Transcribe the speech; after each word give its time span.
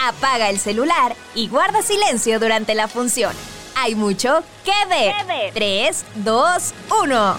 Apaga 0.00 0.48
el 0.50 0.58
celular 0.58 1.16
y 1.34 1.48
guarda 1.48 1.82
silencio 1.82 2.38
durante 2.38 2.74
la 2.74 2.86
función. 2.88 3.34
Hay 3.74 3.94
mucho 3.94 4.42
que 4.64 4.72
ver. 4.88 5.52
3, 5.54 6.04
2, 6.16 6.74
1. 7.02 7.38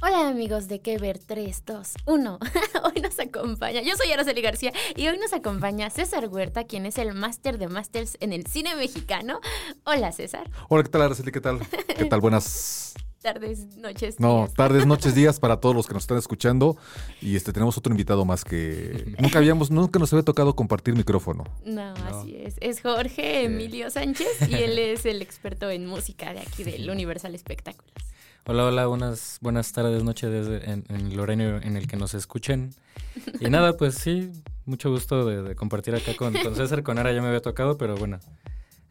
Hola 0.00 0.28
amigos 0.28 0.68
de 0.68 0.80
Que 0.80 0.96
Ver 0.96 1.18
3, 1.18 1.64
2, 1.66 1.94
1. 2.06 2.38
hoy 2.84 3.00
nos 3.02 3.18
acompaña, 3.18 3.80
yo 3.82 3.96
soy 3.96 4.12
Araceli 4.12 4.40
García 4.42 4.72
y 4.94 5.08
hoy 5.08 5.18
nos 5.18 5.32
acompaña 5.32 5.90
César 5.90 6.28
Huerta, 6.28 6.64
quien 6.64 6.86
es 6.86 6.98
el 6.98 7.14
máster 7.14 7.58
de 7.58 7.66
másters 7.66 8.16
en 8.20 8.32
el 8.32 8.46
cine 8.46 8.76
mexicano. 8.76 9.40
Hola 9.84 10.12
César. 10.12 10.48
Hola, 10.68 10.84
¿qué 10.84 10.90
tal 10.90 11.02
Araceli? 11.02 11.32
¿Qué 11.32 11.40
tal? 11.40 11.66
¿Qué 11.96 12.04
tal? 12.04 12.20
Buenas 12.20 12.94
tardes, 13.18 13.76
noches. 13.76 14.20
No, 14.20 14.44
días. 14.44 14.54
tardes, 14.54 14.86
noches, 14.86 15.14
días 15.14 15.40
para 15.40 15.58
todos 15.60 15.74
los 15.74 15.86
que 15.86 15.94
nos 15.94 16.04
están 16.04 16.18
escuchando. 16.18 16.76
Y 17.20 17.36
este 17.36 17.52
tenemos 17.52 17.76
otro 17.78 17.92
invitado 17.92 18.24
más 18.24 18.44
que 18.44 19.14
nunca 19.18 19.38
habíamos, 19.38 19.70
nunca 19.70 19.98
nos 19.98 20.12
había 20.12 20.24
tocado 20.24 20.54
compartir 20.54 20.94
micrófono. 20.94 21.44
No, 21.64 21.94
así 22.10 22.36
es. 22.36 22.56
Es 22.60 22.80
Jorge 22.80 23.44
Emilio 23.44 23.90
Sánchez 23.90 24.48
y 24.48 24.54
él 24.54 24.78
es 24.78 25.06
el 25.06 25.22
experto 25.22 25.70
en 25.70 25.86
música 25.86 26.32
de 26.32 26.40
aquí 26.40 26.64
del 26.64 26.88
Universal 26.88 27.34
Espectáculos. 27.34 27.92
Hola, 28.46 28.64
hola, 28.64 28.86
buenas, 28.86 29.38
buenas 29.42 29.72
tardes, 29.72 30.02
noches 30.04 30.30
desde 30.30 30.70
en, 30.70 30.84
en 30.88 31.12
el 31.12 31.20
horario 31.20 31.60
en 31.60 31.76
el 31.76 31.86
que 31.86 31.96
nos 31.98 32.14
escuchen. 32.14 32.74
Y 33.40 33.50
nada, 33.50 33.76
pues 33.76 33.96
sí, 33.96 34.32
mucho 34.64 34.90
gusto 34.90 35.26
de, 35.26 35.42
de 35.42 35.54
compartir 35.54 35.94
acá 35.94 36.14
con, 36.16 36.32
con 36.32 36.54
César, 36.54 36.82
con 36.82 36.98
Ara 36.98 37.12
ya 37.12 37.20
me 37.20 37.28
había 37.28 37.42
tocado, 37.42 37.76
pero 37.76 37.96
bueno, 37.96 38.20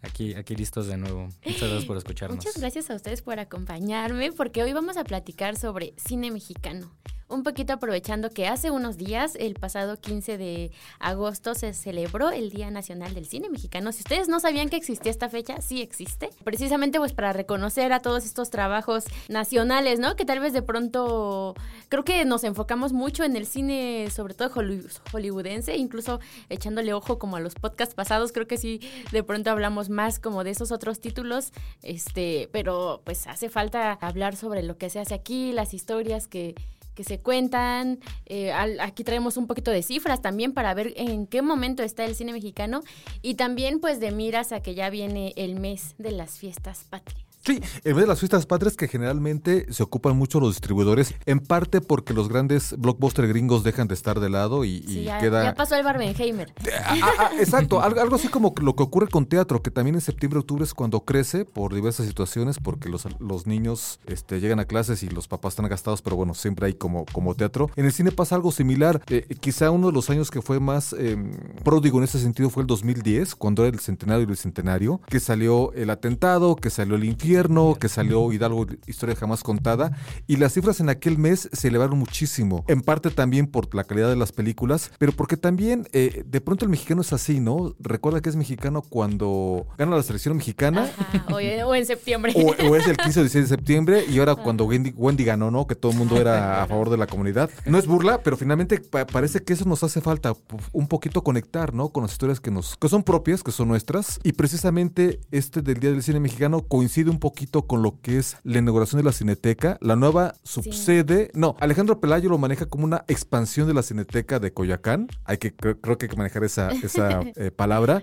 aquí, 0.01 0.33
aquí 0.35 0.55
listos 0.55 0.87
de 0.87 0.97
nuevo. 0.97 1.29
Muchas 1.45 1.61
gracias 1.61 1.85
por 1.85 1.97
escucharnos. 1.97 2.37
Muchas 2.37 2.59
gracias 2.59 2.89
a 2.89 2.95
ustedes 2.95 3.21
por 3.21 3.39
acompañarme, 3.39 4.31
porque 4.31 4.63
hoy 4.63 4.73
vamos 4.73 4.97
a 4.97 5.03
platicar 5.03 5.57
sobre 5.57 5.93
cine 5.97 6.31
mexicano. 6.31 6.91
Un 7.29 7.43
poquito 7.43 7.73
aprovechando 7.73 8.29
que 8.29 8.47
hace 8.47 8.71
unos 8.71 8.95
días, 8.95 9.35
el 9.35 9.55
pasado 9.55 9.97
15 9.97 10.37
de 10.37 10.71
agosto, 10.97 11.55
se 11.55 11.73
celebró 11.73 12.29
el 12.31 12.49
Día 12.51 12.71
Nacional 12.71 13.13
del 13.13 13.25
Cine 13.25 13.49
Mexicano. 13.49 13.91
Si 13.91 13.99
ustedes 13.99 14.29
no 14.29 14.39
sabían 14.39 14.69
que 14.69 14.77
existía 14.77 15.11
esta 15.11 15.27
fecha, 15.27 15.59
sí 15.61 15.81
existe. 15.81 16.29
Precisamente 16.45 16.99
pues 16.99 17.11
para 17.11 17.33
reconocer 17.33 17.91
a 17.91 17.99
todos 17.99 18.23
estos 18.23 18.49
trabajos 18.49 19.03
nacionales, 19.27 19.99
¿no? 19.99 20.15
Que 20.15 20.23
tal 20.23 20.39
vez 20.39 20.53
de 20.53 20.61
pronto 20.61 21.53
creo 21.89 22.05
que 22.05 22.23
nos 22.23 22.45
enfocamos 22.45 22.93
mucho 22.93 23.25
en 23.25 23.35
el 23.35 23.45
cine, 23.45 24.07
sobre 24.09 24.33
todo 24.33 24.49
holly- 24.55 24.87
hollywoodense, 25.11 25.75
incluso 25.75 26.21
echándole 26.47 26.93
ojo 26.93 27.19
como 27.19 27.35
a 27.35 27.41
los 27.41 27.55
podcasts 27.55 27.93
pasados, 27.93 28.31
creo 28.31 28.47
que 28.47 28.55
sí 28.57 28.79
de 29.11 29.23
pronto 29.23 29.51
hablamos 29.51 29.89
más 29.89 30.19
como 30.19 30.45
de 30.45 30.51
esos 30.51 30.71
otros 30.71 31.01
títulos, 31.01 31.51
este, 31.83 32.47
pero 32.53 33.01
pues 33.03 33.27
hace 33.27 33.49
falta 33.49 33.91
hablar 33.99 34.37
sobre 34.37 34.63
lo 34.63 34.77
que 34.77 34.89
se 34.89 34.99
hace 35.01 35.13
aquí, 35.13 35.51
las 35.51 35.73
historias 35.73 36.27
que 36.27 36.55
que 36.97 37.03
se 37.03 37.19
cuentan. 37.19 37.99
Eh, 38.25 38.51
al- 38.51 38.79
aquí 38.79 39.03
traemos 39.03 39.37
un 39.37 39.45
poquito 39.45 39.69
de 39.69 39.83
cifras 39.83 40.21
también 40.21 40.51
para 40.53 40.73
ver 40.73 40.93
en 40.97 41.27
qué 41.27 41.43
momento 41.43 41.83
está 41.83 42.03
el 42.05 42.15
cine 42.15 42.33
mexicano 42.33 42.81
y 43.21 43.35
también 43.35 43.79
pues 43.79 43.99
de 43.99 44.11
miras 44.11 44.51
a 44.51 44.61
que 44.61 44.73
ya 44.73 44.89
viene 44.89 45.31
el 45.37 45.59
mes 45.59 45.93
de 45.99 46.11
las 46.11 46.39
fiestas 46.39 46.83
patrias. 46.89 47.26
Sí, 47.47 47.61
en 47.85 47.95
vez 47.95 48.03
de 48.03 48.07
las 48.07 48.19
fiestas 48.19 48.45
patrias 48.45 48.75
que 48.75 48.89
generalmente 48.89 49.71
se 49.71 49.81
ocupan 49.81 50.17
mucho 50.17 50.41
los 50.41 50.55
distribuidores, 50.55 51.15
en 51.25 51.39
parte 51.39 51.79
porque 51.79 52.13
los 52.13 52.27
grandes 52.27 52.75
blockbuster 52.77 53.25
gringos 53.25 53.63
dejan 53.63 53.87
de 53.87 53.93
estar 53.93 54.19
de 54.19 54.29
lado 54.29 54.65
y, 54.65 54.83
y 54.85 54.87
Sí, 54.87 55.03
ya, 55.05 55.19
queda... 55.19 55.43
ya 55.45 55.53
pasó 55.55 55.75
el 55.75 55.85
Barbenheimer. 55.85 56.53
Ah, 56.89 56.95
ah, 57.01 57.11
ah, 57.19 57.31
exacto, 57.39 57.81
algo, 57.81 58.15
así 58.15 58.27
como 58.27 58.53
lo 58.61 58.75
que 58.75 58.83
ocurre 58.83 59.07
con 59.07 59.25
teatro, 59.25 59.61
que 59.61 59.71
también 59.71 59.95
en 59.95 60.01
septiembre, 60.01 60.39
octubre 60.39 60.63
es 60.63 60.73
cuando 60.73 61.01
crece 61.05 61.45
por 61.45 61.73
diversas 61.73 62.05
situaciones, 62.05 62.59
porque 62.59 62.89
los, 62.89 63.07
los 63.19 63.47
niños 63.47 63.99
este, 64.05 64.39
llegan 64.39 64.59
a 64.59 64.65
clases 64.65 65.03
y 65.03 65.09
los 65.09 65.27
papás 65.27 65.53
están 65.53 65.67
gastados, 65.69 66.01
pero 66.01 66.15
bueno, 66.15 66.33
siempre 66.33 66.67
hay 66.67 66.73
como, 66.73 67.05
como 67.11 67.33
teatro. 67.35 67.69
En 67.75 67.85
el 67.85 67.93
cine 67.93 68.11
pasa 68.11 68.35
algo 68.35 68.51
similar. 68.51 69.01
Eh, 69.09 69.25
quizá 69.39 69.71
uno 69.71 69.87
de 69.87 69.93
los 69.93 70.09
años 70.09 70.29
que 70.31 70.41
fue 70.41 70.59
más 70.59 70.93
eh, 70.97 71.17
pródigo 71.63 71.97
en 71.97 72.03
ese 72.03 72.19
sentido 72.19 72.49
fue 72.49 72.63
el 72.63 72.67
2010, 72.67 73.35
cuando 73.35 73.65
era 73.65 73.73
el 73.73 73.81
centenario 73.81 74.21
y 74.21 74.23
el 74.23 74.31
bicentenario, 74.31 75.01
que 75.07 75.19
salió 75.19 75.73
el 75.73 75.89
atentado, 75.89 76.55
que 76.55 76.69
salió 76.69 76.95
el 76.95 77.03
infierno, 77.03 77.36
que 77.79 77.87
salió 77.89 78.31
Hidalgo, 78.31 78.65
historia 78.87 79.15
jamás 79.15 79.43
contada, 79.43 79.91
y 80.25 80.37
las 80.37 80.53
cifras 80.53 80.79
en 80.79 80.89
aquel 80.89 81.17
mes 81.17 81.49
se 81.53 81.67
elevaron 81.67 81.99
muchísimo, 81.99 82.65
en 82.67 82.81
parte 82.81 83.11
también 83.11 83.47
por 83.47 83.73
la 83.75 83.83
calidad 83.83 84.09
de 84.09 84.15
las 84.15 84.31
películas, 84.31 84.91
pero 84.97 85.11
porque 85.11 85.37
también 85.37 85.87
eh, 85.93 86.23
de 86.25 86.41
pronto 86.41 86.65
el 86.65 86.69
mexicano 86.71 87.01
es 87.01 87.13
así, 87.13 87.39
¿no? 87.39 87.75
Recuerda 87.79 88.21
que 88.21 88.29
es 88.29 88.35
mexicano 88.35 88.81
cuando 88.81 89.67
gana 89.77 89.95
la 89.95 90.03
selección 90.03 90.35
mexicana. 90.35 90.89
Ajá, 90.97 91.25
o, 91.29 91.35
o 91.69 91.75
en 91.75 91.85
septiembre. 91.85 92.33
O, 92.35 92.69
o 92.69 92.75
es 92.75 92.87
el 92.87 92.97
15 92.97 93.19
o 93.19 93.23
16 93.23 93.49
de 93.49 93.55
septiembre 93.55 94.05
y 94.09 94.19
ahora 94.19 94.35
cuando 94.35 94.65
Wendy, 94.65 94.91
Wendy 94.95 95.23
ganó, 95.23 95.51
¿no? 95.51 95.67
Que 95.67 95.75
todo 95.75 95.91
el 95.91 95.97
mundo 95.97 96.17
era 96.19 96.63
a 96.63 96.67
favor 96.67 96.89
de 96.89 96.97
la 96.97 97.07
comunidad. 97.07 97.49
No 97.65 97.77
es 97.77 97.85
burla, 97.87 98.21
pero 98.23 98.35
finalmente 98.37 98.79
pa- 98.79 99.05
parece 99.05 99.43
que 99.43 99.53
eso 99.53 99.65
nos 99.65 99.83
hace 99.83 100.01
falta 100.01 100.35
un 100.73 100.87
poquito 100.87 101.23
conectar, 101.23 101.73
¿no? 101.73 101.89
Con 101.89 102.03
las 102.03 102.11
historias 102.13 102.39
que 102.39 102.51
nos 102.51 102.75
que 102.77 102.89
son 102.89 103.03
propias, 103.03 103.43
que 103.43 103.51
son 103.51 103.67
nuestras. 103.67 104.19
Y 104.23 104.33
precisamente 104.33 105.19
este 105.31 105.61
del 105.61 105.79
Día 105.79 105.91
del 105.91 106.01
Cine 106.03 106.19
Mexicano 106.19 106.61
coincide 106.61 107.09
un 107.09 107.19
poquito 107.27 107.63
con 107.63 107.81
lo 107.81 107.99
que 107.99 108.19
es 108.19 108.37
la 108.45 108.59
inauguración 108.59 108.99
de 108.99 109.03
la 109.03 109.11
Cineteca, 109.11 109.77
la 109.81 109.97
nueva 109.97 110.35
subsede. 110.43 111.29
No, 111.33 111.57
Alejandro 111.59 111.99
Pelayo 111.99 112.29
lo 112.29 112.37
maneja 112.37 112.67
como 112.67 112.85
una 112.85 113.03
expansión 113.09 113.67
de 113.67 113.73
la 113.73 113.83
Cineteca 113.83 114.39
de 114.39 114.53
Coyoacán. 114.53 115.09
Hay 115.25 115.39
que 115.39 115.53
creo, 115.53 115.77
creo 115.81 115.97
que 115.97 116.05
hay 116.05 116.09
que 116.09 116.15
manejar 116.15 116.45
esa, 116.45 116.71
esa 116.71 117.19
eh, 117.35 117.51
palabra. 117.51 118.01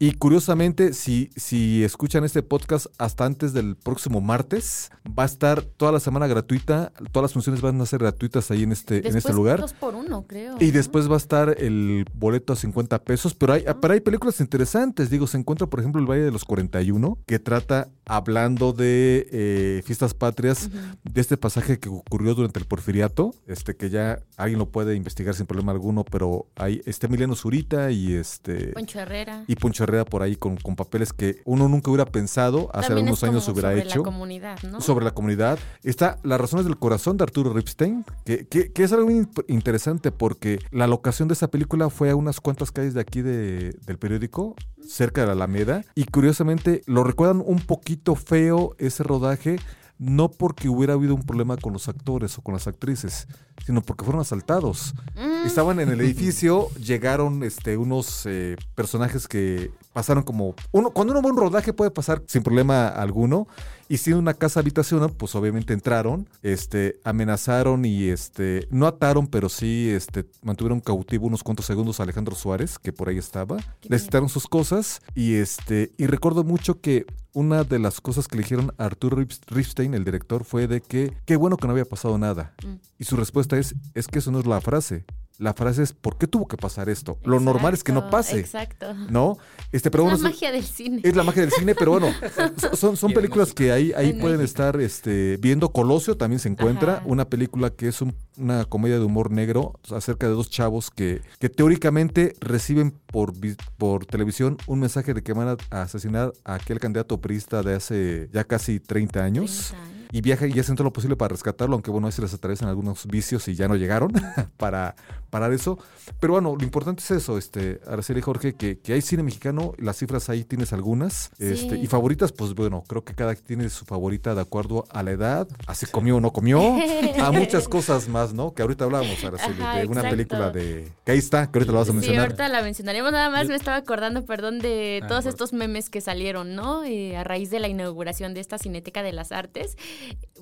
Y 0.00 0.14
curiosamente, 0.14 0.92
si, 0.92 1.30
si 1.36 1.84
escuchan 1.84 2.24
este 2.24 2.42
podcast 2.42 2.86
hasta 2.98 3.24
antes 3.24 3.52
del 3.52 3.76
próximo 3.76 4.20
martes, 4.20 4.90
va 5.06 5.22
a 5.22 5.26
estar 5.26 5.62
toda 5.62 5.92
la 5.92 6.00
semana 6.00 6.26
gratuita. 6.26 6.92
Todas 7.12 7.30
las 7.30 7.32
funciones 7.32 7.62
van 7.62 7.80
a 7.80 7.86
ser 7.86 8.00
gratuitas 8.00 8.50
ahí 8.50 8.64
en 8.64 8.72
este, 8.72 9.06
en 9.08 9.16
este 9.16 9.32
lugar. 9.32 9.60
dos 9.60 9.72
por 9.72 9.94
uno, 9.94 10.26
creo. 10.26 10.56
Y 10.58 10.66
¿no? 10.66 10.72
después 10.72 11.08
va 11.08 11.14
a 11.14 11.18
estar 11.18 11.54
el 11.62 12.06
boleto 12.12 12.52
a 12.52 12.56
50 12.56 13.04
pesos, 13.04 13.34
pero 13.34 13.52
hay, 13.52 13.64
pero 13.80 13.94
hay 13.94 14.00
películas 14.00 14.40
interesantes. 14.40 15.10
Digo, 15.10 15.28
se 15.28 15.38
encuentra, 15.38 15.68
por 15.68 15.78
ejemplo, 15.78 16.00
El 16.00 16.10
Valle 16.10 16.22
de 16.22 16.32
los 16.32 16.44
41, 16.44 17.18
que 17.24 17.38
trata, 17.38 17.88
hablando 18.04 18.53
de 18.72 19.26
eh, 19.32 19.82
fiestas 19.84 20.14
patrias, 20.14 20.70
de 21.02 21.20
este 21.20 21.36
pasaje 21.36 21.78
que 21.78 21.88
ocurrió 21.88 22.34
durante 22.34 22.58
el 22.58 22.66
porfiriato, 22.66 23.34
este 23.46 23.76
que 23.76 23.90
ya 23.90 24.20
alguien 24.36 24.58
lo 24.58 24.68
puede 24.70 24.94
investigar 24.94 25.34
sin 25.34 25.46
problema 25.46 25.72
alguno, 25.72 26.04
pero 26.04 26.46
hay 26.56 26.80
este 26.86 27.06
Emiliano 27.06 27.34
Zurita 27.34 27.90
y 27.90 28.14
este... 28.14 28.68
Poncho 28.68 29.00
Herrera. 29.00 29.44
Y 29.46 29.56
Poncho 29.56 29.84
Herrera 29.84 30.04
por 30.04 30.22
ahí 30.22 30.36
con, 30.36 30.56
con 30.56 30.76
papeles 30.76 31.12
que 31.12 31.42
uno 31.44 31.68
nunca 31.68 31.90
hubiera 31.90 32.06
pensado 32.06 32.70
hace 32.72 32.88
También 32.88 33.08
unos 33.08 33.22
años 33.24 33.48
hubiera 33.48 33.70
sobre 33.70 33.82
hecho 33.82 33.98
la 34.00 34.04
comunidad, 34.04 34.62
¿no? 34.62 34.80
sobre 34.80 35.04
la 35.04 35.10
comunidad. 35.12 35.58
Está 35.82 36.18
Las 36.22 36.40
razones 36.40 36.64
del 36.66 36.78
corazón 36.78 37.16
de 37.16 37.24
Arturo 37.24 37.52
Ripstein, 37.52 38.04
que, 38.24 38.46
que- 38.46 38.72
que 38.72 38.82
es 38.84 38.92
algo 38.92 39.06
muy 39.08 39.26
interesante 39.48 40.10
porque 40.12 40.58
la 40.70 40.86
locación 40.86 41.28
de 41.28 41.34
esa 41.34 41.48
película 41.48 41.90
fue 41.90 42.10
a 42.10 42.16
unas 42.16 42.40
cuantas 42.40 42.70
calles 42.72 42.94
de 42.94 43.00
aquí 43.00 43.22
de- 43.22 43.72
del 43.86 43.98
periódico, 43.98 44.54
cerca 44.88 45.22
de 45.22 45.26
la 45.28 45.32
Alameda, 45.32 45.84
y 45.94 46.04
curiosamente 46.04 46.82
lo 46.86 47.04
recuerdan 47.04 47.42
un 47.44 47.60
poquito 47.60 48.14
feo 48.14 48.74
ese 48.78 49.02
rodaje. 49.02 49.58
No 49.96 50.28
porque 50.28 50.68
hubiera 50.68 50.94
habido 50.94 51.14
un 51.14 51.22
problema 51.22 51.56
con 51.56 51.72
los 51.72 51.88
actores 51.88 52.36
o 52.36 52.42
con 52.42 52.52
las 52.52 52.66
actrices, 52.66 53.28
sino 53.64 53.80
porque 53.80 54.04
fueron 54.04 54.20
asaltados. 54.20 54.92
Mm. 55.14 55.46
Estaban 55.46 55.78
en 55.78 55.88
el 55.88 56.00
edificio, 56.02 56.68
llegaron 56.74 57.44
este, 57.44 57.76
unos 57.76 58.26
eh, 58.26 58.56
personajes 58.74 59.28
que 59.28 59.70
pasaron 59.92 60.24
como... 60.24 60.56
Uno, 60.72 60.90
cuando 60.90 61.12
uno 61.12 61.22
va 61.22 61.28
a 61.28 61.32
un 61.32 61.38
rodaje 61.38 61.72
puede 61.72 61.92
pasar 61.92 62.22
sin 62.26 62.42
problema 62.42 62.88
alguno. 62.88 63.46
Y 63.88 63.98
si 63.98 64.12
una 64.12 64.34
casa 64.34 64.60
habitación, 64.60 65.12
pues 65.16 65.34
obviamente 65.34 65.74
entraron, 65.74 66.28
este, 66.42 67.00
amenazaron 67.04 67.84
y 67.84 68.04
este, 68.08 68.66
no 68.70 68.86
ataron, 68.86 69.26
pero 69.26 69.48
sí 69.48 69.90
este, 69.90 70.24
mantuvieron 70.42 70.80
cautivo 70.80 71.26
unos 71.26 71.42
cuantos 71.42 71.66
segundos 71.66 72.00
a 72.00 72.04
Alejandro 72.04 72.34
Suárez, 72.34 72.78
que 72.78 72.92
por 72.92 73.08
ahí 73.08 73.18
estaba. 73.18 73.58
Les 73.82 74.04
quitaron 74.04 74.28
sus 74.28 74.46
cosas 74.46 75.02
y 75.14 75.34
este, 75.34 75.92
y 75.98 76.06
recuerdo 76.06 76.44
mucho 76.44 76.80
que 76.80 77.04
una 77.34 77.64
de 77.64 77.78
las 77.78 78.00
cosas 78.00 78.28
que 78.28 78.36
le 78.36 78.42
dijeron 78.44 78.72
a 78.78 78.84
Arturo 78.84 79.16
Rips- 79.18 79.40
Ripstein, 79.48 79.92
el 79.94 80.04
director, 80.04 80.44
fue 80.44 80.66
de 80.68 80.80
que 80.80 81.12
qué 81.26 81.36
bueno 81.36 81.56
que 81.56 81.66
no 81.66 81.72
había 81.72 81.84
pasado 81.84 82.16
nada. 82.16 82.54
Mm. 82.64 82.74
Y 82.98 83.04
su 83.04 83.16
respuesta 83.16 83.58
es, 83.58 83.74
es 83.94 84.06
que 84.06 84.20
eso 84.20 84.30
no 84.30 84.38
es 84.38 84.46
la 84.46 84.60
frase. 84.60 85.04
La 85.38 85.52
frase 85.54 85.82
es 85.82 85.92
¿por 85.92 86.16
qué 86.18 86.26
tuvo 86.26 86.46
que 86.46 86.56
pasar 86.56 86.88
esto? 86.88 87.18
Lo 87.24 87.40
normal 87.40 87.74
es 87.74 87.82
que 87.82 87.92
no 87.92 88.08
pase. 88.10 88.38
Exacto. 88.38 88.94
¿No? 89.10 89.36
Este, 89.72 89.90
pero 89.90 90.04
Es 90.04 90.10
bueno, 90.10 90.22
la 90.22 90.28
es- 90.28 90.34
magia 90.36 90.52
del 90.52 90.64
cine. 90.64 91.00
es 91.02 91.16
la 91.16 91.22
magia 91.24 91.42
del 91.42 91.50
cine, 91.52 91.74
pero 91.74 91.92
bueno, 91.92 92.08
so- 92.56 92.76
son, 92.76 92.96
son 92.96 93.12
películas 93.12 93.52
que 93.52 93.72
ahí, 93.72 93.92
ahí 93.96 94.10
En 94.10 94.20
pueden 94.20 94.38
México. 94.38 94.44
estar 94.62 94.80
este, 94.80 95.36
viendo. 95.38 95.72
Colosio 95.72 96.16
también 96.16 96.38
se 96.38 96.48
encuentra, 96.48 96.94
Ajá. 96.98 97.02
una 97.06 97.24
película 97.28 97.70
que 97.70 97.88
es 97.88 98.00
un- 98.00 98.14
una 98.36 98.64
comedia 98.64 98.98
de 98.98 99.04
humor 99.04 99.30
negro 99.30 99.72
acerca 99.90 100.26
de 100.28 100.32
dos 100.34 100.50
chavos 100.50 100.90
que, 100.90 101.22
que 101.38 101.48
teóricamente 101.48 102.34
reciben 102.40 102.92
por, 103.06 103.32
por 103.76 104.06
televisión 104.06 104.56
un 104.66 104.80
mensaje 104.80 105.14
de 105.14 105.22
que 105.22 105.32
van 105.32 105.56
a, 105.70 105.82
asesinar 105.82 106.32
a 106.44 106.54
aquel 106.54 106.78
candidato 106.80 107.20
priista 107.20 107.62
de 107.62 107.74
hace 107.74 108.28
ya 108.32 108.44
casi 108.44 108.80
30 108.80 109.22
años. 109.24 109.68
30 109.70 109.84
años. 109.84 109.94
Y 110.12 110.20
viajan 110.20 110.48
y 110.54 110.60
hacen 110.60 110.76
todo 110.76 110.84
lo 110.84 110.92
posible 110.92 111.16
para 111.16 111.30
rescatarlo, 111.30 111.74
aunque 111.74 111.90
bueno, 111.90 112.06
a 112.06 112.10
veces 112.10 112.20
les 112.22 112.34
atraviesan 112.34 112.68
algunos 112.68 113.04
vicios 113.06 113.48
y 113.48 113.56
ya 113.56 113.66
no 113.66 113.74
llegaron 113.74 114.12
para 114.56 114.94
parar 115.34 115.52
eso. 115.52 115.78
Pero 116.20 116.34
bueno, 116.34 116.54
lo 116.56 116.62
importante 116.62 117.02
es 117.02 117.10
eso, 117.10 117.38
este, 117.38 117.80
Araceli 117.88 118.20
Jorge, 118.20 118.54
que, 118.54 118.78
que 118.78 118.92
hay 118.92 119.00
cine 119.02 119.24
mexicano, 119.24 119.72
las 119.78 119.96
cifras 119.98 120.28
ahí 120.28 120.44
tienes 120.44 120.72
algunas. 120.72 121.30
Este, 121.40 121.74
Sí. 121.74 121.80
y 121.82 121.86
favoritas, 121.88 122.30
pues 122.30 122.54
bueno, 122.54 122.84
creo 122.86 123.02
que 123.04 123.14
cada 123.14 123.34
quien 123.34 123.46
tiene 123.46 123.68
su 123.68 123.84
favorita 123.84 124.34
de 124.36 124.40
acuerdo 124.42 124.84
a 124.90 125.02
la 125.02 125.10
edad, 125.10 125.48
a 125.66 125.74
si 125.74 125.86
comió 125.86 126.16
o 126.18 126.20
no 126.20 126.32
comió, 126.32 126.60
a 127.20 127.32
muchas 127.32 127.66
cosas 127.66 128.06
más, 128.08 128.32
¿no? 128.32 128.54
Que 128.54 128.62
ahorita 128.62 128.84
hablábamos, 128.84 129.24
Araceli, 129.24 129.60
Ajá, 129.60 129.78
de 129.78 129.86
una 129.86 130.02
exacto. 130.02 130.10
película 130.10 130.50
de. 130.50 130.88
Que 131.04 131.12
ahí 131.12 131.18
está, 131.18 131.50
que 131.50 131.58
ahorita 131.58 131.72
lo 131.72 131.78
vas 131.80 131.88
a 131.88 131.90
Sí, 131.90 131.96
mencionar. 131.96 132.20
ahorita 132.26 132.48
la 132.48 132.62
mencionaremos. 132.62 133.10
Nada 133.10 133.28
más 133.30 133.48
me 133.48 133.56
estaba 133.56 133.76
acordando, 133.78 134.24
perdón, 134.24 134.60
de 134.60 135.00
Ah, 135.02 135.06
todos 135.08 135.24
por- 135.24 135.30
estos 135.30 135.52
memes 135.52 135.90
que 135.90 136.00
salieron, 136.00 136.54
¿no? 136.54 136.84
Eh, 136.84 137.16
a 137.16 137.24
raíz 137.24 137.50
de 137.50 137.58
la 137.58 137.66
inauguración 137.66 138.34
de 138.34 138.40
esta 138.40 138.56
Cineteca 138.58 139.02
de 139.02 139.12
las 139.12 139.32
Artes. 139.32 139.76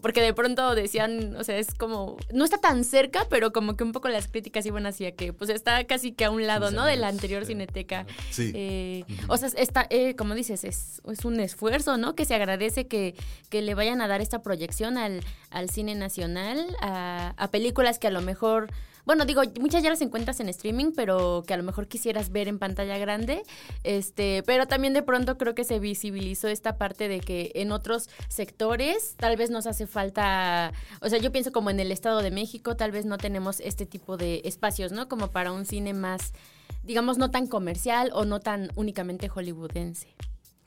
Porque 0.03 0.21
de 0.21 0.35
pronto 0.35 0.75
decían, 0.75 1.37
o 1.37 1.44
sea, 1.44 1.56
es 1.59 1.75
como, 1.75 2.17
no 2.35 2.44
está 2.44 2.59
tan 2.59 2.83
cerca, 2.85 3.27
pero 3.31 3.53
como 3.53 3.77
que 3.77 3.85
un 3.85 3.93
poco 3.93 4.09
las 4.09 4.27
críticas 4.29 4.67
iban 4.67 4.81
hacia 4.87 5.12
que, 5.12 5.32
pues 5.32 5.50
está 5.50 5.84
casi 5.84 6.12
que 6.12 6.25
a 6.25 6.31
un 6.31 6.46
lado, 6.46 6.67
15 6.67 6.76
¿no? 6.76 6.84
De 6.87 6.96
la 6.96 7.08
anterior. 7.08 7.44
Cineteca. 7.46 8.06
Sí. 8.31 8.52
Eh, 8.55 9.05
O 9.29 9.37
sea, 9.37 9.49
está, 9.56 9.87
eh, 9.90 10.14
como 10.17 10.34
dices, 10.34 10.64
es, 10.64 11.00
es 11.11 11.25
un 11.25 11.40
esfuerzo, 11.40 11.96
¿no? 11.96 12.14
Que 12.14 12.25
se 12.25 12.34
agradece 12.34 12.87
que, 12.87 13.14
que 13.49 13.62
le 13.62 13.75
vayan 13.75 14.00
a 14.00 14.08
dar 14.08 14.20
esta 14.20 14.43
proyección 14.43 14.99
al, 14.99 15.20
al 15.50 15.70
cine 15.70 15.94
nacional, 15.94 16.76
a, 16.81 17.34
a 17.37 17.50
películas 17.50 17.99
que 17.99 18.06
a 18.06 18.11
lo 18.11 18.20
mejor, 18.23 18.69
bueno, 19.05 19.25
digo, 19.25 19.43
muchas 19.61 19.83
ya 19.83 19.91
las 19.91 20.01
encuentras 20.01 20.41
en 20.41 20.49
streaming, 20.49 20.93
pero 20.95 21.43
que 21.47 21.55
a 21.55 21.57
lo 21.57 21.63
mejor 21.63 21.89
quisieras 21.89 22.31
ver 22.31 22.49
en 22.49 22.59
pantalla 22.59 22.99
grande, 22.99 23.43
este, 23.83 24.43
pero 24.45 24.67
también 24.67 24.93
de 24.93 25.03
pronto 25.03 25.39
creo 25.39 25.55
que 25.55 25.65
se 25.65 25.79
visibilizó 25.79 26.49
esta 26.49 26.79
parte 26.79 27.09
de 27.09 27.21
que 27.21 27.53
en 27.55 27.73
otros 27.73 28.09
sectores 28.29 29.15
tal 29.17 29.37
vez 29.37 29.51
nos 29.51 29.67
hace 29.67 29.87
falta, 29.87 30.73
o 31.01 31.09
sea, 31.09 31.19
yo 31.19 31.33
pienso 31.33 31.53
como 31.53 31.71
en 31.71 31.81
el 31.81 31.93
Estado 31.93 32.23
de 32.23 32.31
México, 32.31 32.77
tal 32.77 32.93
vez 32.93 33.05
no 33.05 33.19
tenemos 33.19 33.61
este 33.61 33.87
tipo 33.87 34.17
de 34.17 34.43
espacios, 34.45 34.93
¿no? 34.93 35.09
Como 35.09 35.29
para 35.29 35.53
un 35.53 35.67
cine 35.67 35.95
más 35.95 36.33
digamos, 36.85 37.17
no 37.17 37.31
tan 37.31 37.47
comercial 37.47 38.11
o 38.13 38.25
no 38.25 38.41
tan 38.41 38.71
únicamente 38.75 39.29
hollywoodense. 39.29 40.09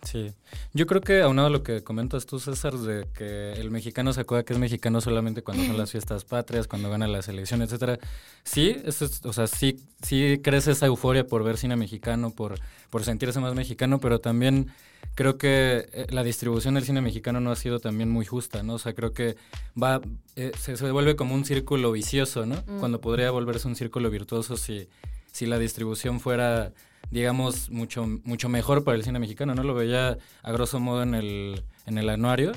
Sí, 0.05 0.31
yo 0.73 0.85
creo 0.85 1.01
que 1.01 1.21
aunado 1.21 1.47
a 1.47 1.49
lo 1.51 1.63
que 1.63 1.83
comentas 1.83 2.25
tú, 2.27 2.39
César, 2.39 2.73
de 2.77 3.07
que 3.13 3.53
el 3.53 3.71
mexicano 3.71 4.13
se 4.13 4.21
acuerda 4.21 4.43
que 4.45 4.53
es 4.53 4.59
mexicano 4.59 5.01
solamente 5.01 5.41
cuando 5.41 5.65
son 5.65 5.77
las 5.77 5.91
fiestas 5.91 6.23
patrias, 6.25 6.67
cuando 6.67 6.89
gana 6.91 7.07
la 7.07 7.21
selección, 7.23 7.61
etcétera. 7.63 7.97
Sí, 8.43 8.77
eso 8.85 9.05
es- 9.05 9.25
o 9.25 9.33
sea, 9.33 9.47
sí, 9.47 9.77
sí 10.03 10.39
crece 10.43 10.71
esa 10.71 10.85
euforia 10.85 11.25
por 11.25 11.43
ver 11.43 11.57
cine 11.57 11.75
mexicano, 11.75 12.29
por, 12.31 12.59
por 12.91 13.03
sentirse 13.03 13.39
más 13.39 13.55
mexicano, 13.55 13.99
pero 13.99 14.19
también 14.19 14.67
creo 15.15 15.37
que 15.39 15.87
eh, 15.91 16.05
la 16.11 16.23
distribución 16.23 16.75
del 16.75 16.83
cine 16.83 17.01
mexicano 17.01 17.39
no 17.39 17.51
ha 17.51 17.55
sido 17.55 17.79
también 17.79 18.09
muy 18.11 18.25
justa, 18.25 18.61
¿no? 18.61 18.75
O 18.75 18.79
sea, 18.79 18.93
creo 18.93 19.11
que 19.11 19.35
va, 19.81 20.01
eh, 20.35 20.51
se, 20.59 20.77
se 20.77 20.91
vuelve 20.91 21.15
como 21.15 21.33
un 21.33 21.45
círculo 21.45 21.91
vicioso, 21.91 22.45
¿no? 22.45 22.57
Mm. 22.67 22.79
Cuando 22.79 23.01
podría 23.01 23.31
volverse 23.31 23.67
un 23.67 23.75
círculo 23.75 24.11
virtuoso 24.11 24.55
si, 24.55 24.87
si 25.31 25.47
la 25.47 25.57
distribución 25.57 26.19
fuera 26.19 26.73
digamos, 27.11 27.69
mucho, 27.69 28.05
mucho 28.23 28.49
mejor 28.49 28.83
para 28.83 28.97
el 28.97 29.03
cine 29.03 29.19
mexicano, 29.19 29.55
¿no? 29.55 29.63
Lo 29.63 29.73
veía 29.73 30.17
a 30.43 30.51
grosso 30.51 30.79
modo 30.79 31.03
en 31.03 31.15
el, 31.15 31.63
en 31.85 31.97
el 31.97 32.09
anuario, 32.09 32.51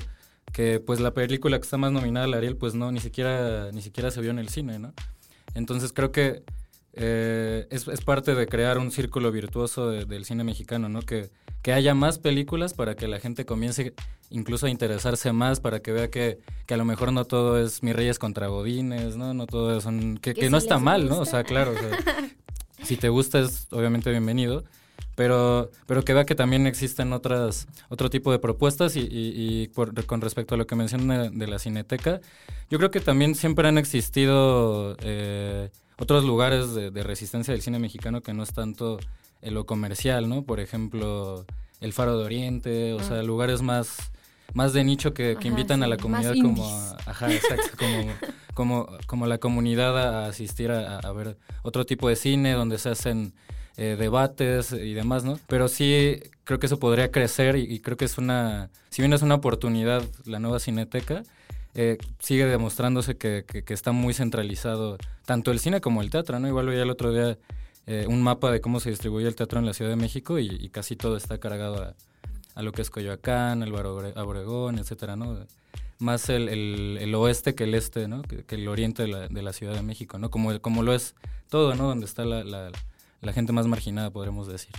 que 0.51 0.79
pues 0.79 0.99
la 0.99 1.13
película 1.13 1.57
que 1.59 1.63
está 1.63 1.77
más 1.77 1.91
nominada 1.91 2.25
al 2.25 2.33
Ariel, 2.33 2.57
pues 2.57 2.73
no, 2.73 2.91
ni 2.91 2.99
siquiera, 2.99 3.71
ni 3.71 3.81
siquiera 3.81 4.11
se 4.11 4.21
vio 4.21 4.31
en 4.31 4.39
el 4.39 4.49
cine, 4.49 4.79
¿no? 4.79 4.93
Entonces 5.53 5.93
creo 5.93 6.11
que 6.11 6.43
eh, 6.93 7.67
es, 7.69 7.87
es 7.87 8.01
parte 8.01 8.33
de 8.35 8.47
crear 8.47 8.77
un 8.79 8.91
círculo 8.91 9.31
virtuoso 9.31 9.89
de- 9.89 10.05
del 10.05 10.25
cine 10.25 10.43
mexicano, 10.43 10.89
¿no? 10.89 11.01
Que, 11.01 11.29
que 11.61 11.71
haya 11.73 11.93
más 11.93 12.17
películas 12.19 12.73
para 12.73 12.95
que 12.95 13.07
la 13.07 13.19
gente 13.19 13.45
comience 13.45 13.93
incluso 14.31 14.65
a 14.65 14.69
interesarse 14.69 15.31
más, 15.31 15.59
para 15.59 15.81
que 15.81 15.91
vea 15.91 16.09
que, 16.09 16.39
que 16.65 16.73
a 16.73 16.77
lo 16.77 16.85
mejor 16.85 17.13
no 17.13 17.25
todo 17.25 17.59
es 17.63 17.83
Mis 17.83 17.95
Reyes 17.95 18.17
contra 18.19 18.47
Godines, 18.47 19.17
¿no? 19.17 19.33
No 19.33 19.45
todo 19.45 19.79
son... 19.81 20.17
Que, 20.17 20.33
Que 20.33 20.41
que 20.41 20.45
si 20.47 20.51
no 20.51 20.57
está 20.57 20.79
mal, 20.79 21.07
¿no? 21.07 21.19
O 21.19 21.25
sea, 21.25 21.43
claro, 21.43 21.71
o 21.71 21.75
sea, 21.75 21.89
si 22.83 22.97
te 22.97 23.09
gusta 23.09 23.39
es 23.39 23.67
obviamente 23.71 24.09
bienvenido, 24.11 24.63
pero, 25.15 25.69
pero 25.85 26.03
que 26.03 26.13
vea 26.13 26.25
que 26.25 26.35
también 26.35 26.65
existen 26.67 27.11
otras, 27.13 27.67
otro 27.89 28.09
tipo 28.09 28.31
de 28.31 28.39
propuestas 28.39 28.95
y, 28.95 29.01
y- 29.01 29.33
y 29.63 29.67
por- 29.67 30.05
con 30.05 30.21
respecto 30.21 30.55
a 30.55 30.57
lo 30.57 30.65
que 30.67 30.75
mencioné 30.75 31.29
de 31.29 31.47
la 31.47 31.59
cineteca, 31.59 32.21
yo 32.69 32.77
creo 32.77 32.91
que 32.91 33.01
también 33.01 33.35
siempre 33.35 33.67
han 33.67 33.77
existido 33.77 34.95
eh, 35.01 35.69
otros 35.97 36.23
lugares 36.23 36.73
de, 36.73 36.91
de 36.91 37.03
resistencia 37.03 37.53
del 37.53 37.61
cine 37.61 37.79
mexicano 37.79 38.21
que 38.21 38.33
no 38.33 38.43
es 38.43 38.53
tanto 38.53 38.99
en 39.41 39.53
lo 39.53 39.65
comercial, 39.65 40.29
¿no? 40.29 40.43
Por 40.43 40.59
ejemplo, 40.59 41.45
el 41.81 41.93
Faro 41.93 42.17
de 42.17 42.25
Oriente, 42.25 42.93
o 42.93 43.03
sea, 43.03 43.21
lugares 43.23 43.61
más 43.61 44.11
más 44.53 44.73
de 44.73 44.83
nicho 44.83 45.13
que, 45.13 45.37
que 45.39 45.47
Ajá, 45.47 45.47
invitan 45.49 45.83
a 45.83 45.87
la 45.87 45.97
comunidad 45.97 46.37
como 46.41 46.67
a, 46.69 47.01
ajá, 47.05 47.35
exacto, 47.35 47.69
como, 47.77 48.19
como, 48.53 48.87
como 49.07 49.27
la 49.27 49.37
comunidad 49.37 49.97
a, 49.97 50.25
a 50.25 50.29
asistir 50.29 50.71
a, 50.71 50.99
a 50.99 51.11
ver 51.13 51.37
otro 51.63 51.85
tipo 51.85 52.09
de 52.09 52.15
cine 52.15 52.53
donde 52.53 52.77
se 52.77 52.89
hacen 52.89 53.33
eh, 53.77 53.95
debates 53.97 54.71
y 54.73 54.93
demás, 54.93 55.23
¿no? 55.23 55.39
Pero 55.47 55.67
sí 55.67 56.19
creo 56.43 56.59
que 56.59 56.65
eso 56.65 56.79
podría 56.79 57.11
crecer 57.11 57.55
y, 57.55 57.61
y 57.63 57.79
creo 57.79 57.95
que 57.97 58.05
es 58.05 58.17
una, 58.17 58.69
si 58.89 59.01
bien 59.01 59.13
es 59.13 59.21
una 59.21 59.35
oportunidad 59.35 60.03
la 60.25 60.39
nueva 60.39 60.59
cineteca, 60.59 61.23
eh, 61.75 61.97
sigue 62.19 62.45
demostrándose 62.45 63.15
que, 63.17 63.45
que- 63.47 63.63
que 63.63 63.73
está 63.73 63.91
muy 63.91 64.13
centralizado 64.13 64.97
tanto 65.25 65.51
el 65.51 65.59
cine 65.59 65.79
como 65.81 66.01
el 66.01 66.09
teatro, 66.09 66.39
¿no? 66.39 66.47
Igual 66.47 66.65
veía 66.67 66.81
el 66.83 66.89
otro 66.89 67.13
día 67.13 67.37
eh, 67.87 68.05
un 68.09 68.21
mapa 68.21 68.51
de 68.51 68.59
cómo 68.61 68.79
se 68.79 68.89
distribuye 68.89 69.27
el 69.27 69.35
teatro 69.35 69.59
en 69.59 69.65
la 69.65 69.73
Ciudad 69.73 69.91
de 69.91 69.95
México 69.97 70.39
y, 70.39 70.47
y 70.47 70.69
casi 70.69 70.95
todo 70.95 71.15
está 71.15 71.37
cargado 71.39 71.81
a, 71.83 71.95
a 72.59 72.61
lo 72.61 72.71
que 72.73 72.81
es 72.81 72.89
Coyoacán, 72.89 73.61
Obre- 73.63 74.13
Obregón, 74.17 74.77
etcétera, 74.79 75.15
¿no? 75.15 75.45
Más 75.97 76.29
el, 76.29 76.49
el- 76.49 76.97
el 76.99 77.15
oeste 77.15 77.55
que 77.55 77.63
el 77.63 77.73
este, 77.73 78.07
¿no? 78.07 78.21
Que, 78.21 78.43
que 78.43 78.55
el 78.55 78.67
oriente 78.67 79.03
de 79.03 79.07
la, 79.09 79.27
de 79.27 79.41
la 79.41 79.53
Ciudad 79.53 79.73
de 79.73 79.81
México, 79.81 80.17
¿no? 80.17 80.29
Como, 80.29 80.59
como 80.59 80.83
lo 80.83 80.93
es 80.93 81.15
todo, 81.49 81.75
¿no? 81.75 81.87
Donde 81.87 82.05
está 82.05 82.25
la, 82.25 82.43
la- 82.43 82.71
la 83.21 83.33
gente 83.33 83.51
más 83.53 83.67
marginada, 83.67 84.09
podremos 84.11 84.47
decir. 84.47 84.73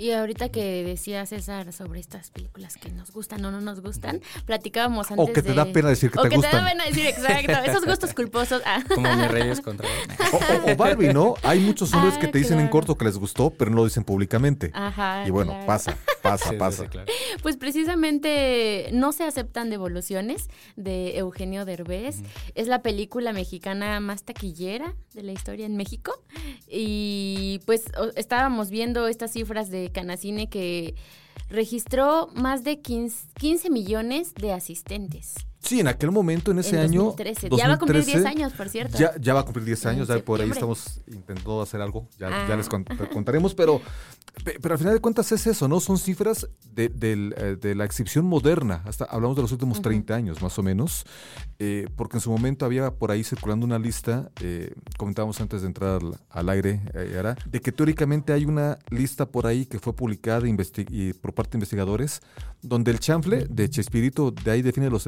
Y 0.00 0.12
ahorita 0.12 0.48
que 0.48 0.82
decía 0.82 1.26
César 1.26 1.72
sobre 1.74 2.00
estas 2.00 2.30
películas 2.30 2.76
que 2.78 2.90
nos 2.90 3.12
gustan 3.12 3.44
o 3.44 3.50
no 3.50 3.60
nos 3.60 3.80
gustan, 3.82 4.20
platicábamos 4.46 5.10
antes 5.10 5.28
O 5.28 5.32
que 5.32 5.42
te 5.42 5.50
de- 5.50 5.54
da 5.54 5.66
pena 5.66 5.90
decir 5.90 6.10
que 6.10 6.18
o 6.18 6.22
te 6.22 6.30
que 6.30 6.38
te 6.38 6.46
da 6.48 6.64
pena 6.66 6.84
decir, 6.86 7.06
exacto, 7.06 7.52
esos 7.70 7.84
gustos 7.84 8.14
culposos. 8.14 8.62
ah. 8.64 8.82
Como 8.94 9.14
mis 9.14 9.28
reyes 9.30 9.60
contra... 9.60 9.86
O, 10.32 10.36
o- 10.36 10.72
o 10.72 10.76
Barbie, 10.76 11.12
¿no? 11.12 11.34
Hay 11.42 11.60
muchos 11.60 11.92
hombres 11.92 12.14
Ah, 12.16 12.20
que 12.20 12.28
te 12.28 12.38
dicen 12.38 12.58
en 12.60 12.68
corto 12.68 12.96
que 12.96 13.04
les 13.04 13.18
gustó, 13.18 13.50
pero 13.50 13.70
no 13.70 13.76
lo 13.78 13.84
dicen 13.84 14.04
públicamente. 14.04 14.70
Ajá. 14.72 15.24
y 15.26 15.30
bueno, 15.30 15.50
claro. 15.52 15.66
pasa, 15.66 15.96
pasa, 16.22 16.50
Sí, 16.50 16.56
pasa. 16.56 16.82
sí, 16.84 16.88
claro. 16.88 17.06
Pues 17.42 17.56
precisamente 17.58 18.88
no 18.92 19.12
se 19.12 19.24
aceptan 19.24 19.68
devoluciones 19.70 20.48
de 20.76 21.18
Eugenio 21.18 21.64
Derbez. 21.64 22.22
Es 22.54 22.68
la 22.68 22.80
película 22.82 23.32
mexicana 23.32 24.00
más 24.00 24.22
taquillera 24.24 24.94
de 25.14 25.22
la 25.22 25.32
historia 25.32 25.66
en 25.66 25.76
México. 25.76 26.12
Y 26.68 27.60
pues 27.66 27.84
o- 27.98 28.10
estábamos 28.16 28.70
viendo 28.70 29.08
estas 29.08 29.32
cifras 29.32 29.70
de 29.70 29.89
Canacine 29.92 30.48
que 30.48 30.94
registró 31.48 32.28
más 32.34 32.64
de 32.64 32.80
15, 32.80 33.28
15 33.38 33.70
millones 33.70 34.34
de 34.34 34.52
asistentes. 34.52 35.34
Sí, 35.62 35.78
en 35.80 35.88
aquel 35.88 36.10
momento, 36.10 36.50
en 36.50 36.58
ese 36.58 36.76
en 36.76 36.82
año. 36.82 37.02
2013. 37.04 37.50
Ya 37.50 37.68
va 37.68 37.74
a 37.74 37.78
cumplir 37.78 38.04
10 38.04 38.22
2013, 38.22 38.28
años, 38.28 38.52
por 38.54 38.68
cierto. 38.68 38.98
Ya, 38.98 39.12
ya 39.20 39.34
va 39.34 39.40
a 39.40 39.44
cumplir 39.44 39.64
10 39.66 39.86
años, 39.86 40.08
ya 40.08 40.18
por 40.18 40.40
ahí 40.40 40.50
estamos 40.50 41.00
intentando 41.06 41.60
hacer 41.60 41.80
algo, 41.82 42.08
ya, 42.18 42.28
Ah. 42.28 42.46
ya 42.48 42.56
les 42.56 42.68
cont- 42.68 43.08
contaremos, 43.12 43.54
pero, 43.54 43.80
pe- 44.42 44.58
pero 44.60 44.74
al 44.74 44.78
final 44.78 44.94
de 44.94 45.00
cuentas 45.00 45.30
es 45.32 45.46
eso, 45.46 45.68
¿no? 45.68 45.78
Son 45.80 45.98
cifras 45.98 46.48
de, 46.72 46.88
del, 46.88 47.34
eh, 47.36 47.56
de 47.60 47.74
la 47.74 47.84
exhibición 47.84 48.24
moderna, 48.24 48.82
hasta 48.86 49.04
hablamos 49.04 49.36
de 49.36 49.42
los 49.42 49.52
últimos 49.52 49.78
Ujú. 49.78 49.82
30 49.82 50.14
años 50.14 50.40
más 50.40 50.58
o 50.58 50.62
menos, 50.62 51.04
eh, 51.58 51.86
porque 51.94 52.16
en 52.16 52.20
su 52.22 52.30
momento 52.30 52.64
había 52.64 52.90
por 52.92 53.10
ahí 53.10 53.22
circulando 53.22 53.66
una 53.66 53.78
lista, 53.78 54.30
eh, 54.40 54.72
comentábamos 54.96 55.40
antes 55.42 55.60
de 55.60 55.66
entrar 55.66 56.00
al, 56.00 56.16
al 56.30 56.48
aire, 56.48 56.80
eh, 56.94 57.34
de 57.46 57.60
que 57.60 57.70
teóricamente 57.70 58.32
hay 58.32 58.46
una 58.46 58.78
lista 58.88 59.26
por 59.26 59.46
ahí 59.46 59.66
que 59.66 59.78
fue 59.78 59.92
publicada 59.94 60.48
y 60.48 61.12
por 61.12 61.34
parte 61.34 61.52
de 61.52 61.56
investigadores, 61.58 62.22
donde 62.62 62.90
el 62.92 62.98
chanfle 63.00 63.46
de 63.50 63.68
Chespirito 63.68 64.30
de 64.30 64.50
ahí 64.50 64.62
define 64.62 64.88
los 64.90 65.06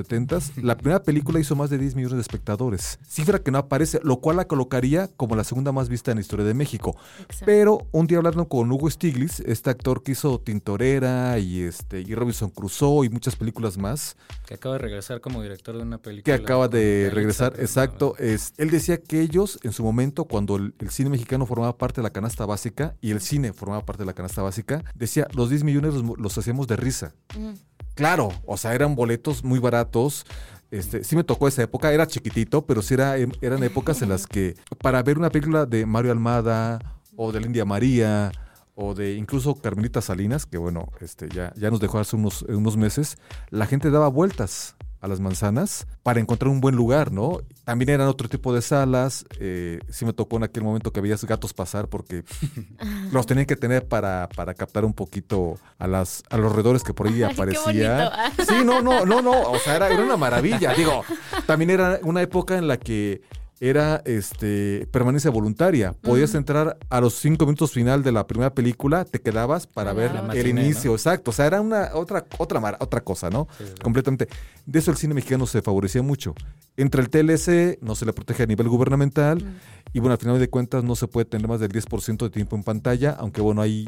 70s, 0.51 0.63
la 0.63 0.77
primera 0.77 1.03
película 1.03 1.41
hizo 1.41 1.57
más 1.57 1.71
de 1.71 1.79
10 1.79 1.95
millones 1.97 2.17
de 2.17 2.23
espectadores, 2.23 2.99
cifra 3.07 3.39
que 3.43 3.51
no 3.51 3.59
aparece, 3.59 4.01
lo 4.03 4.21
cual 4.21 4.37
la 4.37 4.47
colocaría 4.47 5.09
como 5.17 5.37
la 5.37 5.45
segunda 5.45 5.73
más 5.73 5.89
vista 5.89 6.11
en 6.11 6.17
la 6.19 6.21
historia 6.23 6.45
de 6.45 6.55
México. 6.55 6.97
Exacto. 7.21 7.45
Pero 7.47 7.87
un 7.93 8.07
día 8.07 8.19
hablando 8.19 8.49
con 8.49 8.71
Hugo 8.71 8.91
Stiglitz, 8.91 9.41
este 9.41 9.71
actor 9.71 10.03
que 10.03 10.13
hizo 10.13 10.41
Tintorera 10.41 11.39
y 11.39 11.63
este 11.63 12.01
y 12.01 12.15
Robinson 12.15 12.51
Crusoe 12.51 13.07
y 13.07 13.09
muchas 13.09 13.37
películas 13.37 13.79
más. 13.79 14.17
Que 14.47 14.55
acaba 14.55 14.75
de 14.75 14.81
regresar 14.81 15.21
como 15.21 15.43
director 15.43 15.77
de 15.77 15.83
una 15.83 15.99
Que 15.99 16.03
película. 16.03 16.37
acaba 16.37 16.69
de 16.69 17.11
regresar, 17.13 17.55
exacto. 17.59 18.17
Es, 18.19 18.53
él 18.59 18.71
decía 18.71 18.99
que 19.01 19.21
ellos, 19.21 19.59
en 19.63 19.73
su 19.73 19.83
momento, 19.83 20.25
cuando 20.25 20.57
el, 20.57 20.75
el 20.79 20.91
cine 20.91 21.11
mexicano 21.11 21.47
formaba 21.47 21.77
parte 21.79 22.01
de 22.01 22.05
la 22.05 22.11
canasta 22.11 22.47
básica 22.47 22.97
y 23.01 23.11
el 23.11 23.21
cine 23.21 23.53
formaba 23.53 23.85
parte 23.85 24.03
de 24.03 24.07
la 24.07 24.13
canasta 24.15 24.43
básica, 24.43 24.85
decía, 24.95 25.27
los 25.35 25.51
10 25.51 25.65
millones 25.65 25.95
los, 25.95 26.19
los 26.19 26.39
hacíamos 26.39 26.67
de 26.67 26.77
risa. 26.77 27.15
Mm. 27.39 27.53
Claro, 27.95 28.31
o 28.47 28.57
sea, 28.57 28.75
eran 28.75 28.95
boletos 28.95 29.45
muy 29.45 29.59
baratos. 29.59 30.25
Este, 30.71 31.05
sí 31.05 31.17
me 31.17 31.25
tocó 31.25 31.49
esa 31.49 31.63
época, 31.63 31.93
era 31.93 32.07
chiquitito, 32.07 32.65
pero 32.65 32.81
sí 32.81 32.95
era, 32.95 33.19
em, 33.19 33.31
eran 33.43 33.63
épocas 33.63 34.01
en 34.01 34.09
las 34.09 34.27
que 34.27 34.57
para 34.79 35.03
ver 35.03 35.19
una 35.19 35.29
película 35.29 35.67
de 35.67 35.85
Mario 35.85 36.13
Almada 36.13 36.79
o 37.17 37.31
de 37.31 37.41
la 37.41 37.47
India 37.47 37.67
María 37.67 38.33
o 38.75 38.95
de 38.95 39.15
incluso 39.17 39.55
Carmelita 39.55 40.01
Salinas, 40.01 40.47
que 40.47 40.57
bueno, 40.57 40.89
este, 41.01 41.29
ya, 41.29 41.53
ya 41.57 41.71
nos 41.71 41.81
dejó 41.81 41.99
hace 41.99 42.17
unos, 42.17 42.43
unos 42.43 42.79
meses, 42.79 43.19
la 43.51 43.67
gente 43.67 43.91
daba 43.91 44.09
vueltas 44.09 44.77
a 45.03 45.09
las 45.09 45.21
manzanas 45.21 45.87
para 46.03 46.21
encontrar 46.21 46.49
un 46.49 46.61
buen 46.61 46.77
lugar, 46.77 47.13
¿no? 47.13 47.41
También 47.65 47.91
eran 47.91 48.07
otro 48.09 48.29
tipo 48.29 48.55
de 48.55 48.63
salas. 48.63 49.27
eh, 49.39 49.81
sí 49.91 50.05
me 50.05 50.13
tocó 50.13 50.37
en 50.37 50.45
aquel 50.45 50.63
momento 50.63 50.93
que 50.93 51.01
veías 51.01 51.25
gatos 51.25 51.53
pasar 51.53 51.89
porque 51.89 52.25
los 53.13 53.27
tenían 53.27 53.47
que 53.47 53.57
tener 53.57 53.87
para, 53.87 54.29
para 54.35 54.55
captar 54.55 54.85
un 54.85 54.95
poquito 54.95 55.59
a 55.79 55.87
las 55.89 56.23
a 56.31 56.39
los 56.39 56.53
roedores 56.53 56.83
que 56.85 56.95
por 56.95 57.09
ahí 57.09 57.23
aparecían. 57.25 58.11
Sí, 58.47 58.65
no, 58.65 58.81
no, 58.81 59.05
no, 59.05 59.21
no. 59.21 59.43
O 59.51 59.59
sea, 59.59 59.77
era, 59.77 59.89
era 59.91 60.03
una 60.03 60.17
maravilla. 60.17 60.73
Digo, 60.73 61.05
también 61.47 61.71
era 61.71 61.99
una 62.05 62.23
época 62.23 62.57
en 62.57 62.69
la 62.69 62.77
que 62.79 63.23
era 63.65 64.03
este 64.07 64.89
permanencia 64.91 65.31
voluntaria. 65.31 65.93
Podías 65.93 66.35
entrar 66.35 66.77
a 66.91 67.01
los 67.01 67.15
cinco 67.15 67.45
minutos 67.47 67.71
final 67.71 68.03
de 68.03 68.11
la 68.11 68.27
primera 68.27 68.53
película, 68.53 69.05
te 69.05 69.21
quedabas 69.21 69.69
para 69.69 69.93
Ah, 69.93 69.95
ver 69.95 70.11
el 70.35 70.49
inicio, 70.49 70.91
¿no? 70.91 70.97
exacto. 70.97 71.31
O 71.31 71.35
sea, 71.35 71.47
era 71.47 71.61
una 71.61 71.91
otra 71.95 72.27
otra 72.39 72.59
mar- 72.59 72.77
otra 72.81 73.03
cosa, 73.03 73.31
¿no? 73.31 73.47
Sí. 73.57 73.65
Completamente. 73.81 74.27
De 74.67 74.79
eso 74.81 74.91
el 74.91 74.97
cine 74.97 75.15
mexicano 75.15 75.47
se 75.47 75.63
favorecía 75.63 76.03
mucho. 76.03 76.35
Entre 76.77 77.01
el 77.03 77.09
TLC 77.09 77.79
no 77.83 77.95
se 77.95 78.05
le 78.05 78.13
protege 78.13 78.43
a 78.43 78.47
nivel 78.47 78.69
gubernamental 78.69 79.45
y 79.93 80.01
bueno, 80.01 80.15
al 80.15 80.19
final 80.19 80.41
de 80.41 80.51
cuentas 80.51 80.83
no 80.83 80.97
se 80.97 81.07
puede 81.07 81.27
tener 81.27 81.47
más 81.47 81.61
del 81.61 81.71
10% 81.71 82.25
de 82.25 82.31
tiempo 82.31 82.57
en 82.57 82.65
pantalla, 82.65 83.13
aunque 83.13 83.41
bueno, 83.41 83.63
hay 83.63 83.87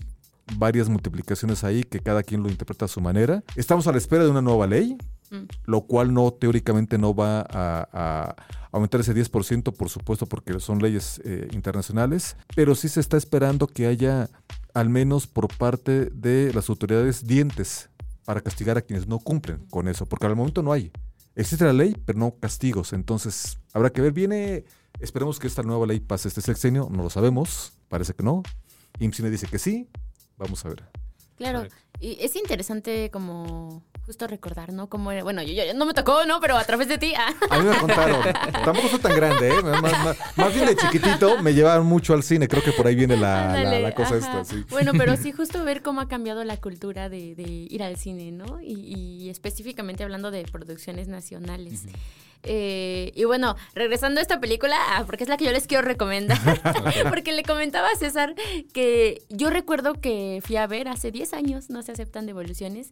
varias 0.57 0.89
multiplicaciones 0.89 1.65
ahí 1.65 1.83
que 1.83 1.99
cada 1.99 2.23
quien 2.23 2.43
lo 2.45 2.49
interpreta 2.49 2.85
a 2.85 2.89
su 2.89 3.01
manera. 3.01 3.43
Estamos 3.57 3.87
a 3.89 3.93
la 3.93 3.99
espera 3.99 4.23
de 4.25 4.31
una 4.31 4.43
nueva 4.43 4.67
ley, 4.67 4.97
Mm. 5.31 5.45
lo 5.65 5.83
cual 5.83 6.13
no 6.13 6.31
teóricamente 6.33 6.99
no 6.99 7.15
va 7.15 7.41
a, 7.41 7.89
a 7.93 8.37
aumentar 8.73 9.01
ese 9.01 9.15
10%, 9.15 9.73
por 9.73 9.89
supuesto, 9.89 10.27
porque 10.27 10.59
son 10.61 10.81
leyes 10.81 11.21
eh, 11.25 11.49
internacionales, 11.53 12.37
pero 12.55 12.75
sí 12.75 12.89
se 12.89 13.01
está 13.01 13.17
esperando 13.17 13.67
que 13.67 13.87
haya 13.87 14.29
al 14.75 14.89
menos 14.89 15.27
por 15.27 15.49
parte 15.57 16.07
de 16.07 16.53
las 16.53 16.69
autoridades 16.69 17.27
dientes 17.27 17.89
para 18.25 18.41
castigar 18.41 18.77
a 18.77 18.83
quienes 18.83 19.07
no 19.07 19.19
cumplen 19.19 19.65
con 19.71 19.89
eso, 19.89 20.07
porque 20.07 20.27
al 20.27 20.37
momento 20.37 20.63
no 20.63 20.73
hay. 20.73 20.91
Existe 21.37 21.65
la 21.65 21.73
ley, 21.73 21.97
pero 22.05 22.19
no 22.19 22.37
castigos, 22.39 22.93
entonces 22.93 23.59
habrá 23.73 23.91
que 23.91 24.01
ver. 24.01 24.13
Viene, 24.13 24.65
esperemos 24.99 25.39
que 25.39 25.47
esta 25.47 25.63
nueva 25.63 25.87
ley 25.87 26.01
pase 26.01 26.29
este 26.29 26.41
sexenio, 26.41 26.89
no 26.91 27.03
lo 27.03 27.11
sabemos, 27.11 27.73
parece 27.89 28.15
que 28.15 28.23
no. 28.23 28.43
IMCINE 28.99 29.31
dice 29.31 29.47
que 29.47 29.59
sí, 29.59 29.89
vamos 30.37 30.65
a 30.65 30.69
ver. 30.69 30.85
Claro, 31.37 31.67
y 32.01 32.17
es 32.21 32.37
interesante 32.37 33.11
como 33.11 33.83
justo 34.07 34.27
recordar, 34.27 34.73
¿no? 34.73 34.89
Como 34.89 35.11
bueno, 35.23 35.43
yo, 35.43 35.53
yo- 35.65 35.75
no 35.75 35.87
me 35.87 35.95
tocó, 35.95 36.25
¿no? 36.27 36.41
Pero 36.41 36.57
a 36.57 36.65
través 36.65 36.89
de 36.89 36.99
ti, 36.99 37.15
ah, 37.17 37.33
A 37.51 37.59
mí 37.59 37.65
me 37.69 37.77
contaron. 37.79 38.23
Tampoco 38.65 38.89
soy 38.89 38.99
tan 38.99 39.17
grande, 39.17 39.49
¿eh? 39.49 39.63
Más, 39.63 39.81
más- 39.83 40.17
más 40.37 40.55
bien 40.55 40.67
de 40.67 40.77
chiquitito 40.77 41.41
me 41.43 41.55
llevaban 41.55 41.87
mucho 41.87 42.13
al 42.15 42.23
cine. 42.23 42.47
Creo 42.49 42.63
que 42.63 42.73
por 42.73 42.87
ahí 42.87 42.95
viene 42.95 43.17
la, 43.17 43.23
la- 43.23 43.53
ándale, 43.55 43.81
la 43.83 43.95
cosa 43.95 44.17
ajá. 44.17 44.41
esta, 44.41 44.45
sí. 44.45 44.65
Bueno, 44.71 44.93
pero 44.97 45.17
sí 45.17 45.33
justo 45.37 45.65
ver 45.65 45.83
cómo 45.83 46.01
ha 46.01 46.09
cambiado 46.09 46.45
la 46.45 46.57
cultura 46.59 47.09
de, 47.09 47.35
de 47.35 47.43
ir 47.45 47.83
al 47.83 47.97
cine, 47.97 48.31
¿no? 48.31 48.61
Y, 48.61 48.75
y 49.25 49.31
específicamente 49.31 50.05
hablando 50.05 50.31
de 50.31 50.45
producciones 50.45 51.09
nacionales. 51.09 51.85
Eh, 52.43 53.13
y 53.15 53.25
bueno, 53.25 53.57
regresando 53.75 54.19
a 54.21 54.23
esta 54.23 54.41
película, 54.41 54.77
ah, 54.91 55.05
porque 55.07 55.25
es 55.25 55.29
la 55.31 55.37
que 55.37 55.45
yo 55.45 55.53
les 55.53 55.67
quiero 55.67 55.83
recomendar, 55.83 56.39
porque 57.09 57.33
le 57.33 57.43
comentaba 57.43 57.89
a 57.91 57.97
César 57.97 58.35
que 58.73 59.23
yo 59.31 59.51
recuerdo 59.51 59.95
que 59.95 60.41
fui 60.45 60.57
a 60.57 60.67
ver 60.67 60.89
hace 60.89 61.11
10 61.11 61.33
años, 61.35 61.71
no 61.71 61.83
se 61.83 61.93
aceptan 61.93 62.27
devoluciones, 62.27 62.91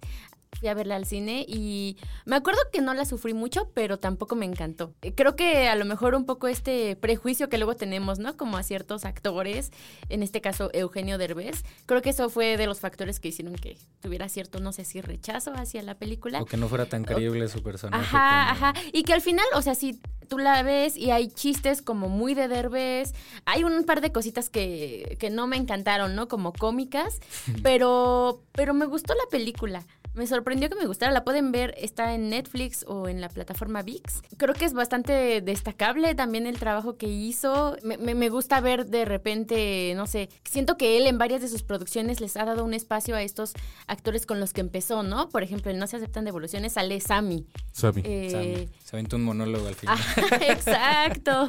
fui 0.58 0.68
a 0.68 0.75
verla 0.75 0.96
al 0.96 1.06
cine 1.06 1.46
y 1.49 1.96
me 2.26 2.37
acuerdo 2.37 2.61
que 2.72 2.82
no 2.82 2.92
la 2.92 3.06
sufrí 3.06 3.32
mucho, 3.32 3.70
pero 3.72 3.99
tampoco 3.99 4.37
me 4.37 4.44
encantó. 4.44 4.92
Eh, 5.00 5.12
Creo 5.14 5.34
que 5.34 5.66
a 5.68 5.75
lo 5.76 5.87
mejor 5.87 6.14
un 6.14 6.26
poco 6.26 6.46
este 6.46 6.94
prejuicio 6.94 7.49
que 7.49 7.56
luego 7.56 7.75
tenemos, 7.75 8.18
¿no? 8.18 8.37
Como 8.37 8.58
a 8.58 8.62
ciertos 8.62 9.06
actores, 9.06 9.72
en 10.11 10.22
este 10.22 10.42
caso 10.42 10.68
Eugenio 10.75 11.16
Derbez, 11.16 11.64
creo 11.87 12.02
que 12.02 12.11
eso 12.11 12.28
fue 12.28 12.58
de 12.58 12.66
los 12.66 12.80
factores 12.80 13.18
que 13.18 13.28
hicieron 13.28 13.54
que 13.54 13.78
tuviera 14.00 14.28
cierto, 14.28 14.61
no 14.61 14.72
sé 14.72 14.84
si 14.84 15.00
rechazo 15.00 15.52
hacia 15.54 15.82
la 15.82 15.94
película. 15.94 16.40
O 16.42 16.44
que 16.44 16.58
no 16.58 16.68
fuera 16.68 16.84
tan 16.84 17.02
creíble 17.04 17.49
su 17.49 17.62
personaje. 17.62 18.04
Ajá, 18.04 18.54
como- 18.54 18.66
ajá. 18.66 18.80
Y 18.92 19.04
que 19.04 19.14
al 19.14 19.22
final, 19.22 19.41
o 19.54 19.62
sea, 19.62 19.75
si 19.75 20.00
tú 20.32 20.38
la 20.38 20.62
ves 20.62 20.96
y 20.96 21.10
hay 21.10 21.28
chistes 21.28 21.82
como 21.82 22.08
muy 22.08 22.32
de 22.32 22.48
Derbez, 22.48 23.12
hay 23.44 23.64
un 23.64 23.84
par 23.84 24.00
de 24.00 24.12
cositas 24.12 24.48
que, 24.48 25.18
que 25.20 25.28
no 25.28 25.46
me 25.46 25.58
encantaron, 25.58 26.14
¿no? 26.16 26.26
Como 26.26 26.54
cómicas, 26.54 27.20
pero, 27.62 28.40
pero 28.52 28.72
me 28.72 28.86
gustó 28.86 29.12
la 29.12 29.28
película. 29.30 29.84
Me 30.14 30.26
sorprendió 30.26 30.68
que 30.68 30.74
me 30.74 30.84
gustara. 30.84 31.10
La 31.10 31.24
pueden 31.24 31.52
ver, 31.52 31.74
está 31.78 32.12
en 32.12 32.28
Netflix 32.28 32.84
o 32.86 33.08
en 33.08 33.22
la 33.22 33.30
plataforma 33.30 33.80
VIX. 33.80 34.20
Creo 34.36 34.52
que 34.54 34.66
es 34.66 34.74
bastante 34.74 35.40
destacable 35.40 36.14
también 36.14 36.46
el 36.46 36.58
trabajo 36.58 36.98
que 36.98 37.06
hizo. 37.06 37.78
Me, 37.82 37.96
me- 37.96 38.14
me 38.14 38.28
gusta 38.28 38.60
ver 38.60 38.84
de 38.84 39.06
repente, 39.06 39.94
no 39.96 40.06
sé, 40.06 40.28
siento 40.44 40.76
que 40.76 40.98
él 40.98 41.06
en 41.06 41.16
varias 41.16 41.40
de 41.40 41.48
sus 41.48 41.62
producciones 41.62 42.20
les 42.20 42.36
ha 42.36 42.44
dado 42.44 42.62
un 42.62 42.74
espacio 42.74 43.16
a 43.16 43.22
estos 43.22 43.54
actores 43.86 44.26
con 44.26 44.38
los 44.38 44.52
que 44.52 44.60
empezó, 44.60 45.02
¿no? 45.02 45.30
Por 45.30 45.42
ejemplo, 45.42 45.70
en 45.70 45.78
No 45.78 45.86
se 45.86 45.96
aceptan 45.96 46.26
devoluciones 46.26 46.74
sale 46.74 47.00
Sammy. 47.00 47.46
Sammy. 47.72 48.02
Eh, 48.04 48.28
Sammy. 48.30 48.68
Se 48.84 48.96
aventó 48.96 49.16
un 49.16 49.24
monólogo 49.24 49.66
al 49.66 49.74
final. 49.76 49.96
Exacto. 50.48 51.48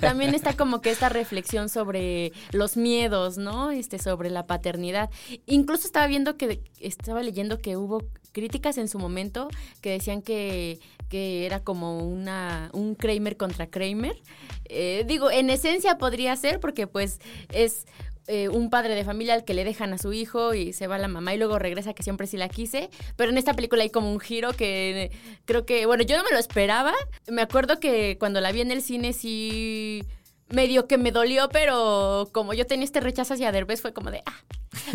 También 0.00 0.34
está 0.34 0.54
como 0.54 0.80
que 0.80 0.90
esta 0.90 1.08
reflexión 1.08 1.68
sobre 1.68 2.32
los 2.52 2.76
miedos, 2.76 3.38
¿no? 3.38 3.70
Este, 3.70 3.98
sobre 3.98 4.30
la 4.30 4.46
paternidad. 4.46 5.10
Incluso 5.46 5.86
estaba 5.86 6.06
viendo 6.06 6.36
que, 6.36 6.62
estaba 6.80 7.22
leyendo 7.22 7.58
que 7.58 7.76
hubo 7.76 8.04
críticas 8.32 8.76
en 8.78 8.88
su 8.88 8.98
momento 8.98 9.48
que 9.80 9.92
decían 9.92 10.20
que, 10.20 10.78
que 11.08 11.46
era 11.46 11.60
como 11.60 12.00
una, 12.00 12.70
un 12.72 12.94
Kramer 12.94 13.36
contra 13.36 13.68
Kramer. 13.68 14.20
Eh, 14.66 15.04
digo, 15.06 15.30
en 15.30 15.50
esencia 15.50 15.96
podría 15.98 16.36
ser 16.36 16.60
porque 16.60 16.86
pues 16.86 17.20
es 17.50 17.86
eh, 18.28 18.48
un 18.48 18.70
padre 18.70 18.94
de 18.94 19.04
familia 19.04 19.34
al 19.34 19.44
que 19.44 19.54
le 19.54 19.64
dejan 19.64 19.92
a 19.92 19.98
su 19.98 20.12
hijo 20.12 20.52
y 20.54 20.72
se 20.72 20.86
va 20.88 20.98
la 20.98 21.08
mamá 21.08 21.34
y 21.34 21.38
luego 21.38 21.58
regresa 21.58 21.94
que 21.94 22.02
siempre 22.02 22.26
sí 22.26 22.36
la 22.36 22.48
quise. 22.48 22.90
Pero 23.16 23.30
en 23.30 23.38
esta 23.38 23.54
película 23.54 23.82
hay 23.82 23.90
como 23.90 24.10
un 24.12 24.18
giro 24.20 24.52
que 24.52 25.12
creo 25.44 25.64
que, 25.64 25.86
bueno, 25.86 26.02
yo 26.02 26.16
no 26.16 26.24
me 26.24 26.30
lo 26.32 26.38
esperaba. 26.38 26.92
Me 27.28 27.42
acuerdo 27.42 27.78
que 27.78 28.16
cuando 28.18 28.40
la 28.40 28.50
vi 28.52 28.62
en 28.62 28.70
el 28.72 28.82
cine 28.82 29.12
sí 29.12 30.02
medio 30.48 30.86
que 30.86 30.98
me 30.98 31.12
dolió, 31.12 31.48
pero 31.50 32.28
como 32.32 32.54
yo 32.54 32.66
tenía 32.66 32.84
este 32.84 33.00
rechazo 33.00 33.34
hacia 33.34 33.52
Derbez 33.52 33.80
fue 33.82 33.92
como 33.92 34.10
de, 34.10 34.22
ah. 34.26 34.34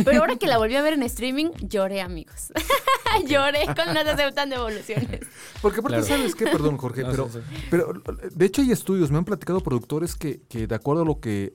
Pero 0.06 0.20
ahora 0.22 0.36
que 0.36 0.48
la 0.48 0.58
volví 0.58 0.76
a 0.76 0.82
ver 0.82 0.94
en 0.94 1.04
streaming, 1.04 1.48
lloré, 1.62 2.02
amigos. 2.02 2.52
lloré 3.28 3.66
con 3.66 3.94
las 3.94 4.08
aceptan 4.08 4.50
devoluciones. 4.50 5.22
Porque 5.62 5.80
aparte, 5.80 6.00
Claro. 6.00 6.18
¿sabes 6.18 6.36
qué? 6.36 6.46
Perdón, 6.46 6.78
Jorge, 6.78 7.02
No, 7.02 7.10
pero, 7.12 7.30
sí, 7.32 7.40
sí. 7.50 7.64
pero 7.70 7.94
de 8.32 8.46
hecho 8.46 8.62
hay 8.62 8.72
estudios, 8.72 9.10
me 9.12 9.18
han 9.18 9.26
platicado 9.26 9.60
productores 9.62 10.16
que, 10.16 10.42
que 10.48 10.68
de 10.68 10.76
acuerdo 10.76 11.02
a 11.02 11.06
lo 11.06 11.20
que, 11.20 11.52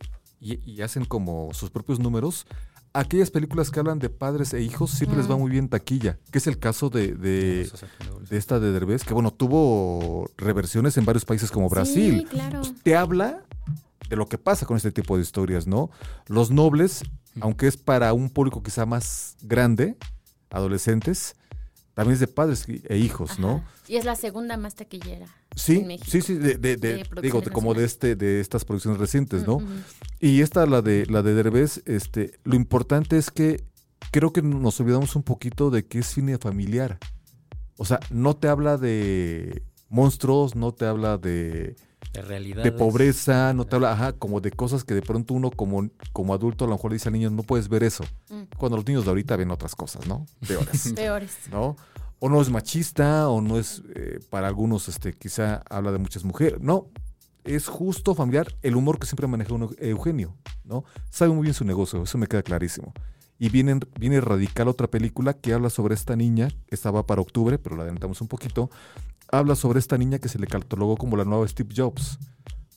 y, 0.52 0.60
y 0.64 0.82
hacen 0.82 1.04
como 1.04 1.52
sus 1.52 1.70
propios 1.70 1.98
números, 1.98 2.46
aquellas 2.92 3.30
películas 3.30 3.70
que 3.70 3.80
hablan 3.80 3.98
de 3.98 4.08
padres 4.08 4.54
e 4.54 4.62
hijos 4.62 4.90
siempre 4.90 5.18
les 5.18 5.30
va 5.30 5.36
muy 5.36 5.50
bien 5.50 5.68
taquilla, 5.68 6.18
que 6.30 6.38
es 6.38 6.46
el 6.46 6.58
caso 6.58 6.88
de, 6.88 7.14
de, 7.14 7.70
de 8.28 8.36
esta 8.36 8.58
de 8.58 8.72
Derbez, 8.72 9.04
que 9.04 9.14
bueno, 9.14 9.32
tuvo 9.32 10.30
reversiones 10.36 10.96
en 10.96 11.04
varios 11.04 11.24
países 11.24 11.50
como 11.50 11.68
Brasil. 11.68 12.20
Sí, 12.20 12.24
claro. 12.24 12.62
te 12.82 12.96
habla 12.96 13.44
de 14.08 14.16
lo 14.16 14.26
que 14.26 14.38
pasa 14.38 14.66
con 14.66 14.76
este 14.76 14.92
tipo 14.92 15.16
de 15.16 15.22
historias, 15.22 15.66
¿no? 15.66 15.90
Los 16.26 16.50
nobles, 16.50 17.02
aunque 17.40 17.66
es 17.66 17.76
para 17.76 18.12
un 18.12 18.30
público 18.30 18.62
quizá 18.62 18.86
más 18.86 19.36
grande, 19.42 19.96
adolescentes, 20.50 21.36
también 21.96 22.12
es 22.12 22.20
de 22.20 22.26
padres 22.26 22.66
e 22.68 22.98
hijos, 22.98 23.38
¿no? 23.38 23.62
Ajá. 23.64 23.70
Y 23.88 23.96
es 23.96 24.04
la 24.04 24.16
segunda 24.16 24.58
más 24.58 24.74
taquillera. 24.74 25.26
Sí, 25.54 25.78
en 25.78 25.86
México. 25.86 26.10
sí, 26.10 26.20
sí, 26.20 26.34
de, 26.34 26.58
de- 26.58 27.06
digo, 27.22 27.42
como 27.54 27.72
de 27.72 27.86
este, 27.86 28.16
de 28.16 28.40
estas 28.40 28.66
producciones 28.66 29.00
recientes, 29.00 29.46
¿no? 29.46 29.62
Y 30.20 30.42
esta, 30.42 30.66
la 30.66 30.82
de 30.82 31.06
la 31.06 31.22
de 31.22 31.32
Derbez, 31.32 31.80
este, 31.86 32.32
lo 32.44 32.54
importante 32.54 33.16
es 33.16 33.30
que 33.30 33.64
creo 34.12 34.30
que 34.30 34.42
nos 34.42 34.78
olvidamos 34.78 35.16
un 35.16 35.22
poquito 35.22 35.70
de 35.70 35.86
que 35.86 36.00
es 36.00 36.06
cine 36.06 36.36
familiar. 36.36 36.98
O 37.78 37.86
sea, 37.86 37.98
no 38.10 38.36
te 38.36 38.48
habla 38.48 38.76
de 38.76 39.62
monstruos, 39.88 40.54
no 40.54 40.72
te 40.74 40.84
habla 40.84 41.16
de, 41.16 41.76
De 42.12 42.22
realidad. 42.22 42.62
de 42.64 42.72
pobreza, 42.72 43.52
no 43.52 43.64
te 43.66 43.76
habla, 43.76 43.92
ajá, 43.92 44.12
como 44.12 44.40
de 44.40 44.50
cosas 44.50 44.84
que 44.84 44.94
de 44.94 45.02
pronto 45.02 45.34
uno 45.34 45.50
como, 45.50 45.88
como 46.12 46.32
adulto 46.34 46.64
a 46.64 46.68
lo 46.68 46.74
mejor 46.74 46.90
le 46.90 46.96
dice 46.96 47.08
al 47.08 47.12
niño, 47.14 47.30
no 47.30 47.42
puedes 47.42 47.68
ver 47.68 47.82
eso. 47.82 48.04
Mm. 48.30 48.42
Cuando 48.56 48.76
los 48.76 48.86
niños 48.86 49.04
de 49.04 49.10
ahorita 49.10 49.36
ven 49.36 49.50
otras 49.50 49.74
cosas, 49.74 50.06
¿no? 50.06 50.24
Peores. 50.46 50.92
Peores. 50.96 51.36
¿no? 51.50 51.76
O 52.18 52.28
no 52.30 52.40
es 52.40 52.48
machista, 52.50 53.28
o 53.28 53.40
no 53.42 53.58
es, 53.58 53.82
eh, 53.94 54.20
para 54.30 54.48
algunos, 54.48 54.88
este, 54.88 55.12
quizá 55.12 55.62
habla 55.68 55.92
de 55.92 55.98
muchas 55.98 56.24
mujeres. 56.24 56.60
No, 56.60 56.88
es 57.44 57.68
justo 57.68 58.14
familiar 58.14 58.48
el 58.62 58.74
humor 58.76 58.98
que 58.98 59.06
siempre 59.06 59.26
maneja 59.26 59.52
uno- 59.52 59.70
Eugenio, 59.78 60.34
¿no? 60.64 60.84
Sabe 61.10 61.32
muy 61.32 61.42
bien 61.42 61.54
su 61.54 61.64
negocio, 61.64 62.02
eso 62.02 62.16
me 62.18 62.26
queda 62.26 62.42
clarísimo. 62.42 62.92
Y 63.38 63.50
viene, 63.50 63.80
viene 63.98 64.20
Radical, 64.20 64.68
otra 64.68 64.88
película 64.88 65.34
que 65.34 65.52
habla 65.52 65.70
sobre 65.70 65.94
esta 65.94 66.16
niña, 66.16 66.48
esta 66.68 66.90
va 66.90 67.06
para 67.06 67.20
octubre, 67.20 67.58
pero 67.58 67.76
la 67.76 67.82
adelantamos 67.82 68.20
un 68.20 68.28
poquito, 68.28 68.70
habla 69.30 69.54
sobre 69.54 69.78
esta 69.78 69.98
niña 69.98 70.18
que 70.18 70.28
se 70.28 70.38
le 70.38 70.46
catalogó 70.46 70.96
como 70.96 71.16
la 71.16 71.24
nueva 71.24 71.46
Steve 71.46 71.74
Jobs, 71.76 72.18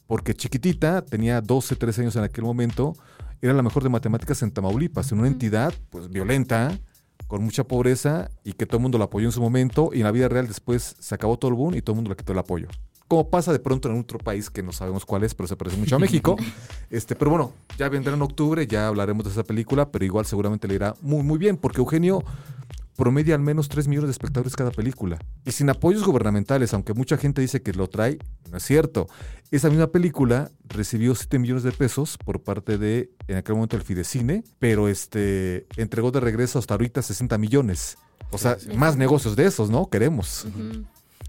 porque 0.08 0.34
chiquitita, 0.34 1.04
tenía 1.04 1.42
12, 1.42 1.76
13 1.76 2.02
años 2.02 2.16
en 2.16 2.24
aquel 2.24 2.44
momento, 2.44 2.96
era 3.42 3.54
la 3.54 3.62
mejor 3.62 3.84
de 3.84 3.90
matemáticas 3.90 4.42
en 4.42 4.52
Tamaulipas, 4.52 5.12
en 5.12 5.20
una 5.20 5.28
entidad 5.28 5.74
pues 5.90 6.10
violenta, 6.10 6.78
con 7.28 7.44
mucha 7.44 7.64
pobreza 7.64 8.32
y 8.44 8.54
que 8.54 8.66
todo 8.66 8.78
el 8.78 8.82
mundo 8.82 8.98
la 8.98 9.06
apoyó 9.06 9.28
en 9.28 9.32
su 9.32 9.40
momento 9.40 9.92
y 9.94 9.98
en 9.98 10.06
la 10.06 10.12
vida 10.12 10.28
real 10.28 10.48
después 10.48 10.96
se 11.00 11.16
acabó 11.16 11.38
todo 11.38 11.50
el 11.50 11.56
boom 11.56 11.76
y 11.76 11.82
todo 11.82 11.94
el 11.94 11.98
mundo 11.98 12.10
le 12.10 12.16
quitó 12.16 12.34
el 12.34 12.40
apoyo. 12.40 12.68
Como 13.10 13.30
pasa 13.30 13.52
de 13.52 13.60
pronto 13.60 13.90
en 13.90 14.00
otro 14.00 14.20
país 14.20 14.50
que 14.50 14.64
no 14.64 14.72
sabemos 14.72 15.06
cuál 15.06 15.26
es, 15.26 15.36
pero 15.36 15.48
se 15.48 15.58
parece 15.58 15.76
mucho 15.76 15.98
a 15.98 16.00
México. 16.00 16.38
este, 16.90 17.16
pero 17.16 17.32
bueno, 17.32 17.52
ya 17.78 17.90
vendrá 17.90 18.14
en 18.14 18.22
octubre, 18.22 18.66
ya 18.66 18.88
hablaremos 18.88 19.26
de 19.26 19.32
esa 19.32 19.44
película, 19.44 19.92
pero 19.92 20.06
igual 20.06 20.26
seguramente 20.26 20.68
le 20.68 20.76
irá 20.76 20.96
muy, 21.02 21.24
muy 21.24 21.38
bien, 21.38 21.58
porque 21.58 21.80
Eugenio 21.80 22.24
promedia 23.00 23.34
al 23.34 23.42
menos 23.42 23.70
3 23.70 23.88
millones 23.88 24.10
de 24.10 24.12
espectadores 24.12 24.58
cada 24.58 24.72
película. 24.72 25.18
Y 25.46 25.54
sin 25.54 25.70
apoyos 25.70 26.04
gubernamentales, 26.04 26.74
aunque 26.74 26.94
mucha 26.94 27.18
gente 27.18 27.42
dice 27.42 27.62
que 27.62 27.72
lo 27.72 27.88
trae, 27.88 28.20
no 28.52 28.58
es 28.58 28.64
cierto. 28.64 29.08
Esa 29.52 29.70
misma 29.70 29.88
película 29.88 30.52
recibió 30.66 31.16
7 31.16 31.40
millones 31.40 31.64
de 31.64 31.72
pesos 31.72 32.18
por 32.18 32.44
parte 32.44 32.78
de, 32.78 33.10
en 33.28 33.38
aquel 33.38 33.56
momento, 33.56 33.78
el 33.78 33.84
Fidecine, 33.84 34.44
pero 34.60 34.90
este 34.90 35.66
entregó 35.78 36.12
de 36.12 36.20
regreso 36.20 36.60
hasta 36.60 36.74
ahorita 36.76 37.02
60 37.02 37.38
millones. 37.38 37.98
O 38.32 38.38
sea, 38.38 38.58
más 38.76 38.98
negocios 38.98 39.36
de 39.36 39.46
esos, 39.46 39.70
¿no? 39.70 39.90
Queremos. 39.90 40.46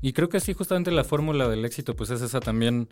Y 0.01 0.13
creo 0.13 0.29
que 0.29 0.41
sí, 0.41 0.53
justamente 0.53 0.91
la 0.91 1.05
fórmula 1.05 1.49
del 1.49 1.65
éxito, 1.65 1.95
pues 1.95 2.11
es 2.11 2.23
esa 2.23 2.41
también 2.41 2.89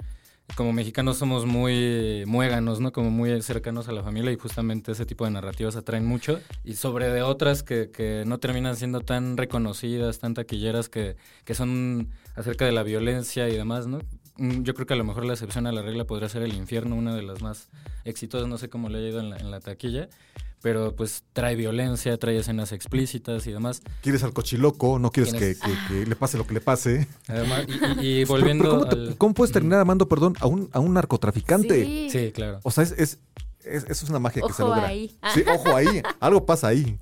como 0.55 0.73
mexicanos 0.73 1.19
somos 1.19 1.47
muy 1.47 2.25
muéganos, 2.27 2.81
¿no? 2.81 2.93
Como 2.93 3.11
muy 3.11 3.41
cercanos 3.43 3.89
a 3.89 3.93
la 3.93 4.03
familia 4.03 4.33
y 4.33 4.37
justamente 4.37 4.93
ese 4.93 5.05
tipo 5.07 5.25
de 5.25 5.31
narrativas 5.31 5.77
atraen 5.77 6.07
mucho. 6.07 6.41
Y 6.65 6.75
sobre 6.75 7.09
de 7.09 7.23
otras 7.23 7.63
que, 7.63 7.91
que 7.91 8.25
no 8.27 8.39
terminan 8.39 8.77
siendo 8.77 9.01
tan 9.01 9.37
reconocidas, 9.37 10.19
tan 10.19 10.35
taquilleras, 10.35 10.89
que, 10.89 11.17
que 11.45 11.55
son 11.55 12.09
acerca 12.35 12.65
de 12.65 12.73
la 12.73 12.83
violencia 12.83 13.49
y 13.49 13.57
demás, 13.57 13.87
¿no? 13.87 13.99
Mm, 14.37 14.63
yo 14.63 14.75
creo 14.75 14.87
que 14.87 14.95
a 14.95 14.97
lo 14.99 15.05
mejor 15.05 15.27
la 15.27 15.35
excepción 15.35 15.67
a 15.67 15.73
la 15.73 15.83
regla 15.83 16.05
podría 16.05 16.29
ser 16.29 16.43
El 16.43 16.55
Infierno, 16.55 16.97
una 16.97 17.15
de 17.15 17.23
las 17.23 17.43
más 17.43 17.69
exitosas, 18.05 18.49
no 18.49 18.59
sé 18.59 18.69
cómo 18.69 18.89
le 18.89 18.99
ha 18.99 19.09
ido 19.09 19.21
en 19.21 19.31
la, 19.31 19.37
en 19.37 19.51
la 19.51 19.61
taquilla 19.61 20.09
pero 20.63 20.95
pues 20.95 21.25
trae 21.33 21.55
violencia, 21.57 22.17
trae 22.19 22.39
escenas 22.39 22.73
explícitas 22.73 23.47
y 23.47 23.53
demás. 23.53 23.83
Quieres 24.03 24.23
al 24.23 24.33
cochiloco, 24.33 24.99
no 24.99 25.11
quieres 25.11 25.35
que, 25.35 25.57
le 26.07 26.17
pase 26.17 26.39
lo 26.39 26.47
que 26.47 26.55
le 26.55 26.61
pase. 26.61 27.07
Además, 27.29 27.67
y, 28.01 28.25
volviendo 28.25 28.89
¿cómo, 29.19 29.35
puedes 29.35 29.53
terminar 29.53 29.81
amando, 29.81 30.09
perdón, 30.09 30.35
a 30.41 30.47
un, 30.47 30.69
a 30.73 30.81
un 30.81 30.95
narcotraficante? 30.95 32.09
Sí. 32.11 32.33
claro. 32.33 32.61
O 32.63 32.71
sea, 32.71 32.85
es, 32.85 32.93
es, 32.99 33.19
eso 33.65 34.05
es 34.05 34.09
una 34.09 34.19
magia 34.19 34.43
que 34.47 34.53
se 34.53 34.63
logra. 34.63 34.87
Ahí. 34.87 35.17
Sí, 35.35 35.43
ojo 35.53 35.77
ahí. 35.77 36.03
Algo 36.21 36.47
pasa 36.47 36.69
ahí. 36.69 36.99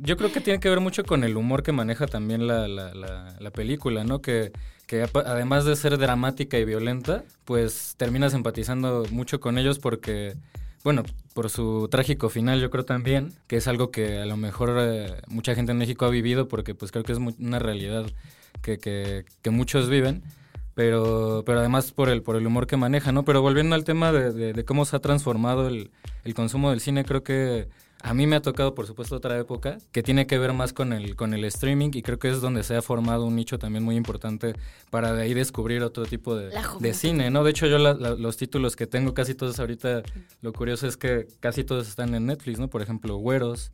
yo 0.00 0.16
creo 0.16 0.32
que 0.32 0.40
tiene 0.40 0.60
que 0.60 0.68
ver 0.68 0.80
mucho 0.80 1.04
con 1.04 1.24
el 1.24 1.36
humor 1.36 1.62
que 1.62 1.72
maneja 1.72 2.06
también 2.06 2.46
la, 2.46 2.68
la, 2.68 2.92
la, 2.94 3.50
película, 3.50 4.04
¿no? 4.04 4.20
Que, 4.20 4.52
que 4.86 5.06
además 5.14 5.64
de 5.64 5.76
ser 5.76 5.98
dramática 5.98 6.58
y 6.58 6.64
violenta, 6.64 7.24
pues 7.44 7.94
terminas 7.96 8.34
empatizando 8.34 9.04
mucho 9.10 9.40
con 9.40 9.58
ellos 9.58 9.78
porque 9.78 10.36
bueno, 10.84 11.02
por 11.34 11.50
su 11.50 11.88
trágico 11.90 12.28
final 12.28 12.60
yo 12.60 12.70
creo 12.70 12.84
también, 12.84 13.32
que 13.46 13.56
es 13.56 13.68
algo 13.68 13.90
que 13.90 14.18
a 14.18 14.26
lo 14.26 14.36
mejor 14.36 14.76
eh, 14.80 15.20
mucha 15.28 15.54
gente 15.54 15.72
en 15.72 15.78
México 15.78 16.04
ha 16.04 16.10
vivido 16.10 16.48
porque 16.48 16.74
pues 16.74 16.92
creo 16.92 17.04
que 17.04 17.12
es 17.12 17.18
una 17.18 17.58
realidad 17.58 18.06
que, 18.62 18.78
que, 18.78 19.24
que, 19.42 19.50
muchos 19.50 19.88
viven, 19.88 20.22
pero, 20.74 21.42
pero 21.44 21.60
además 21.60 21.92
por 21.92 22.08
el, 22.08 22.22
por 22.22 22.36
el 22.36 22.46
humor 22.46 22.66
que 22.66 22.76
maneja, 22.76 23.12
¿no? 23.12 23.24
Pero 23.24 23.42
volviendo 23.42 23.74
al 23.74 23.84
tema 23.84 24.12
de, 24.12 24.64
cómo 24.64 24.84
se 24.84 24.96
ha 24.96 25.00
transformado 25.00 25.68
el, 25.68 25.90
el 26.24 26.34
consumo 26.34 26.70
del 26.70 26.80
cine, 26.80 27.04
creo 27.04 27.22
que 27.22 27.68
a 28.00 28.14
mí 28.14 28.26
me 28.26 28.36
ha 28.36 28.42
tocado, 28.42 28.74
por 28.74 28.86
supuesto, 28.86 29.16
otra 29.16 29.38
época 29.38 29.78
que 29.90 30.02
tiene 30.02 30.26
que 30.26 30.38
ver 30.38 30.52
más 30.52 30.72
con 30.72 30.92
el, 30.92 31.16
con 31.16 31.34
el 31.34 31.44
streaming 31.44 31.90
y 31.94 32.02
creo 32.02 32.18
que 32.18 32.28
es 32.28 32.40
donde 32.40 32.62
se 32.62 32.76
ha 32.76 32.82
formado 32.82 33.26
un 33.26 33.34
nicho 33.34 33.58
también 33.58 33.82
muy 33.82 33.96
importante 33.96 34.54
para 34.90 35.12
de 35.12 35.22
ahí 35.22 35.34
descubrir 35.34 35.82
otro 35.82 36.06
tipo 36.06 36.36
de, 36.36 36.52
de 36.80 36.94
cine, 36.94 37.30
¿no? 37.30 37.42
De 37.42 37.50
hecho, 37.50 37.66
yo 37.66 37.78
los 37.78 38.36
títulos 38.36 38.76
que 38.76 38.86
tengo 38.86 39.14
casi 39.14 39.34
todos 39.34 39.58
ahorita, 39.58 40.02
lo 40.42 40.52
curioso 40.52 40.86
es 40.86 40.96
que 40.96 41.26
casi 41.40 41.64
todos 41.64 41.88
están 41.88 42.14
en 42.14 42.26
Netflix, 42.26 42.60
¿no? 42.60 42.68
Por 42.68 42.82
ejemplo, 42.82 43.16
Güeros, 43.16 43.72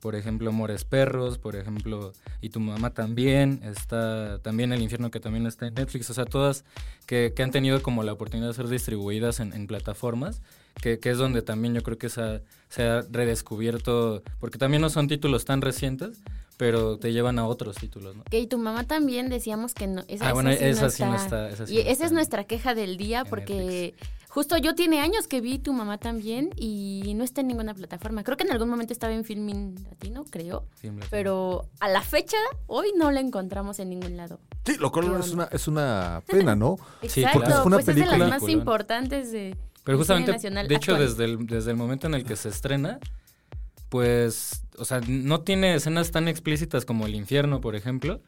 por 0.00 0.16
ejemplo, 0.16 0.50
Mores 0.50 0.84
Perros, 0.84 1.38
por 1.38 1.54
ejemplo, 1.54 2.12
y 2.40 2.48
tu 2.48 2.58
mamá 2.58 2.90
también, 2.90 3.60
está 3.62 4.40
también 4.42 4.72
El 4.72 4.82
Infierno 4.82 5.10
que 5.10 5.20
también 5.20 5.46
está 5.46 5.68
en 5.68 5.74
Netflix, 5.74 6.10
o 6.10 6.14
sea, 6.14 6.24
todas 6.24 6.64
que, 7.06 7.32
que 7.36 7.42
han 7.42 7.50
tenido 7.50 7.82
como 7.82 8.02
la 8.02 8.14
oportunidad 8.14 8.48
de 8.48 8.54
ser 8.54 8.68
distribuidas 8.68 9.38
en, 9.38 9.52
en 9.52 9.66
plataformas 9.66 10.42
que, 10.80 10.98
es 11.02 11.18
donde 11.18 11.42
también 11.42 11.74
yo 11.74 11.82
creo 11.82 11.98
que 11.98 12.08
se 12.08 12.22
ha, 12.22 12.40
se 12.68 12.82
ha 12.84 13.02
redescubierto, 13.10 14.22
porque 14.38 14.58
también 14.58 14.80
no 14.80 14.90
son 14.90 15.08
títulos 15.08 15.44
tan 15.44 15.60
recientes, 15.60 16.22
pero 16.56 16.98
te 16.98 17.12
llevan 17.12 17.38
a 17.38 17.46
otros 17.46 17.76
títulos, 17.76 18.16
¿no? 18.16 18.24
y 18.30 18.46
tu 18.46 18.58
mamá 18.58 18.84
también 18.84 19.28
decíamos 19.28 19.72
que 19.74 19.86
no. 19.86 20.02
Esa, 20.08 20.28
ah, 20.28 20.32
bueno, 20.32 20.50
esa, 20.50 20.90
sí 20.90 21.02
no 21.02 21.16
está. 21.16 21.50
y 21.68 21.78
esa 21.78 22.04
es 22.04 22.12
nuestra 22.12 22.44
queja 22.44 22.74
del 22.74 22.96
día 22.96 23.24
porque 23.24 23.94
justo 24.30 24.56
yo 24.56 24.74
tiene 24.74 25.00
años 25.00 25.26
que 25.26 25.40
vi 25.40 25.58
tu 25.58 25.72
mamá 25.72 25.98
también 25.98 26.50
y 26.56 27.14
no 27.16 27.24
está 27.24 27.40
en 27.40 27.48
ninguna 27.48 27.74
plataforma. 27.74 28.22
Creo 28.24 28.36
que 28.36 28.44
en 28.44 28.52
algún 28.52 28.68
momento 28.68 28.92
estaba 28.92 29.12
en 29.12 29.24
Filmin 29.24 29.74
Latino, 29.88 30.24
creo. 30.30 30.66
pero 31.10 31.66
a 31.80 31.88
la 31.88 32.00
fecha, 32.00 32.36
hoy 32.66 32.92
no 32.96 33.10
la 33.10 33.20
encontramos 33.20 33.80
en 33.80 33.90
ningún 33.90 34.16
lado. 34.16 34.38
Sí, 34.64 34.76
lo 34.76 34.92
cual 34.92 35.18
es 35.18 35.30
una, 35.32 35.44
es 35.50 35.66
una 35.66 36.22
pena, 36.26 36.54
¿no? 36.54 36.78
sí, 37.02 37.24
porque 37.32 37.50
fue 37.50 37.64
una 37.64 37.76
pues 37.76 37.86
película. 37.86 38.12
Es 38.12 38.18
de 38.18 38.28
las 38.28 38.42
más 38.42 38.50
importantes 38.50 39.32
de 39.32 39.56
pero 39.84 39.98
justamente, 39.98 40.50
de 40.50 40.74
hecho, 40.74 40.94
desde 40.94 41.24
el, 41.24 41.46
desde 41.46 41.70
el 41.70 41.76
momento 41.76 42.06
en 42.06 42.14
el 42.14 42.24
que 42.24 42.36
se 42.36 42.48
estrena, 42.48 42.98
pues, 43.88 44.62
o 44.78 44.84
sea, 44.84 45.00
no 45.06 45.40
tiene 45.40 45.74
escenas 45.74 46.10
tan 46.10 46.28
explícitas 46.28 46.84
como 46.84 47.06
el 47.06 47.14
infierno, 47.14 47.60
por 47.60 47.74
ejemplo, 47.74 48.20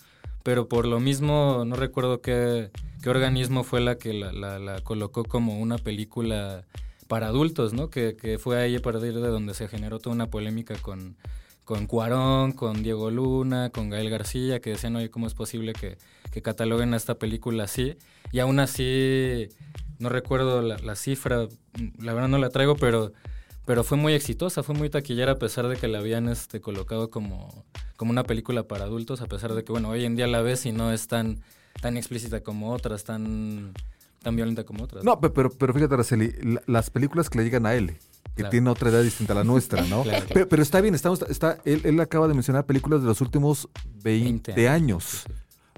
pero 0.43 0.69
por 0.69 0.87
lo 0.87 0.99
mismo, 0.99 1.65
no 1.65 1.77
recuerdo 1.77 2.21
qué, 2.21 2.71
qué 3.03 3.11
organismo 3.11 3.63
fue 3.65 3.81
la 3.81 3.97
que 3.97 4.13
la, 4.13 4.33
la, 4.33 4.81
colocó 4.81 5.25
como 5.25 5.61
una 5.61 5.79
película 5.79 6.65
para 7.07 7.29
adultos, 7.29 7.75
¿no? 7.75 7.91
Que, 7.91 8.17
que 8.17 8.39
fue 8.39 8.61
ahí 8.61 8.77
a 8.77 8.83
partir 8.83 9.15
de 9.15 9.29
donde 9.29 9.55
se 9.55 9.69
generó 9.69 9.99
toda 9.99 10.17
una 10.17 10.27
polémica 10.27 10.75
con, 10.77 11.17
con 11.65 11.87
Cuarón, 11.87 12.53
con 12.53 12.83
Diego 12.83 13.11
Luna, 13.11 13.71
con 13.71 13.89
Gael 13.89 14.11
García, 14.11 14.61
que 14.61 14.71
decían, 14.71 14.97
oye, 14.97 15.11
¿cómo 15.11 15.27
es 15.27 15.35
posible 15.35 15.75
que, 15.75 15.97
que 16.33 16.43
cataloguen 16.43 16.95
a 16.95 16.97
esta 16.97 17.15
película 17.15 17.65
así? 17.65 17.97
Y 18.33 18.41
aún 18.41 18.59
así 18.59 19.49
no 20.03 20.09
recuerdo 20.09 20.63
la, 20.63 20.97
cifra, 20.97 21.47
la 21.99 22.13
verdad 22.13 22.29
no 22.29 22.39
la 22.39 22.51
traigo, 22.51 22.75
pero, 22.75 23.13
pero 23.65 23.85
fue 23.85 23.97
muy 23.97 24.15
exitosa, 24.15 24.65
fue 24.65 24.75
muy 24.75 24.91
taquillera 24.91 25.33
a 25.33 25.39
pesar 25.39 25.69
de 25.69 25.77
que 25.77 25.87
la 25.87 25.99
habían 25.99 26.29
este, 26.29 26.61
colocado 26.61 27.09
como, 27.09 27.65
como 27.97 28.11
una 28.11 28.25
película 28.25 28.65
para 28.65 28.85
adultos, 28.85 29.21
a 29.21 29.27
pesar 29.27 29.55
de 29.55 29.63
que, 29.63 29.71
bueno, 29.71 29.91
hoy 29.91 30.05
en 30.05 30.17
día 30.17 30.27
la 30.27 30.43
ves 30.43 30.67
y 30.67 30.73
no 30.73 30.91
es 30.91 31.07
tan, 31.07 31.41
tan 31.81 31.97
explícita 31.97 32.43
como 32.43 32.73
otras, 32.73 33.05
tan, 33.05 33.75
tan 34.25 34.35
violenta 34.35 34.65
como 34.65 34.83
otras. 34.83 35.05
No, 35.05 35.21
pero, 35.21 35.51
pero 35.51 35.73
fíjate, 35.73 35.95
Araceli, 35.95 36.35
las 36.67 36.91
películas 36.91 37.31
que 37.31 37.39
le 37.39 37.45
llegan 37.45 37.65
a 37.65 37.75
él, 37.75 37.97
que 38.35 38.43
tiene 38.45 38.71
otra 38.71 38.91
edad 38.91 39.05
distinta 39.05 39.35
a 39.35 39.37
la 39.37 39.45
nuestra, 39.45 39.83
¿no? 39.83 40.03
pero, 40.35 40.63
está 40.63 40.81
bien, 40.81 40.97
estamos, 40.97 41.23
está, 41.29 41.59
él, 41.65 41.83
él 41.85 42.01
acaba 42.01 42.27
de 42.27 42.35
mencionar 42.35 42.67
películas 42.67 43.03
de 43.03 43.07
los 43.07 43.21
últimos 43.21 43.69
20, 44.03 44.69
años 44.69 45.27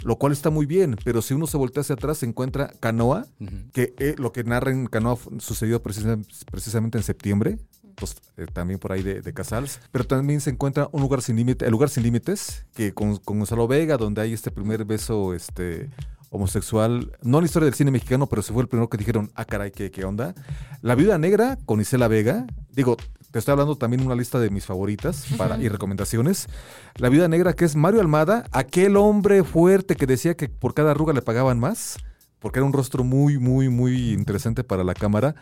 lo 0.04 0.16
cual 0.16 0.32
está 0.32 0.50
muy 0.50 0.66
bien, 0.66 0.96
pero 1.04 1.22
si 1.22 1.34
uno 1.34 1.46
se 1.46 1.56
voltea 1.56 1.80
hacia 1.80 1.94
atrás 1.94 2.18
se 2.18 2.26
encuentra 2.26 2.72
Canoa, 2.80 3.26
que 3.72 3.94
eh, 3.98 4.14
lo 4.18 4.32
que 4.32 4.44
narra 4.44 4.70
en 4.70 4.86
Canoa 4.86 5.18
sucedió 5.38 5.82
precisamente 5.82 6.98
en 6.98 7.04
septiembre, 7.04 7.58
pues, 7.94 8.16
eh, 8.36 8.46
también 8.52 8.78
por 8.78 8.92
ahí 8.92 9.02
de, 9.02 9.32
Casals, 9.32 9.80
pero 9.90 10.04
también 10.04 10.40
se 10.40 10.50
encuentra 10.50 10.88
un 10.92 11.00
lugar 11.00 11.22
sin 11.22 11.36
límites, 11.36 11.66
el 11.66 11.72
lugar 11.72 11.88
sin 11.88 12.02
límites, 12.02 12.66
que 12.74 12.92
con, 12.92 13.16
Gonzalo 13.24 13.66
Vega, 13.66 13.96
donde 13.96 14.20
hay 14.20 14.32
este 14.32 14.50
primer 14.50 14.84
beso 14.84 15.34
este 15.34 15.90
homosexual, 16.34 17.12
no 17.22 17.38
en 17.38 17.44
la 17.44 17.46
historia 17.46 17.66
del 17.66 17.74
cine 17.74 17.92
mexicano, 17.92 18.26
pero 18.26 18.42
se 18.42 18.52
fue 18.52 18.62
el 18.62 18.68
primero 18.68 18.88
que 18.90 18.98
dijeron, 18.98 19.30
ah, 19.36 19.44
caray, 19.44 19.70
¿qué, 19.70 19.90
qué 19.92 20.04
onda? 20.04 20.34
La 20.82 20.96
Viuda 20.96 21.16
Negra 21.16 21.58
con 21.64 21.80
Isela 21.80 22.08
Vega, 22.08 22.46
digo, 22.72 22.96
te 23.30 23.38
estoy 23.38 23.52
hablando 23.52 23.76
también 23.76 24.00
de 24.00 24.06
una 24.06 24.16
lista 24.16 24.40
de 24.40 24.50
mis 24.50 24.66
favoritas 24.66 25.26
para, 25.36 25.58
y 25.58 25.68
recomendaciones. 25.68 26.48
La 26.96 27.08
Viuda 27.08 27.28
Negra, 27.28 27.52
que 27.52 27.64
es 27.64 27.76
Mario 27.76 28.00
Almada, 28.00 28.46
aquel 28.50 28.96
hombre 28.96 29.44
fuerte 29.44 29.94
que 29.94 30.06
decía 30.06 30.36
que 30.36 30.48
por 30.48 30.74
cada 30.74 30.90
arruga 30.90 31.12
le 31.12 31.22
pagaban 31.22 31.58
más, 31.58 31.98
porque 32.40 32.58
era 32.58 32.66
un 32.66 32.72
rostro 32.72 33.04
muy, 33.04 33.38
muy, 33.38 33.68
muy 33.68 34.12
interesante 34.12 34.64
para 34.64 34.82
la 34.82 34.94
cámara. 34.94 35.36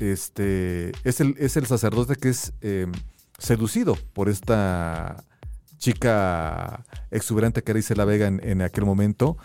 Este, 0.00 0.92
es, 1.04 1.20
el, 1.20 1.36
es 1.38 1.58
el 1.58 1.66
sacerdote 1.66 2.16
que 2.16 2.30
es 2.30 2.54
eh, 2.62 2.86
seducido 3.38 3.98
por 4.14 4.30
esta 4.30 5.24
chica 5.76 6.84
exuberante 7.10 7.62
que 7.62 7.72
era 7.72 7.80
Isela 7.80 8.04
Vega 8.06 8.26
en, 8.26 8.40
en 8.42 8.62
aquel 8.62 8.86
momento. 8.86 9.36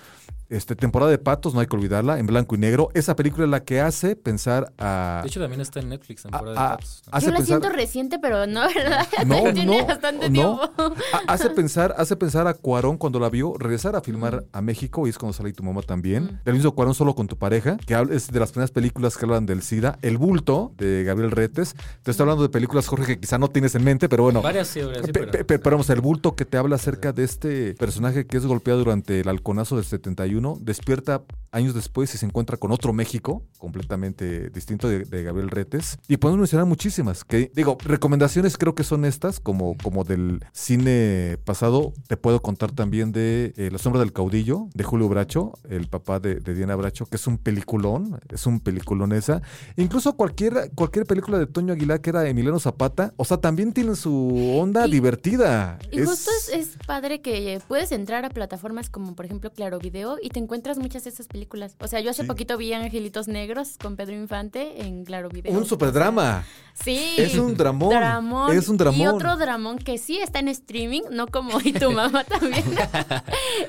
Este, 0.50 0.76
temporada 0.78 1.12
de 1.12 1.18
patos, 1.18 1.54
no 1.54 1.60
hay 1.60 1.68
que 1.68 1.76
olvidarla, 1.76 2.20
en 2.20 2.26
blanco 2.28 2.56
y 2.56 2.58
negro. 2.58 2.90
Esa 2.94 3.16
película 3.18 3.44
es 3.46 3.50
la 3.52 3.64
que 3.64 3.82
hace 3.82 4.16
pensar 4.16 4.72
a. 4.78 5.20
De 5.24 5.28
hecho, 5.28 5.42
también 5.42 5.60
está 5.62 5.80
en 5.82 5.90
Netflix, 5.90 6.24
temporada 6.24 6.52
a- 6.52 6.70
de 6.72 6.76
patos. 6.78 7.02
hace 7.12 7.26
Yo 7.26 7.32
la 7.32 7.38
pensar- 7.40 7.60
siento 7.62 7.70
reciente, 7.76 8.20
pero 8.20 8.48
no, 8.48 8.62
¿verdad? 8.74 9.06
No, 9.26 9.44
Tiene 9.54 9.66
no, 9.66 9.86
bastante 9.86 10.30
no. 10.30 10.34
tiempo. 10.34 10.94
Ha- 11.14 11.34
Hace 11.34 11.50
pensar, 11.56 11.94
hace 11.98 12.16
pensar 12.16 12.48
a 12.48 12.54
Cuarón 12.54 12.98
cuando 12.98 13.20
la 13.20 13.30
vio 13.30 13.56
regresar 13.58 13.96
a 13.98 14.02
filmar 14.02 14.46
a 14.54 14.62
México 14.62 15.06
y 15.06 15.10
es 15.10 15.18
cuando 15.18 15.34
sale 15.34 15.52
tu 15.52 15.64
mamá 15.64 15.82
también. 15.82 16.40
Del 16.46 16.56
mismo 16.56 16.72
Cuarón 16.74 16.94
solo 16.94 17.14
con 17.14 17.28
tu 17.28 17.38
pareja, 17.38 17.76
que 17.86 17.94
habla- 17.96 18.16
es 18.16 18.28
de 18.32 18.40
las 18.40 18.52
primeras 18.52 18.72
películas 18.72 19.18
que 19.18 19.26
hablan 19.26 19.46
del 19.46 19.62
SIDA. 19.62 20.00
El 20.02 20.18
bulto 20.18 20.72
de 20.78 21.04
Gabriel 21.04 21.32
Retes. 21.32 21.76
Te 22.04 22.12
estoy 22.12 22.24
hablando 22.24 22.44
de 22.44 22.50
películas, 22.50 22.88
Jorge, 22.88 23.16
que 23.16 23.20
quizá 23.20 23.38
no 23.38 23.50
tienes 23.50 23.76
en 23.76 23.84
mente, 23.84 24.08
pero 24.08 24.24
bueno. 24.24 24.42
Varias 24.42 24.70
sí, 24.70 24.80
sí, 24.82 25.02
Pe- 25.02 25.12
pero- 25.12 25.32
pe- 25.32 25.44
pe- 25.46 25.60
pero 25.60 25.76
vamos, 25.76 25.90
el 25.90 26.00
bulto 26.00 26.36
que 26.36 26.46
te 26.46 26.58
habla 26.58 26.78
acerca 26.78 27.12
de 27.12 27.24
este 27.26 27.74
personaje 27.74 28.26
que 28.26 28.38
es 28.38 28.46
golpeado 28.46 28.80
durante 28.80 29.20
el 29.20 29.28
halconazo 29.28 29.76
del 29.76 29.84
71, 29.86 30.37
despierta 30.60 31.24
años 31.52 31.74
después 31.74 32.14
y 32.14 32.18
se 32.18 32.26
encuentra 32.26 32.58
con 32.58 32.72
otro 32.72 32.94
México, 32.94 33.44
completamente 33.58 34.50
distinto 34.50 34.90
de, 34.90 35.06
de 35.06 35.24
Gabriel 35.24 35.50
Retes. 35.50 35.98
Y 36.08 36.18
podemos 36.18 36.40
mencionar 36.40 36.66
muchísimas, 36.68 37.24
que 37.24 37.52
digo, 37.56 37.78
recomendaciones 37.84 38.58
creo 38.58 38.76
que 38.76 38.84
son 38.84 39.06
estas, 39.06 39.40
como, 39.40 39.76
como 39.82 40.04
del 40.04 40.44
cine 40.52 41.38
pasado. 41.46 41.94
Te 42.08 42.18
puedo 42.18 42.42
contar 42.42 42.72
también 42.72 43.12
de 43.12 43.54
eh, 43.58 43.70
La 43.72 43.78
sombra 43.78 44.02
del 44.02 44.14
caudillo, 44.14 44.68
de 44.74 44.84
Julio 44.84 45.08
Bracho, 45.10 45.54
el 45.70 45.88
papá 45.88 46.20
de, 46.20 46.36
de 46.36 46.54
Diana 46.54 46.76
Bracho, 46.76 47.06
que 47.06 47.16
es 47.16 47.26
un 47.28 47.38
peliculón, 47.38 48.20
es 48.30 48.46
un 48.46 48.60
peliculón 48.60 49.14
esa. 49.14 49.42
Incluso 49.78 50.14
cualquier, 50.16 50.72
cualquier 50.76 51.06
película 51.06 51.40
de 51.40 51.48
Toño 51.48 51.74
Aguilar 51.74 52.02
que 52.02 52.10
era 52.10 52.28
Emiliano 52.28 52.60
Zapata, 52.60 53.14
o 53.18 53.26
sea, 53.26 53.38
también 53.38 53.74
tiene 53.74 53.96
su 53.96 54.58
onda 54.60 54.86
Y- 54.88 54.92
divertida. 54.92 55.80
Y 55.92 56.02
justo 56.04 56.30
es, 56.38 56.50
es 56.50 56.78
padre 56.86 57.22
que 57.22 57.60
puedes 57.68 57.92
entrar 57.92 58.26
a 58.26 58.30
plataformas 58.30 58.90
como 58.90 59.16
por 59.16 59.26
ejemplo 59.26 59.52
Claro 59.52 59.80
Video 59.80 60.18
y 60.22 60.27
te 60.30 60.40
encuentras 60.40 60.78
muchas 60.78 61.04
de 61.04 61.10
esas 61.12 61.28
películas. 61.28 61.76
O 61.80 61.88
sea, 61.88 62.00
yo 62.00 62.10
hace 62.12 62.24
Sí. 62.24 62.28
poquito 62.28 62.58
vi 62.58 62.74
Angelitos 62.74 63.28
Negros 63.28 63.78
con 63.82 63.96
Pedro 63.96 64.16
Infante 64.16 64.82
en 64.84 65.06
Claro 65.06 65.30
Video. 65.30 65.58
un 65.58 65.66
superdrama. 65.66 66.46
Sí. 66.74 67.16
Es 67.18 67.36
un 67.36 67.56
dramón. 67.56 67.90
Dramón. 67.90 68.56
Es 68.56 68.70
un 68.70 68.78
dramón. 68.78 69.00
Y 69.02 69.08
otro 69.08 69.36
dramón 69.38 69.78
que 69.80 69.98
sí 69.98 70.18
está 70.20 70.40
en 70.40 70.48
streaming, 70.50 71.02
no 71.12 71.28
como 71.28 71.60
y 71.64 71.74
tu 71.74 71.92
mamá 71.92 72.24
también, 72.26 72.64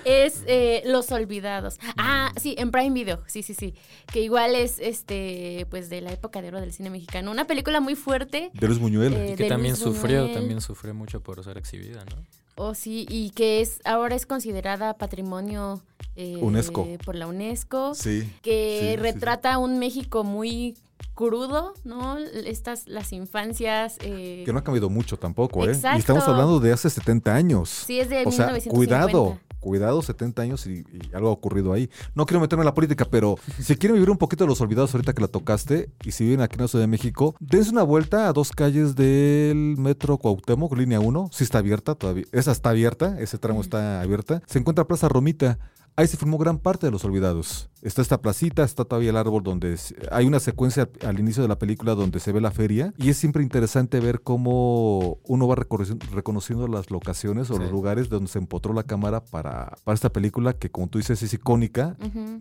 es 0.05 0.43
eh, 0.47 0.83
Los 0.87 1.11
Olvidados. 1.13 1.79
Ah, 1.97 2.33
sí, 2.37 2.55
en 2.59 2.71
Prime 2.71 2.91
Video, 2.91 3.23
sí, 3.27 3.43
sí, 3.43 3.55
sí. 3.55 3.75
Que 4.13 4.23
igual 4.23 4.55
es, 4.55 4.79
este, 4.79 5.67
pues 5.71 5.89
de 5.89 6.01
la 6.01 6.13
época 6.13 6.43
de 6.43 6.49
oro 6.49 6.61
del 6.61 6.73
cine 6.73 6.91
mexicano. 6.91 7.31
Una 7.31 7.47
película 7.47 7.81
muy 7.81 7.95
fuerte. 7.95 8.51
De 8.55 8.67
Luis 8.67 8.79
Buñuel. 8.79 9.15
Eh, 9.15 9.31
Y 9.33 9.37
que 9.37 9.49
también 9.49 9.75
Luis 9.75 9.83
sufrió, 9.83 10.21
Buñuel. 10.21 10.35
también 10.39 10.61
sufrió 10.61 10.95
mucho 10.95 11.21
por 11.23 11.43
ser 11.45 11.57
exhibida, 11.59 12.05
¿no? 12.05 12.17
Oh, 12.61 12.75
sí, 12.75 13.07
y 13.09 13.31
que 13.31 13.61
es 13.61 13.81
ahora 13.85 14.17
es 14.17 14.27
considerada 14.27 14.95
patrimonio 14.95 15.81
eh, 16.17 16.39
UNESCO. 16.41 16.89
por 17.05 17.15
la 17.15 17.29
UNESCO, 17.29 17.95
sí. 17.95 18.29
que 18.43 18.81
sí, 18.81 18.89
sí, 18.91 18.97
retrata 18.97 19.59
un 19.59 19.79
México 19.79 20.25
muy 20.25 20.77
crudo, 21.19 21.75
¿no? 21.83 22.17
Estas, 22.17 22.87
las 22.87 23.13
infancias. 23.13 23.97
eh, 24.03 24.45
Que 24.47 24.53
no 24.53 24.61
ha 24.61 24.63
cambiado 24.65 24.89
mucho 24.89 25.17
tampoco, 25.19 25.65
¿eh? 25.65 25.73
Exacto. 25.73 25.97
Y 25.97 26.01
estamos 26.01 26.29
hablando 26.29 26.61
de 26.61 26.73
hace 26.73 26.89
70 26.89 27.35
años. 27.35 27.69
sí, 27.69 27.99
es 27.99 28.09
de 28.09 28.19
o 28.25 28.31
sea, 28.31 28.47
1950. 28.47 28.71
cuidado, 28.77 29.39
cuidado, 29.59 30.01
70 30.01 30.43
años 30.43 30.67
y, 30.69 30.85
y 30.93 31.01
algo 31.13 31.29
ha 31.31 31.33
ocurrido 31.33 31.73
ahí. 31.73 31.91
No 32.15 32.25
quiero 32.25 32.41
meterme 32.41 32.63
en 32.63 32.67
la 32.67 32.75
política, 32.75 33.05
pero 33.11 33.35
si 33.61 33.75
quieren 33.75 33.95
vivir 33.97 34.11
un 34.11 34.17
poquito 34.17 34.45
de 34.45 34.49
los 34.49 34.61
olvidados 34.61 34.95
ahorita 34.95 35.13
que 35.13 35.21
la 35.23 35.27
tocaste, 35.29 35.91
y 36.05 36.13
si 36.13 36.23
viven 36.23 36.41
aquí 36.41 36.55
en 36.55 36.63
la 36.63 36.69
Ciudad 36.69 36.85
de 36.85 36.89
México, 36.89 37.35
dense 37.41 37.73
una 37.73 37.83
vuelta 37.83 38.29
a 38.29 38.33
dos 38.33 38.53
calles 38.53 38.95
del 38.95 39.75
Metro 39.77 40.19
Cuauhtémoc, 40.19 40.77
línea 40.77 41.01
1. 41.01 41.31
Sí 41.33 41.43
está 41.43 41.59
abierta 41.59 41.97
todavía. 41.97 42.27
Esa 42.31 42.53
está 42.53 42.71
abierta, 42.71 43.17
ese 43.19 43.39
tramo 43.39 43.61
está 43.61 44.01
abierta. 44.03 44.41
Se 44.47 44.61
encuentra 44.61 44.87
Plaza 44.87 45.09
Romita. 45.09 45.59
Ahí 45.97 46.07
se 46.07 46.17
filmó 46.17 46.39
gran 46.39 46.59
parte 46.59 46.87
de 46.87 46.93
Los 46.93 47.05
Olvidados. 47.05 47.71
Está 47.83 48.03
esta 48.03 48.21
placita, 48.21 48.65
está 48.65 48.85
todavía 48.85 49.11
el 49.11 49.17
árbol 49.17 49.43
donde 49.43 49.77
hay 50.11 50.27
una 50.27 50.41
secuencia 50.41 50.89
al, 51.07 51.19
inicio 51.21 51.43
de 51.43 51.49
la 51.49 51.59
película 51.59 51.95
donde 51.95 52.19
se 52.21 52.33
ve 52.33 52.41
la 52.41 52.51
feria 52.51 52.93
y 52.97 53.11
es 53.11 53.17
siempre 53.17 53.43
interesante 53.43 54.01
ver 54.01 54.21
cómo 54.21 55.19
uno 55.25 55.47
va 55.47 55.57
reconociendo 55.57 56.67
las 56.69 56.91
locaciones 56.91 57.51
o 57.51 57.55
Sí. 57.55 57.61
los 57.63 57.71
lugares 57.71 58.09
donde 58.09 58.29
se 58.29 58.39
empotró 58.39 58.73
la 58.75 58.83
cámara 58.83 59.21
para, 59.25 59.77
para 59.85 59.95
esta 59.95 60.11
película 60.11 60.53
que 60.55 60.71
como 60.71 60.89
tú 60.89 60.99
dices 60.99 61.23
es 61.23 61.33
icónica 61.35 61.97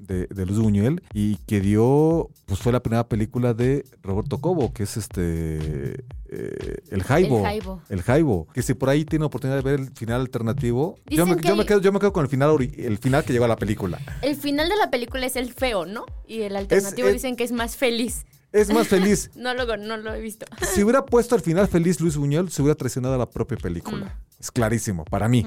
de, 0.07 0.27
de 0.27 0.45
Luis 0.45 0.59
Buñuel 0.59 1.03
y 1.13 1.35
que 1.47 1.61
dio, 1.61 2.29
pues 2.45 2.59
fue 2.59 2.71
la 2.71 2.81
primera 2.81 3.07
película 3.07 3.53
de 3.53 3.85
Roberto 4.03 4.39
Cobo, 4.39 4.73
que 4.73 4.83
es 4.83 4.97
este, 4.97 6.03
eh, 6.29 6.77
El 6.89 7.03
Jaibo. 7.03 7.37
El 7.39 7.43
Jaibo. 7.43 7.81
El 7.89 8.01
Jaibo. 8.01 8.47
Que 8.53 8.61
si 8.61 8.73
por 8.73 8.89
ahí 8.89 9.05
tiene 9.05 9.25
oportunidad 9.25 9.57
de 9.57 9.63
ver 9.63 9.79
el 9.79 9.91
final 9.91 10.21
alternativo, 10.21 10.95
yo 11.07 11.25
me, 11.25 11.35
me 11.35 11.41
quedo, 11.41 11.81
yo 11.81 11.91
me 11.91 11.99
quedo 11.99 12.13
con 12.13 12.23
el 12.23 12.29
final, 12.29 12.55
el 12.77 12.97
final 12.97 13.23
que 13.23 13.33
llegó 13.33 13.45
a 13.45 13.49
la 13.49 13.55
película. 13.55 13.99
El 14.21 14.35
final 14.35 14.67
de 14.69 14.75
la 14.77 14.89
película 14.89 15.25
es 15.27 15.35
el 15.35 15.53
feo, 15.53 15.85
¿no? 15.85 16.05
Y 16.27 16.41
el 16.41 16.55
alternativo 16.55 17.07
es- 17.07 17.13
dicen 17.15 17.35
que 17.35 17.43
es 17.43 17.51
más 17.51 17.75
feliz. 17.77 18.25
Es 18.51 18.73
más 18.73 18.87
feliz. 18.87 19.29
No 19.35 19.53
lo, 19.53 19.77
no 19.77 19.97
lo 19.97 20.13
he 20.13 20.21
visto. 20.21 20.45
si 20.73 20.83
hubiera 20.83 21.05
puesto 21.05 21.35
al 21.35 21.41
final 21.41 21.67
feliz 21.67 21.99
Luis 22.01 22.17
Buñuel, 22.17 22.49
se 22.49 22.61
hubiera 22.61 22.75
traicionado 22.75 23.15
a 23.15 23.17
la 23.17 23.29
propia 23.29 23.57
película. 23.57 24.05
Mm. 24.05 24.27
Es 24.39 24.51
clarísimo, 24.51 25.03
para 25.05 25.27
mí. 25.27 25.43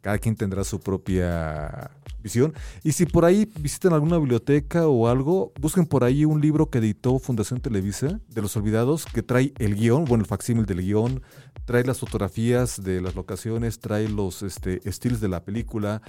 Cada 0.00 0.18
quien 0.18 0.34
tendrá 0.34 0.64
su 0.64 0.80
propia 0.80 1.90
visión. 2.22 2.52
Y 2.82 2.90
si 2.92 3.06
por 3.06 3.24
ahí 3.24 3.48
visitan 3.60 3.92
alguna 3.92 4.18
biblioteca 4.18 4.88
o 4.88 5.06
algo, 5.08 5.52
busquen 5.60 5.86
por 5.86 6.02
ahí 6.02 6.24
un 6.24 6.40
libro 6.40 6.68
que 6.68 6.78
editó 6.78 7.20
Fundación 7.20 7.60
Televisa 7.60 8.20
de 8.28 8.42
los 8.42 8.56
Olvidados, 8.56 9.06
que 9.06 9.22
trae 9.22 9.52
el 9.58 9.76
guion, 9.76 10.06
bueno, 10.06 10.22
el 10.22 10.28
facsímil 10.28 10.66
del 10.66 10.82
guion, 10.82 11.22
trae 11.66 11.84
las 11.84 12.00
fotografías 12.00 12.82
de 12.82 13.00
las 13.00 13.14
locaciones, 13.14 13.78
trae 13.78 14.08
los 14.08 14.42
este, 14.42 14.80
estilos 14.88 15.20
de 15.20 15.28
la 15.28 15.44
película, 15.44 16.02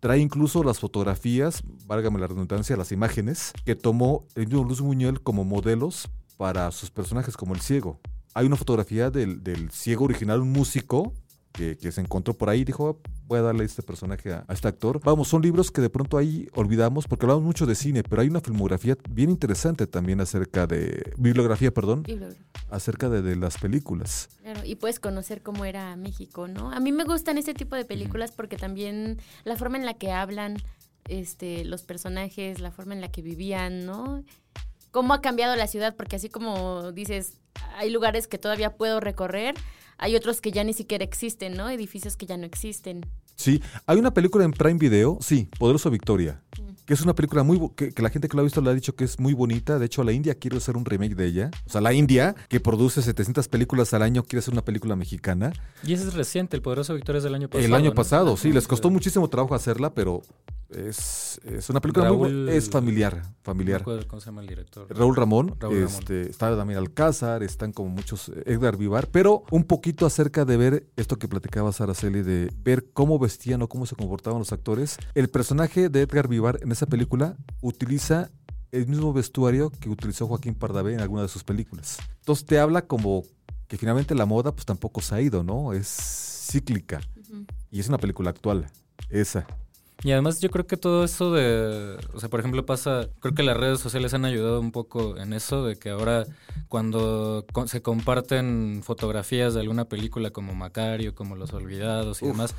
trae 0.00 0.18
incluso 0.18 0.64
las 0.64 0.80
fotografías, 0.80 1.62
válgame 1.86 2.18
la 2.18 2.26
redundancia, 2.26 2.76
las 2.76 2.90
imágenes 2.90 3.52
que 3.64 3.76
tomó 3.76 4.26
el 4.34 4.46
mismo 4.46 4.64
Luis 4.64 4.80
Buñuel 4.80 5.20
como 5.20 5.44
modelos 5.44 6.10
para 6.36 6.70
sus 6.72 6.90
personajes, 6.90 7.36
como 7.36 7.54
el 7.54 7.60
ciego. 7.60 8.00
Hay 8.32 8.46
una 8.46 8.56
fotografía 8.56 9.10
del, 9.10 9.42
del 9.42 9.70
ciego 9.70 10.04
original, 10.04 10.40
un 10.40 10.52
músico, 10.52 11.12
que, 11.52 11.76
que 11.76 11.92
se 11.92 12.00
encontró 12.00 12.34
por 12.34 12.48
ahí 12.48 12.60
y 12.60 12.64
dijo, 12.64 13.00
voy 13.26 13.38
a 13.38 13.42
darle 13.42 13.64
este 13.64 13.82
personaje 13.82 14.32
a, 14.32 14.44
a 14.46 14.52
este 14.52 14.68
actor. 14.68 15.00
Vamos, 15.04 15.28
son 15.28 15.42
libros 15.42 15.70
que 15.70 15.80
de 15.80 15.90
pronto 15.90 16.16
ahí 16.16 16.48
olvidamos 16.54 17.06
porque 17.08 17.26
hablamos 17.26 17.44
mucho 17.44 17.66
de 17.66 17.74
cine, 17.74 18.02
pero 18.02 18.22
hay 18.22 18.28
una 18.28 18.40
filmografía 18.40 18.96
bien 19.10 19.30
interesante 19.30 19.86
también 19.86 20.20
acerca 20.20 20.66
de, 20.66 21.12
bibliografía, 21.16 21.72
perdón, 21.72 22.04
luego- 22.06 22.34
acerca 22.70 23.08
de, 23.08 23.22
de 23.22 23.36
las 23.36 23.58
películas. 23.58 24.28
Claro, 24.42 24.60
y 24.64 24.76
puedes 24.76 25.00
conocer 25.00 25.42
cómo 25.42 25.64
era 25.64 25.96
México, 25.96 26.46
¿no? 26.48 26.70
A 26.70 26.80
mí 26.80 26.92
me 26.92 27.04
gustan 27.04 27.36
este 27.38 27.54
tipo 27.54 27.74
de 27.76 27.84
películas 27.84 28.32
porque 28.32 28.56
también 28.56 29.18
la 29.44 29.56
forma 29.56 29.76
en 29.76 29.86
la 29.86 29.94
que 29.94 30.12
hablan 30.12 30.56
este, 31.08 31.64
los 31.64 31.82
personajes, 31.82 32.60
la 32.60 32.70
forma 32.70 32.94
en 32.94 33.00
la 33.00 33.08
que 33.10 33.22
vivían, 33.22 33.84
¿no? 33.86 34.22
Cómo 34.92 35.14
ha 35.14 35.20
cambiado 35.20 35.56
la 35.56 35.66
ciudad, 35.66 35.94
porque 35.96 36.16
así 36.16 36.28
como 36.28 36.92
dices, 36.92 37.38
hay 37.76 37.90
lugares 37.90 38.26
que 38.28 38.38
todavía 38.38 38.76
puedo 38.76 39.00
recorrer, 39.00 39.54
hay 40.00 40.16
otros 40.16 40.40
que 40.40 40.50
ya 40.50 40.64
ni 40.64 40.72
siquiera 40.72 41.04
existen, 41.04 41.54
¿no? 41.54 41.68
Edificios 41.68 42.16
que 42.16 42.26
ya 42.26 42.36
no 42.36 42.46
existen. 42.46 43.06
Sí, 43.36 43.62
hay 43.86 43.98
una 43.98 44.12
película 44.12 44.44
en 44.44 44.52
Prime 44.52 44.78
Video, 44.78 45.18
sí, 45.20 45.48
Poderoso 45.58 45.90
Victoria, 45.90 46.42
que 46.84 46.92
es 46.92 47.00
una 47.00 47.14
película 47.14 47.42
muy 47.42 47.58
que, 47.74 47.92
que 47.92 48.02
la 48.02 48.10
gente 48.10 48.28
que 48.28 48.36
lo 48.36 48.40
ha 48.40 48.44
visto 48.44 48.60
le 48.60 48.70
ha 48.70 48.74
dicho 48.74 48.94
que 48.94 49.04
es 49.04 49.18
muy 49.18 49.32
bonita. 49.32 49.78
De 49.78 49.86
hecho, 49.86 50.04
la 50.04 50.12
India 50.12 50.34
quiere 50.34 50.56
hacer 50.56 50.76
un 50.76 50.84
remake 50.84 51.14
de 51.14 51.26
ella. 51.26 51.50
O 51.66 51.70
sea, 51.70 51.80
la 51.80 51.92
India, 51.94 52.34
que 52.48 52.60
produce 52.60 53.00
700 53.00 53.48
películas 53.48 53.94
al 53.94 54.02
año, 54.02 54.24
quiere 54.24 54.40
hacer 54.40 54.52
una 54.52 54.64
película 54.64 54.96
mexicana. 54.96 55.52
Y 55.86 55.94
ese 55.94 56.08
es 56.08 56.14
reciente, 56.14 56.56
el 56.56 56.62
Poderoso 56.62 56.94
Victoria 56.94 57.18
es 57.18 57.24
del 57.24 57.34
año 57.34 57.48
pasado. 57.48 57.66
El 57.66 57.74
año 57.74 57.90
¿no? 57.90 57.94
pasado, 57.94 58.36
sí, 58.36 58.52
les 58.52 58.66
costó 58.66 58.90
muchísimo 58.90 59.28
trabajo 59.28 59.54
hacerla, 59.54 59.94
pero 59.94 60.22
es, 60.70 61.40
es 61.44 61.68
una 61.70 61.80
película 61.80 62.12
muy 62.12 62.28
Raúl- 62.30 62.46
bu- 62.48 62.50
es 62.50 62.70
familiar, 62.70 63.22
familiar. 63.42 63.80
acuerdo 63.80 64.06
cómo 64.08 64.20
se 64.20 64.26
llama 64.26 64.40
el 64.42 64.46
director. 64.48 64.86
Raúl 64.90 65.16
Ramón, 65.16 65.56
Raúl 65.58 65.74
Ramón. 65.82 65.86
este, 66.00 66.30
está 66.30 66.56
también 66.56 66.78
Alcázar, 66.78 67.42
están 67.42 67.72
como 67.72 67.88
muchos, 67.90 68.28
eh, 68.28 68.42
Edgar 68.46 68.76
Vivar, 68.76 69.08
pero 69.10 69.44
un 69.50 69.64
poquito 69.64 70.06
acerca 70.06 70.44
de 70.44 70.56
ver 70.56 70.86
esto 70.96 71.18
que 71.18 71.28
platicabas, 71.28 71.80
Araceli, 71.80 72.22
de 72.22 72.52
ver 72.62 72.86
cómo 72.92 73.18
vestían 73.18 73.62
o 73.62 73.68
cómo 73.68 73.86
se 73.86 73.96
comportaban 73.96 74.38
los 74.38 74.52
actores. 74.52 74.96
El 75.14 75.28
personaje 75.28 75.88
de 75.88 76.02
Edgar 76.02 76.28
Vivar 76.28 76.58
en 76.62 76.70
esa 76.72 76.86
película 76.86 77.36
utiliza 77.60 78.30
el 78.72 78.86
mismo 78.86 79.12
vestuario 79.12 79.70
que 79.70 79.88
utilizó 79.88 80.26
Joaquín 80.28 80.54
Pardavé 80.54 80.94
en 80.94 81.00
alguna 81.00 81.22
de 81.22 81.28
sus 81.28 81.42
películas. 81.44 81.98
Entonces 82.20 82.46
te 82.46 82.58
habla 82.60 82.82
como 82.86 83.24
que 83.66 83.76
finalmente 83.76 84.14
la 84.14 84.26
moda 84.26 84.52
pues 84.52 84.64
tampoco 84.66 85.00
se 85.00 85.14
ha 85.14 85.20
ido, 85.20 85.42
¿no? 85.42 85.72
Es 85.72 85.86
cíclica 86.50 87.00
y 87.70 87.80
es 87.80 87.88
una 87.88 87.98
película 87.98 88.30
actual, 88.30 88.66
esa. 89.08 89.46
Y 90.02 90.12
además 90.12 90.40
yo 90.40 90.48
creo 90.50 90.66
que 90.66 90.78
todo 90.78 91.04
eso 91.04 91.30
de, 91.32 91.96
o 92.14 92.20
sea, 92.20 92.30
por 92.30 92.40
ejemplo 92.40 92.64
pasa, 92.64 93.08
creo 93.20 93.34
que 93.34 93.42
las 93.42 93.56
redes 93.56 93.80
sociales 93.80 94.14
han 94.14 94.24
ayudado 94.24 94.58
un 94.60 94.72
poco 94.72 95.18
en 95.18 95.34
eso, 95.34 95.64
de 95.66 95.76
que 95.76 95.90
ahora 95.90 96.24
cuando 96.68 97.44
se 97.66 97.82
comparten 97.82 98.80
fotografías 98.82 99.52
de 99.54 99.60
alguna 99.60 99.84
película 99.86 100.30
como 100.30 100.54
Macario, 100.54 101.14
como 101.14 101.36
Los 101.36 101.52
Olvidados 101.52 102.22
y 102.22 102.26
Uf, 102.26 102.30
demás, 102.32 102.54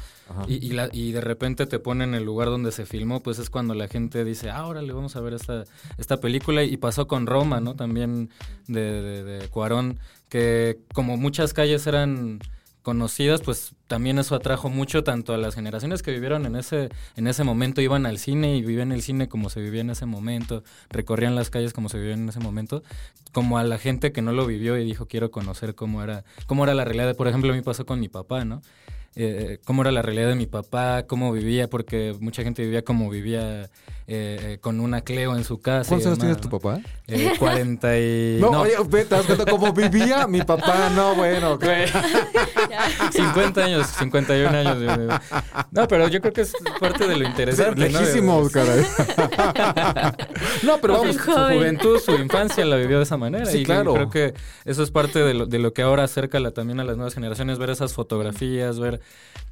y, 0.48 0.64
y, 0.66 0.72
la- 0.74 0.90
y 0.92 1.14
de 1.14 1.22
repente 1.22 1.66
te 1.66 1.80
ponen 1.80 2.14
el 2.14 2.24
lugar 2.24 2.50
donde 2.50 2.72
se 2.72 2.86
filmó, 2.86 3.22
pues 3.22 3.40
es 3.40 3.50
cuando 3.50 3.74
la 3.74 3.88
gente 3.88 4.24
dice, 4.24 4.50
ah, 4.52 4.68
órale, 4.68 4.94
vamos 4.94 5.16
a 5.16 5.22
ver 5.22 5.34
esta, 5.34 5.64
esta 5.98 6.18
película. 6.20 6.64
Y 6.64 6.78
pasó 6.78 7.08
con 7.08 7.26
Roma, 7.26 7.60
¿no? 7.60 7.76
También 7.76 8.30
de, 8.68 9.02
de, 9.02 9.24
de 9.24 9.48
Cuarón, 9.50 9.98
que 10.30 10.78
como 10.94 11.18
muchas 11.18 11.54
calles 11.54 11.88
eran 11.88 12.40
conocidas, 12.82 13.42
pues 13.42 13.74
también 13.88 14.18
eso 14.18 14.36
atrajo 14.36 14.70
mucho 14.70 15.04
tanto 15.04 15.34
a 15.34 15.38
las 15.38 15.56
generaciones 15.56 16.02
que 16.02 16.12
vivieron 16.12 16.46
en 16.46 16.56
ese, 16.56 16.90
en 17.16 17.28
ese 17.28 17.44
momento, 17.44 17.82
iban 17.82 18.06
al 18.06 18.18
cine 18.18 18.56
y 18.56 18.62
vivían 18.62 18.92
el 18.92 19.02
cine 19.02 19.30
como 19.30 19.50
se 19.50 19.62
vivía 19.62 19.82
en 19.82 19.92
ese 19.92 20.06
momento, 20.06 20.64
recorrían 20.90 21.36
las 21.36 21.50
calles 21.50 21.74
como 21.74 21.90
se 21.90 21.98
vivía 21.98 22.14
en 22.14 22.30
ese 22.30 22.40
momento, 22.40 22.84
como 23.32 23.58
a 23.58 23.64
la 23.64 23.78
gente 23.78 24.12
que 24.12 24.22
no 24.22 24.32
lo 24.32 24.46
vivió 24.46 24.78
y 24.78 24.84
dijo 24.84 25.08
quiero 25.08 25.32
conocer 25.32 25.76
cómo 25.76 26.04
era, 26.04 26.24
cómo 26.48 26.64
era 26.64 26.74
la 26.74 26.86
realidad. 26.86 27.16
Por 27.16 27.28
ejemplo, 27.28 27.52
a 27.52 27.56
mí 27.56 27.62
pasó 27.62 27.86
con 27.86 28.00
mi 28.00 28.10
papá, 28.10 28.46
¿no? 28.46 28.62
Eh, 29.16 29.60
cómo 29.66 29.82
era 29.82 29.92
la 29.92 30.02
realidad 30.02 30.30
de 30.30 30.36
mi 30.36 30.46
papá, 30.46 31.04
cómo 31.06 31.32
vivía, 31.34 31.68
porque 31.70 32.16
mucha 32.22 32.44
gente 32.44 32.64
vivía 32.64 32.82
como 32.84 33.10
vivía 33.10 33.64
eh, 33.64 33.68
eh, 34.08 34.58
con 34.62 34.80
una 34.80 35.02
Cleo 35.02 35.36
en 35.36 35.44
su 35.44 35.60
casa. 35.60 35.90
¿Cuántos 35.90 36.08
años 36.08 36.20
tiene 36.20 36.36
tu 36.36 36.50
papá? 36.50 36.80
Eh, 37.08 37.34
40 37.38 38.00
y... 38.00 38.38
No, 38.40 38.52
oye, 38.62 38.74
ve, 38.90 39.04
te 39.04 39.16
das 39.16 39.26
cuenta 39.26 39.46
cómo 39.46 39.74
vivía 39.74 40.28
mi 40.28 40.42
papá. 40.44 40.90
No, 40.96 41.14
bueno. 41.16 41.58
Güey. 41.60 41.88
50 43.12 43.64
años, 43.66 43.88
51 44.00 44.50
años. 44.58 45.20
No, 45.72 45.88
pero 45.90 46.08
yo 46.08 46.22
creo 46.22 46.32
que 46.34 46.42
es 46.42 46.54
parte 46.80 47.06
de 47.08 47.18
lo 47.18 47.28
interesante. 47.28 47.90
¿no? 47.90 48.00
Lejísimo, 48.00 48.44
De- 48.48 48.52
caray. 48.52 48.86
no, 50.64 50.78
pero 50.80 50.96
Su, 50.96 51.00
vamos. 51.02 51.16
su 51.16 51.22
juventud, 51.32 52.00
su 52.00 52.12
infancia 52.16 52.66
la 52.66 52.78
vivió 52.78 52.98
de 52.98 53.04
esa 53.04 53.18
manera. 53.18 53.46
Sí, 53.46 53.60
y 53.60 53.64
claro. 53.66 53.94
creo 53.94 54.10
que 54.10 54.34
eso 54.66 54.84
es 54.84 54.92
parte 54.92 55.20
de 55.20 55.34
lo, 55.34 55.46
de 55.46 55.60
lo 55.60 55.74
que 55.74 55.82
ahora 55.82 56.04
acerca 56.04 56.40
la- 56.40 56.52
también 56.52 56.80
a 56.80 56.84
las 56.84 56.96
nuevas 56.98 57.14
generaciones, 57.14 57.58
ver 57.60 57.70
esas 57.70 57.94
fotografías, 57.94 58.80
ver 58.80 59.01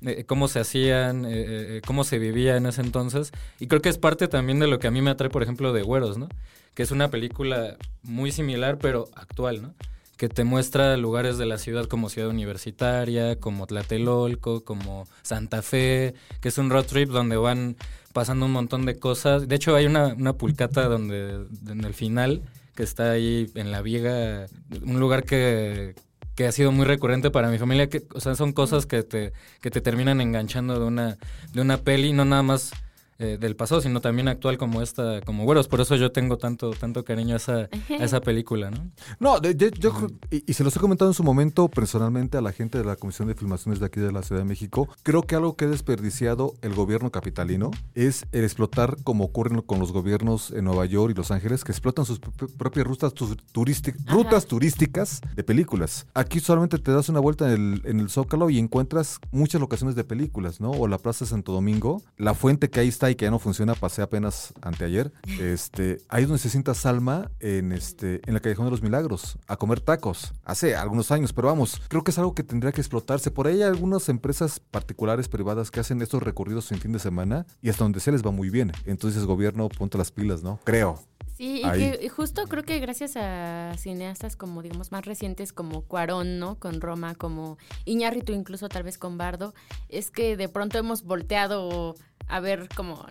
eh, 0.06 0.24
cómo 0.26 0.48
se 0.48 0.60
hacían, 0.60 1.26
eh, 1.26 1.30
eh, 1.32 1.82
cómo 1.86 2.04
se 2.04 2.20
vivía 2.20 2.58
en 2.58 2.66
ese 2.66 2.82
entonces. 2.82 3.32
Y 3.60 3.68
creo 3.68 3.82
que 3.82 3.90
es 3.90 3.98
parte 3.98 4.28
también 4.28 4.60
de 4.60 4.68
lo 4.68 4.80
que 4.80 4.88
a 4.88 4.92
mí 4.92 5.02
me 5.02 5.12
atrae, 5.12 5.30
por 5.30 5.44
ejemplo, 5.44 5.74
de 5.74 5.82
Güeros, 5.82 6.18
¿no? 6.18 6.30
Que 6.74 6.84
es 6.84 6.92
una 6.92 7.10
película 7.10 7.78
muy 8.04 8.32
similar, 8.32 8.78
pero 8.78 9.10
actual, 9.16 9.62
¿no? 9.62 9.74
que 10.20 10.28
te 10.28 10.44
muestra 10.44 10.98
lugares 10.98 11.38
de 11.38 11.46
la 11.46 11.58
ciudad 11.58 11.86
como 11.86 12.10
Ciudad 12.10 12.30
Universitaria, 12.30 13.40
como 13.40 13.66
Tlatelolco, 13.68 14.66
como 14.66 15.08
Santa 15.22 15.62
Fe, 15.62 16.14
que 16.42 16.50
es 16.50 16.58
un 16.58 16.70
road 16.70 16.88
trip 16.88 17.10
donde 17.10 17.38
van 17.38 17.78
pasando 18.12 18.46
un 18.46 18.52
montón 18.52 18.86
de 18.86 19.00
cosas. 19.00 19.48
De 19.48 19.56
hecho, 19.56 19.78
hay 19.78 19.86
una, 19.86 20.08
una 20.08 20.34
pulcata 20.34 20.90
donde, 20.90 21.46
en 21.70 21.86
el 21.86 21.94
final, 21.94 22.42
que 22.76 22.84
está 22.84 23.12
ahí 23.12 23.50
en 23.56 23.72
La 23.72 23.82
Viega, 23.82 24.48
un 24.82 25.00
lugar 25.00 25.24
que, 25.24 25.96
que 26.39 26.47
ha 26.47 26.54
sido 26.54 26.71
muy 26.71 26.86
recurrente 26.86 27.32
para 27.32 27.49
mi 27.49 27.58
familia, 27.58 27.89
que, 27.89 28.04
o 28.13 28.21
sea, 28.21 28.34
son 28.34 28.54
cosas 28.54 28.86
que 28.86 29.04
te, 29.04 29.34
que 29.60 29.71
te 29.71 29.82
terminan 29.82 30.21
enganchando 30.21 30.80
de 30.80 30.86
una, 30.86 31.17
de 31.52 31.60
una 31.60 31.75
peli, 31.80 32.13
no 32.13 32.23
nada 32.23 32.43
más 32.43 32.71
eh, 33.19 33.38
del 33.39 33.55
pasado, 33.55 33.82
sino 33.82 34.01
también 34.01 34.27
actual 34.27 34.58
como 34.58 34.82
esta, 34.82 35.21
como 35.21 35.43
Güeros. 35.43 35.67
Por 35.67 35.82
eso 35.82 35.95
yo 35.95 36.12
tengo 36.12 36.38
tanto, 36.38 36.71
tanto 36.71 37.03
cariño 37.03 37.34
a 37.36 37.38
esa, 37.38 37.58
a 37.99 38.03
esa 38.03 38.21
película, 38.21 38.71
¿no? 38.71 38.89
No, 39.19 39.39
de- 39.39 39.53
de- 39.53 39.71
yo, 39.77 39.93
creo- 39.93 40.10
y, 40.32 40.43
y 40.49 40.53
se 40.53 40.63
los 40.63 40.75
he 40.75 40.79
comentado 40.79 41.10
en 41.12 41.13
su 41.13 41.23
momento 41.23 41.67
personalmente 41.67 42.38
a 42.38 42.41
la 42.41 42.51
gente 42.51 42.77
de 42.77 42.86
la 42.86 42.95
Comisión 42.95 43.27
de 43.27 43.36
Filmaciones 43.36 43.79
de 43.79 43.86
aquí 43.86 43.99
de 43.99 44.12
la 44.12 44.23
Ciudad 44.23 44.41
de 44.41 44.47
México. 44.47 44.88
Creo 45.03 45.23
que 45.23 45.36
algo 45.36 45.55
que 45.55 45.65
ha 45.65 45.69
desperdiciado 45.69 46.53
el 46.62 46.73
gobierno 46.73 47.12
capitalino 47.12 47.71
es 47.95 48.25
el 48.32 48.43
explotar, 48.43 48.97
como 49.03 49.25
ocurre 49.25 49.49
con 49.65 49.79
los 49.79 49.91
gobiernos 49.91 50.51
en 50.51 50.65
Nueva 50.65 50.86
York 50.86 51.12
y 51.13 51.17
Los 51.17 51.32
Ángeles, 51.32 51.63
que 51.63 51.71
explotan 51.71 52.05
sus 52.05 52.21
pr- 52.21 52.51
propias 52.58 52.86
rutas, 52.86 53.13
tu- 53.13 53.36
turístic- 53.53 53.95
rutas 54.05 54.45
turísticas 54.45 55.21
de 55.36 55.43
películas. 55.43 56.05
Aquí 56.13 56.39
solamente 56.39 56.77
te 56.77 56.91
das 56.91 57.10
una 57.10 57.19
vuelta 57.19 57.51
en 57.53 57.73
el, 57.73 57.82
en 57.86 57.99
el 57.99 58.10
Zócalo 58.10 58.49
y 58.49 58.60
encuentras 58.60 59.19
muchas 59.32 59.60
locaciones 59.60 59.95
de 59.95 60.03
películas, 60.03 60.62
¿no? 60.62 60.71
O 60.71 60.88
la 60.88 60.97
Plaza 60.97 61.25
de 61.25 61.29
Santo 61.32 61.51
Domingo, 61.51 62.01
la 62.17 62.34
fuente 62.34 62.69
que 62.69 62.79
ahí 62.79 62.88
está 62.88 63.09
y 63.12 63.15
que 63.15 63.26
ya 63.26 63.32
no 63.32 63.39
funciona, 63.39 63.76
pasé 63.76 64.02
apenas 64.02 64.54
anteayer. 64.62 65.12
Este, 65.39 66.02
ahí 66.10 66.24
es 66.24 66.30
donde 66.30 66.41
se 66.41 66.50
sienta 66.50 66.74
Salma 66.74 67.32
en 67.39 67.72
este, 67.72 68.22
en 68.26 68.34
la 68.34 68.39
Callejón 68.39 68.65
de 68.65 68.72
los 68.72 68.82
Milagros, 68.82 69.38
a 69.48 69.58
comer 69.58 69.80
tacos. 69.82 70.34
Hace 70.43 70.76
algunos 70.76 71.12
años, 71.12 71.34
pero 71.34 71.48
vamos, 71.48 71.82
creo 71.88 72.04
que 72.04 72.12
es 72.12 72.17
algo 72.17 72.34
que 72.36 72.43
tendría 72.43 72.72
que 72.72 72.82
explotarse. 72.82 73.32
Por 73.32 73.48
ahí 73.48 73.56
hay 73.56 73.63
algunas 73.63 74.10
empresas 74.10 74.60
particulares, 74.60 75.28
privadas, 75.28 75.72
que 75.72 75.80
hacen 75.80 76.02
estos 76.02 76.24
recorridos 76.24 76.72
en 76.72 76.80
fin 76.80 76.91
de 76.91 77.00
semana 77.00 77.45
y 77.62 77.69
hasta 77.69 77.84
donde 77.84 78.00
se 78.00 78.12
les 78.12 78.26
va 78.26 78.32
muy 78.32 78.50
bien. 78.50 78.72
Entonces, 78.86 79.26
gobierno, 79.26 79.69
ponte 79.69 79.98
las 79.98 80.12
pilas, 80.12 80.43
¿no? 80.43 80.60
Creo. 80.63 81.00
Sí, 81.39 81.62
y 81.63 81.72
que 81.72 82.10
justo 82.10 82.48
creo 82.50 82.63
que 82.63 82.80
gracias 82.80 83.15
a 83.15 83.74
cineastas 83.78 84.36
como 84.36 84.62
digamos 84.62 84.91
más 84.91 85.06
recientes 85.06 85.54
como 85.54 85.84
Cuarón, 85.84 86.38
¿no? 86.38 86.60
Con 86.60 86.82
Roma, 86.82 87.15
como 87.15 87.58
Iñárritu 87.86 88.34
incluso 88.34 88.67
tal 88.67 88.84
vez 88.84 88.98
con 88.98 89.17
Bardo, 89.17 89.54
es 89.88 90.12
que 90.12 90.36
de 90.36 90.50
pronto 90.50 90.78
hemos 90.78 91.04
volteado 91.04 91.95
a 92.30 92.39
ver 92.39 92.70
como 92.76 93.06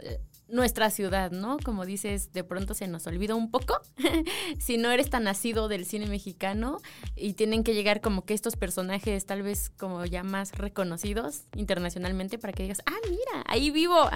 nuestra 0.49 0.91
ciudad, 0.91 1.31
¿no? 1.31 1.59
Como 1.63 1.85
dices, 1.85 2.33
de 2.33 2.43
pronto 2.43 2.75
se 2.75 2.89
nos 2.89 3.07
olvida 3.07 3.35
un 3.35 3.51
poco 3.51 3.81
si 4.59 4.79
no 4.79 4.91
eres 4.91 5.11
tan 5.11 5.25
nacido 5.25 5.69
del 5.69 5.85
cine 5.85 6.07
mexicano 6.07 6.81
y 7.15 7.35
tienen 7.35 7.65
que 7.65 7.75
llegar 7.75 8.01
como 8.01 8.25
que 8.25 8.35
estos 8.35 8.57
personajes 8.57 9.27
tal 9.27 9.43
vez 9.43 9.71
como 9.71 10.05
ya 10.07 10.23
más 10.23 10.53
reconocidos 10.53 11.43
internacionalmente 11.55 12.39
para 12.39 12.53
que 12.53 12.63
digas, 12.63 12.83
ah, 12.87 12.97
mira, 13.11 13.45
ahí 13.47 13.71
vivo. 13.71 13.97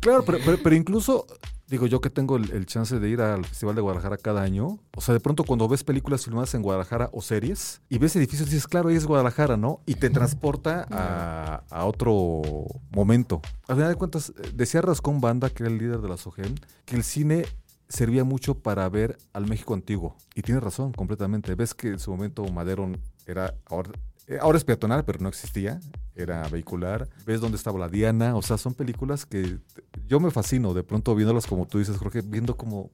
Claro, 0.00 0.24
pero, 0.24 0.38
pero, 0.44 0.58
pero 0.62 0.76
incluso, 0.76 1.26
digo 1.68 1.86
yo 1.86 2.00
que 2.00 2.10
tengo 2.10 2.36
el, 2.36 2.50
el 2.50 2.66
chance 2.66 2.98
de 2.98 3.08
ir 3.08 3.20
al 3.20 3.44
Festival 3.44 3.74
de 3.74 3.82
Guadalajara 3.82 4.16
cada 4.16 4.42
año, 4.42 4.78
o 4.96 5.00
sea, 5.00 5.14
de 5.14 5.20
pronto 5.20 5.44
cuando 5.44 5.68
ves 5.68 5.84
películas 5.84 6.24
filmadas 6.24 6.54
en 6.54 6.62
Guadalajara 6.62 7.10
o 7.12 7.22
series 7.22 7.82
y 7.88 7.98
ves 7.98 8.16
edificios, 8.16 8.50
dices, 8.50 8.66
claro, 8.66 8.88
ahí 8.88 8.96
es 8.96 9.06
Guadalajara, 9.06 9.56
¿no? 9.56 9.80
Y 9.86 9.94
te 9.94 10.10
transporta 10.10 10.86
a, 10.90 11.62
a 11.70 11.84
otro 11.84 12.42
momento. 12.90 13.40
Al 13.66 13.76
final 13.76 13.90
de 13.90 13.96
cuentas, 13.96 14.30
eh, 14.30 14.50
decía 14.54 14.80
Rascón 14.80 15.20
Banda, 15.20 15.50
que 15.50 15.62
era 15.62 15.72
el 15.72 15.78
líder 15.78 16.00
de 16.00 16.08
la 16.08 16.16
SOGEN, 16.16 16.54
que 16.84 16.96
el 16.96 17.04
cine 17.04 17.44
servía 17.88 18.24
mucho 18.24 18.54
para 18.54 18.88
ver 18.88 19.18
al 19.32 19.46
México 19.46 19.74
antiguo. 19.74 20.16
Y 20.34 20.42
tiene 20.42 20.60
razón, 20.60 20.92
completamente. 20.92 21.54
Ves 21.54 21.74
que 21.74 21.88
en 21.88 21.98
su 21.98 22.10
momento 22.10 22.44
Madero 22.48 22.90
era... 23.26 23.54
Ahora, 23.66 23.92
ahora 24.40 24.58
es 24.58 24.64
peatonal, 24.64 25.04
pero 25.04 25.20
no 25.20 25.28
existía. 25.28 25.80
Era 26.14 26.46
vehicular. 26.48 27.08
Ves 27.24 27.40
dónde 27.40 27.56
estaba 27.56 27.78
la 27.78 27.88
Diana. 27.88 28.36
O 28.36 28.42
sea, 28.42 28.58
son 28.58 28.74
películas 28.74 29.24
que 29.24 29.58
yo 30.06 30.20
me 30.20 30.30
fascino 30.30 30.74
de 30.74 30.82
pronto 30.82 31.14
viéndolas 31.14 31.46
como 31.46 31.66
tú 31.66 31.78
dices, 31.78 31.96
Jorge, 31.96 32.22
viendo 32.22 32.56
como, 32.56 32.90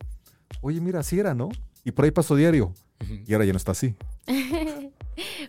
oye, 0.61 0.81
mira, 0.81 1.01
así 1.01 1.18
era, 1.18 1.35
¿no? 1.35 1.49
Y 1.85 1.92
por 1.92 2.05
ahí 2.05 2.11
paso 2.11 2.37
diario. 2.37 2.75
Y 3.27 3.33
ahora 3.33 3.44
ya 3.44 3.53
no 3.53 3.59
está 3.59 3.73
así. 3.73 3.97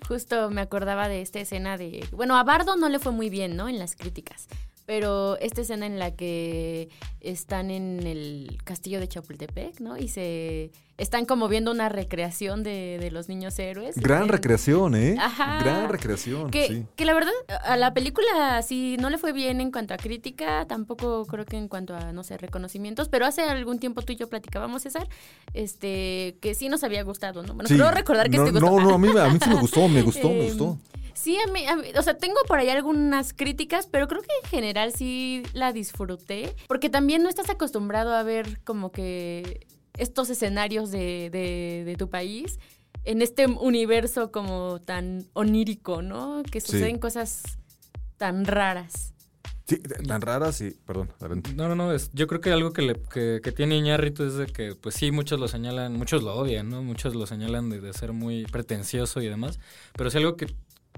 Justo 0.08 0.50
me 0.50 0.62
acordaba 0.62 1.08
de 1.08 1.22
esta 1.22 1.40
escena 1.40 1.78
de. 1.78 2.06
Bueno, 2.12 2.36
a 2.36 2.44
Bardo 2.44 2.76
no 2.76 2.90
le 2.90 3.00
fue 3.00 3.12
muy 3.12 3.30
bien, 3.30 3.56
¿no? 3.56 3.70
En 3.70 3.80
las 3.80 3.96
críticas. 3.96 4.48
Pero 4.86 5.38
esta 5.40 5.62
escena 5.62 5.86
en 5.88 5.98
la 5.98 6.12
que 6.12 6.90
están 7.20 7.72
en 7.72 8.06
el 8.06 8.58
castillo 8.64 9.00
de 9.00 9.08
Chapultepec, 9.08 9.80
¿no? 9.80 9.98
Y 9.98 10.08
se. 10.10 10.72
Están 10.98 11.26
como 11.26 11.50
viendo 11.50 11.72
una 11.72 11.90
recreación 11.90 12.64
de, 12.64 12.98
de 13.02 13.12
los 13.12 13.28
niños 13.28 13.60
héroes. 13.60 13.98
Gran 13.98 14.30
recreación, 14.30 14.96
¿eh? 14.96 15.18
Ajá. 15.20 15.60
Gran 15.62 15.90
recreación, 15.90 16.50
Que, 16.52 16.68
sí. 16.70 16.86
que 16.96 17.04
la 17.04 17.14
verdad, 17.14 17.34
a 17.66 17.76
la 17.76 17.94
película 17.94 18.62
sí 18.62 18.96
no 18.98 19.10
le 19.10 19.18
fue 19.18 19.34
bien 19.34 19.60
en 19.60 19.72
cuanto 19.72 19.94
a 19.94 19.98
crítica, 19.98 20.66
tampoco 20.68 21.26
creo 21.26 21.44
que 21.44 21.58
en 21.58 21.68
cuanto 21.68 21.96
a, 21.98 22.14
no 22.14 22.24
sé, 22.24 22.38
reconocimientos, 22.38 23.10
pero 23.10 23.26
hace 23.26 23.42
algún 23.42 23.78
tiempo 23.80 24.04
tú 24.04 24.14
y 24.14 24.16
yo 24.16 24.30
platicábamos, 24.30 24.84
César, 24.84 25.10
este, 25.54 26.38
que 26.42 26.54
sí 26.56 26.70
nos 26.70 26.84
había 26.86 27.04
gustado, 27.04 27.44
¿no? 27.44 27.54
Bueno, 27.56 27.68
Sí. 27.68 27.76
creo 27.76 27.92
recordar 27.92 28.30
que 28.30 28.38
no, 28.38 28.46
te 28.46 28.52
gustó. 28.52 28.66
No, 28.66 28.80
no, 28.80 28.94
a 28.94 28.98
mí, 28.98 29.10
a 29.18 29.28
mí 29.30 29.40
sí 29.44 29.50
me 29.50 29.56
gustó, 29.60 29.88
me 29.90 30.02
gustó, 30.02 30.30
me 30.30 30.40
Em, 30.42 30.48
gustó. 30.48 30.78
Sí, 31.16 31.38
a 31.38 31.50
mí, 31.52 31.66
a 31.66 31.76
mí- 31.78 31.88
o 31.98 32.02
sea, 32.04 32.18
tengo 32.18 32.36
por 32.48 32.60
ahí 32.60 32.70
algunas 32.70 33.34
críticas, 33.34 33.88
pero 33.88 34.08
creo 34.08 34.22
que 34.22 34.28
en 34.44 34.50
general 34.50 34.92
sí 34.94 35.44
la 35.54 35.72
disfruté, 35.74 36.54
porque 36.68 36.90
también 36.90 37.24
no 37.24 37.30
estás 37.30 37.50
acostumbrado 37.50 38.14
a 38.14 38.22
ver 38.24 38.60
como 38.64 38.92
que 38.92 39.66
estos 39.98 40.30
escenarios 40.30 40.92
de, 40.92 41.30
de- 41.32 41.84
de 41.86 41.96
tu 41.96 42.10
país 42.10 42.60
en 43.06 43.22
este 43.22 43.46
universo 43.48 44.32
como 44.32 44.80
tan 44.82 45.26
onírico, 45.34 46.02
¿no? 46.02 46.44
Que 46.44 46.60
Sí. 46.60 46.74
suceden 46.74 47.00
cosas 47.00 47.44
tan 48.18 48.46
raras. 48.46 49.14
Sí, 49.68 49.78
tan 49.80 50.22
raras 50.22 50.62
y, 50.62 50.72
perdón, 50.86 51.12
adelante. 51.20 51.54
No, 51.56 51.68
no, 51.68 51.76
no. 51.76 51.92
Es, 51.92 52.12
yo 52.14 52.28
creo 52.28 52.40
que 52.40 52.52
algo 52.52 52.72
que, 52.72 52.82
le, 52.84 53.02
que, 53.12 53.40
que 53.44 53.52
tiene 53.52 53.76
Iñárritu 53.78 54.24
es 54.24 54.36
de 54.36 54.46
que, 54.46 54.76
pues 54.76 54.94
sí, 54.94 55.10
muchos 55.12 55.40
lo 55.40 55.48
señalan, 55.48 55.94
muchos 55.94 56.22
lo 56.22 56.36
odian, 56.36 56.70
¿no? 56.70 56.84
Muchos 56.84 57.16
lo 57.16 57.26
señalan 57.26 57.70
de, 57.72 57.80
de 57.82 57.92
ser 57.94 58.12
muy 58.14 58.44
pretencioso 58.46 59.22
y 59.22 59.28
demás. 59.28 59.60
Pero 59.98 60.12
sí 60.12 60.18
algo 60.20 60.36
que 60.36 60.54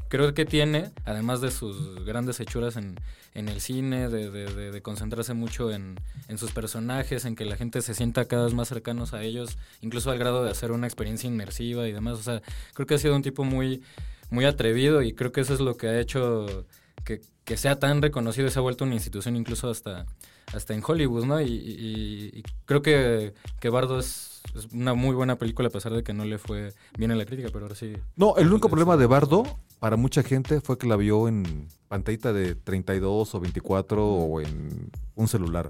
creo 0.10 0.34
que 0.34 0.46
tiene, 0.46 0.92
además 1.06 1.42
de 1.42 1.52
sus 1.52 2.04
grandes 2.06 2.40
hechuras 2.40 2.76
en, 2.78 2.96
en 3.34 3.50
el 3.50 3.60
cine, 3.62 4.10
de, 4.10 4.30
de- 4.32 4.54
de- 4.54 4.72
de 4.72 4.82
concentrarse 4.82 5.34
mucho 5.34 5.72
en, 5.72 6.00
en 6.28 6.38
sus 6.38 6.52
personajes, 6.52 7.26
en 7.26 7.36
que 7.36 7.46
la 7.46 7.56
gente 7.58 7.82
se 7.82 7.94
sienta 7.94 8.26
cada 8.26 8.46
vez 8.46 8.54
más 8.54 8.68
cercanos 8.70 9.14
a 9.14 9.24
ellos, 9.24 9.58
incluso 9.82 10.10
al 10.12 10.18
grado 10.18 10.44
de 10.44 10.52
hacer 10.52 10.72
una 10.72 10.88
experiencia 10.88 11.28
inmersiva 11.28 11.88
y 11.88 11.92
demás. 11.92 12.20
O 12.20 12.24
sea, 12.24 12.42
creo 12.74 12.88
que 12.88 12.96
ha 12.96 13.00
sido 13.00 13.16
un 13.16 13.22
tipo 13.22 13.44
muy, 13.44 13.82
muy 14.30 14.46
atrevido 14.46 15.02
y 15.02 15.14
creo 15.14 15.32
que 15.32 15.42
eso 15.42 15.54
es 15.54 15.60
lo 15.60 15.78
que 15.78 15.88
ha 15.88 16.00
hecho 16.00 16.66
que, 17.04 17.22
que 17.46 17.58
sea 17.58 17.78
tan 17.80 18.02
reconocido 18.02 18.48
y 18.48 18.52
se 18.52 18.60
ha 18.60 18.62
vuelto 18.62 18.84
una 18.86 18.94
institución 18.96 19.36
incluso 19.36 19.70
hasta, 19.70 20.06
hasta 20.54 20.74
en 20.74 20.82
Hollywood, 20.86 21.26
¿no? 21.26 21.40
Y, 21.42 21.46
y- 21.52 22.32
y 22.40 22.44
creo 22.66 22.82
que, 22.82 23.34
que 23.60 23.70
Bardo 23.70 24.00
es, 24.00 24.42
es 24.56 24.66
una 24.74 24.94
muy 24.94 25.16
buena 25.16 25.38
película 25.38 25.68
a 25.70 25.72
pesar 25.72 25.94
de 25.94 26.04
que 26.04 26.14
no 26.14 26.26
le 26.26 26.38
fue 26.38 26.74
bien 26.98 27.12
en 27.12 27.18
la 27.18 27.26
crítica, 27.26 27.50
pero 27.52 27.66
ahora 27.66 27.76
sí. 27.76 27.94
No, 28.16 28.36
el 28.38 28.48
único 28.50 28.68
problema 28.70 28.98
de 28.98 29.06
Bardo 29.06 29.44
para 29.80 29.96
mucha 29.98 30.24
gente 30.24 30.62
fue 30.62 30.78
que 30.78 30.88
la 30.88 30.96
vio 30.96 31.28
en 31.28 31.68
pantallita 31.88 32.34
de 32.34 32.56
32 32.56 33.34
o 33.36 33.40
24 33.40 34.06
o 34.06 34.42
en 34.42 34.90
un 35.16 35.28
celular. 35.28 35.70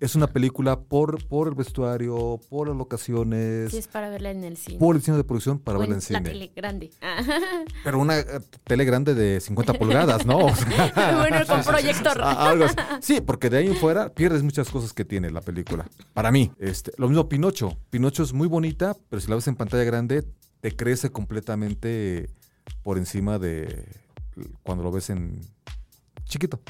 Es 0.00 0.14
una 0.14 0.26
película 0.28 0.80
por, 0.80 1.22
por 1.26 1.48
el 1.48 1.54
vestuario, 1.54 2.40
por 2.48 2.68
las 2.68 2.76
locaciones, 2.76 3.70
Sí, 3.70 3.76
es 3.78 3.86
para 3.86 4.08
verla 4.08 4.30
en 4.30 4.42
el 4.44 4.56
cine. 4.56 4.78
por 4.78 4.94
el 4.96 5.02
diseño 5.02 5.18
de 5.18 5.24
producción 5.24 5.58
para 5.58 5.76
O 5.76 5.80
verla 5.80 5.96
en 5.96 6.00
cine. 6.00 6.20
tele 6.22 6.52
grande. 6.56 6.90
Ah. 7.02 7.22
Pero 7.84 7.98
una 7.98 8.18
eh, 8.20 8.24
tele 8.64 8.84
grande 8.84 9.14
de 9.14 9.40
50 9.40 9.74
pulgadas, 9.74 10.24
¿no? 10.24 10.38
O 10.38 10.54
sea, 10.54 11.16
bueno, 11.28 11.46
con 11.46 11.62
proyector. 11.64 12.20
Algo 12.22 12.64
así. 12.64 12.76
Sí, 13.02 13.20
porque 13.20 13.50
de 13.50 13.58
ahí 13.58 13.66
en 13.66 13.76
fuera 13.76 14.08
pierdes 14.14 14.42
muchas 14.42 14.70
cosas 14.70 14.92
que 14.92 15.04
tiene 15.04 15.30
la 15.30 15.40
película. 15.42 15.86
Para 16.14 16.30
mí, 16.30 16.50
este, 16.58 16.92
lo 16.96 17.08
mismo 17.08 17.28
Pinocho. 17.28 17.76
Pinocho 17.90 18.22
es 18.22 18.32
muy 18.32 18.48
bonita, 18.48 18.96
pero 19.10 19.20
si 19.20 19.28
la 19.28 19.34
ves 19.34 19.48
en 19.48 19.56
pantalla 19.56 19.84
grande, 19.84 20.24
te 20.60 20.74
crece 20.74 21.10
completamente 21.10 22.30
por 22.82 22.98
encima 22.98 23.38
de 23.38 23.86
cuando 24.62 24.84
lo 24.84 24.90
ves 24.92 25.10
en 25.10 25.40
chiquito. 26.24 26.60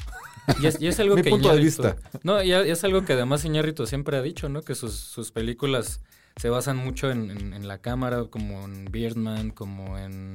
Y 0.61 0.65
es, 0.65 0.81
y 0.81 0.87
es 0.87 0.99
algo 0.99 1.15
Mi 1.17 1.21
que 1.21 1.29
punto 1.29 1.49
de 1.49 1.55
Iñárritu- 1.59 1.63
vista. 1.63 1.95
No, 2.23 2.41
y 2.43 2.49
y 2.49 2.53
es 2.53 2.83
algo 2.83 3.05
que 3.05 3.13
además 3.13 3.45
Iñárritu 3.45 3.85
siempre 3.85 4.17
ha 4.17 4.21
dicho, 4.21 4.49
¿no? 4.49 4.61
Que 4.63 4.75
sus, 4.75 4.93
sus 4.95 5.31
películas 5.31 6.01
se 6.35 6.49
basan 6.49 6.77
mucho 6.77 7.11
en, 7.11 7.29
en- 7.31 7.53
en 7.53 7.67
la 7.67 7.77
cámara, 7.79 8.25
como 8.29 8.63
en 8.65 8.85
Birdman, 8.85 9.51
como 9.51 9.97
en, 9.97 10.33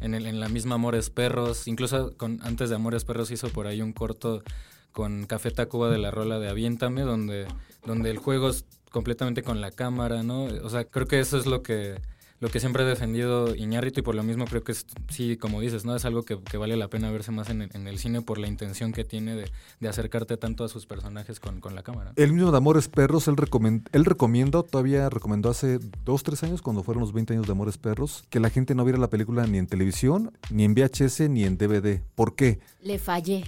en, 0.00 0.14
el- 0.14 0.26
en 0.26 0.38
la 0.40 0.48
misma 0.48 0.76
Amores 0.76 1.10
Perros. 1.10 1.66
Incluso 1.66 2.16
con, 2.16 2.38
antes 2.42 2.68
de 2.70 2.76
Amores 2.76 3.04
Perros 3.04 3.30
hizo 3.30 3.48
por 3.48 3.66
ahí 3.66 3.82
un 3.82 3.92
corto 3.92 4.42
con 4.92 5.26
Café 5.26 5.50
Tacuba 5.50 5.90
de 5.90 5.98
la 5.98 6.10
rola 6.10 6.38
de 6.38 6.48
Aviéntame, 6.48 7.02
donde, 7.02 7.46
donde 7.84 8.10
el 8.10 8.18
juego 8.18 8.48
es 8.50 8.64
completamente 8.90 9.42
con 9.42 9.60
la 9.60 9.70
cámara, 9.70 10.22
¿no? 10.22 10.44
O 10.44 10.70
sea, 10.70 10.84
creo 10.84 11.06
que 11.06 11.20
eso 11.20 11.38
es 11.38 11.46
lo 11.46 11.62
que 11.62 12.00
lo 12.40 12.48
que 12.48 12.58
siempre 12.58 12.82
ha 12.82 12.86
defendido 12.86 13.54
Iñárritu 13.54 14.00
y 14.00 14.02
por 14.02 14.14
lo 14.14 14.22
mismo 14.22 14.46
creo 14.46 14.64
que 14.64 14.72
es, 14.72 14.86
sí, 15.10 15.36
como 15.36 15.60
dices, 15.60 15.84
¿no? 15.84 15.94
Es 15.94 16.04
algo 16.04 16.22
que, 16.24 16.38
que 16.42 16.56
vale 16.56 16.76
la 16.76 16.88
pena 16.88 17.10
verse 17.10 17.30
más 17.32 17.50
en, 17.50 17.62
el- 17.62 17.70
en 17.74 17.86
el 17.86 17.98
cine 17.98 18.22
por 18.22 18.38
la 18.38 18.48
intención 18.48 18.92
que 18.92 19.04
tiene 19.04 19.34
de, 19.36 19.50
de 19.78 19.88
acercarte 19.88 20.36
tanto 20.36 20.64
a 20.64 20.68
sus 20.68 20.86
personajes 20.86 21.38
con, 21.38 21.60
con 21.60 21.74
la 21.74 21.82
cámara. 21.82 22.12
El 22.16 22.32
mismo 22.32 22.50
de 22.50 22.56
Amores 22.56 22.88
Perros, 22.88 23.28
él, 23.28 23.36
recomen- 23.36 23.84
él 23.92 24.04
recomienda, 24.04 24.62
todavía 24.62 25.08
recomendó 25.10 25.50
hace 25.50 25.78
dos, 26.04 26.22
tres 26.22 26.42
años, 26.42 26.62
cuando 26.62 26.82
fueron 26.82 27.00
los 27.02 27.12
20 27.12 27.34
años 27.34 27.46
de 27.46 27.52
Amores 27.52 27.76
Perros, 27.78 28.24
que 28.30 28.40
la 28.40 28.50
gente 28.50 28.74
no 28.74 28.84
viera 28.84 28.98
la 28.98 29.10
película 29.10 29.46
ni 29.46 29.58
en 29.58 29.66
televisión, 29.66 30.32
ni 30.50 30.64
en 30.64 30.74
VHS, 30.74 31.28
ni 31.28 31.44
en 31.44 31.58
DVD. 31.58 32.00
¿Por 32.14 32.34
qué? 32.36 32.58
Le 32.82 32.98
fallé. 32.98 33.44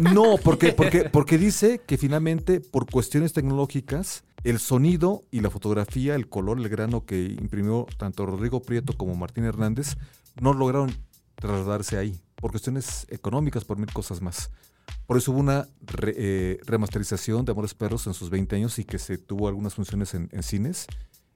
No, 0.00 0.36
porque, 0.42 0.72
porque, 0.72 1.08
porque 1.10 1.38
dice 1.38 1.80
que 1.86 1.98
finalmente, 1.98 2.60
por 2.60 2.90
cuestiones 2.90 3.32
tecnológicas, 3.32 4.24
el 4.44 4.58
sonido 4.58 5.24
y 5.30 5.40
la 5.40 5.50
fotografía, 5.50 6.14
el 6.14 6.28
color, 6.28 6.58
el 6.58 6.68
grano 6.68 7.04
que 7.04 7.24
imprimió 7.24 7.86
tanto 7.98 8.26
Rodrigo 8.26 8.62
Prieto 8.62 8.92
como 8.96 9.16
Martín 9.16 9.44
Hernández, 9.44 9.96
no 10.40 10.52
lograron 10.52 10.94
trasladarse 11.34 11.98
ahí, 11.98 12.20
por 12.36 12.50
cuestiones 12.50 13.06
económicas, 13.10 13.64
por 13.64 13.78
mil 13.78 13.92
cosas 13.92 14.20
más. 14.20 14.50
Por 15.06 15.16
eso 15.16 15.32
hubo 15.32 15.40
una 15.40 15.66
eh, 16.06 16.58
remasterización 16.64 17.44
de 17.44 17.52
Amores 17.52 17.74
Perros 17.74 18.06
en 18.06 18.14
sus 18.14 18.30
20 18.30 18.56
años 18.56 18.78
y 18.78 18.84
que 18.84 18.98
se 18.98 19.18
tuvo 19.18 19.48
algunas 19.48 19.74
funciones 19.74 20.14
en 20.14 20.42
cines. 20.42 20.86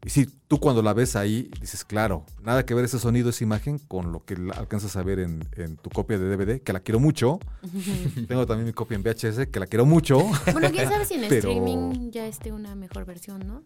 Y 0.04 0.08
sí, 0.10 0.26
tú 0.48 0.58
cuando 0.58 0.80
la 0.82 0.94
ves 0.94 1.14
ahí 1.14 1.50
dices, 1.60 1.84
claro, 1.84 2.24
nada 2.42 2.64
que 2.64 2.72
ver 2.74 2.86
ese 2.86 2.98
sonido, 2.98 3.28
esa 3.30 3.44
imagen 3.44 3.78
con 3.78 4.12
lo 4.12 4.24
que 4.24 4.34
alcanzas 4.56 4.96
a 4.96 5.02
ver 5.02 5.18
en, 5.18 5.46
en 5.56 5.76
tu 5.76 5.90
copia 5.90 6.18
de 6.18 6.24
DVD, 6.36 6.62
que 6.62 6.72
la 6.72 6.80
quiero 6.80 6.98
mucho. 7.00 7.38
Tengo 8.28 8.46
también 8.46 8.66
mi 8.66 8.72
copia 8.72 8.94
en 8.96 9.02
VHS, 9.02 9.48
que 9.52 9.60
la 9.60 9.66
quiero 9.66 9.84
mucho. 9.84 10.20
Bueno, 10.52 10.70
quién 10.70 10.88
sabe 10.88 11.04
si 11.04 11.14
en 11.14 11.28
Pero- 11.28 11.50
streaming 11.50 12.10
ya 12.10 12.26
esté 12.26 12.50
una 12.52 12.74
mejor 12.74 13.04
versión, 13.04 13.46
¿no? 13.46 13.62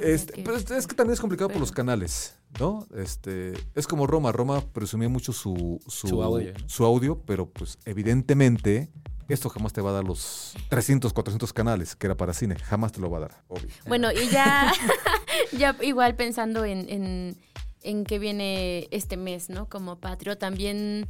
Este, 0.00 0.32
que- 0.34 0.42
pero 0.42 0.56
es, 0.56 0.68
es 0.70 0.86
que 0.86 0.94
también 0.94 1.14
es 1.14 1.20
complicado 1.20 1.48
por 1.50 1.60
los 1.60 1.70
canales, 1.72 2.36
¿no? 2.60 2.86
Este, 2.96 3.54
es 3.74 3.86
como 3.86 4.06
Roma. 4.06 4.32
Roma 4.32 4.60
presumía 4.60 5.08
mucho 5.08 5.32
su, 5.32 5.80
su, 5.86 6.08
Su 6.08 6.22
audio, 6.22 6.52
¿no? 6.52 6.68
su 6.68 6.84
audio, 6.84 7.18
pero 7.24 7.46
pues 7.48 7.78
evidentemente 7.86 8.90
esto 9.28 9.48
jamás 9.48 9.72
te 9.72 9.80
va 9.80 9.90
a 9.90 9.92
dar 9.94 10.04
los 10.04 10.54
300, 10.68 11.12
400 11.14 11.52
canales 11.54 11.96
que 11.96 12.06
era 12.08 12.16
para 12.16 12.34
cine. 12.34 12.56
Jamás 12.56 12.92
te 12.92 13.00
lo 13.00 13.08
va 13.08 13.18
a 13.18 13.20
dar, 13.22 13.42
obvio. 13.48 13.68
Bueno, 13.86 14.10
y 14.12 14.28
ya, 14.28 14.70
ya 15.56 15.76
igual 15.82 16.14
pensando 16.16 16.64
en, 16.64 16.88
en, 16.88 17.36
en 17.82 18.04
que 18.04 18.18
viene 18.18 18.88
este 18.90 19.16
mes, 19.16 19.50
¿no? 19.50 19.68
Como 19.68 19.96
patrio, 19.98 20.36
también 20.38 21.08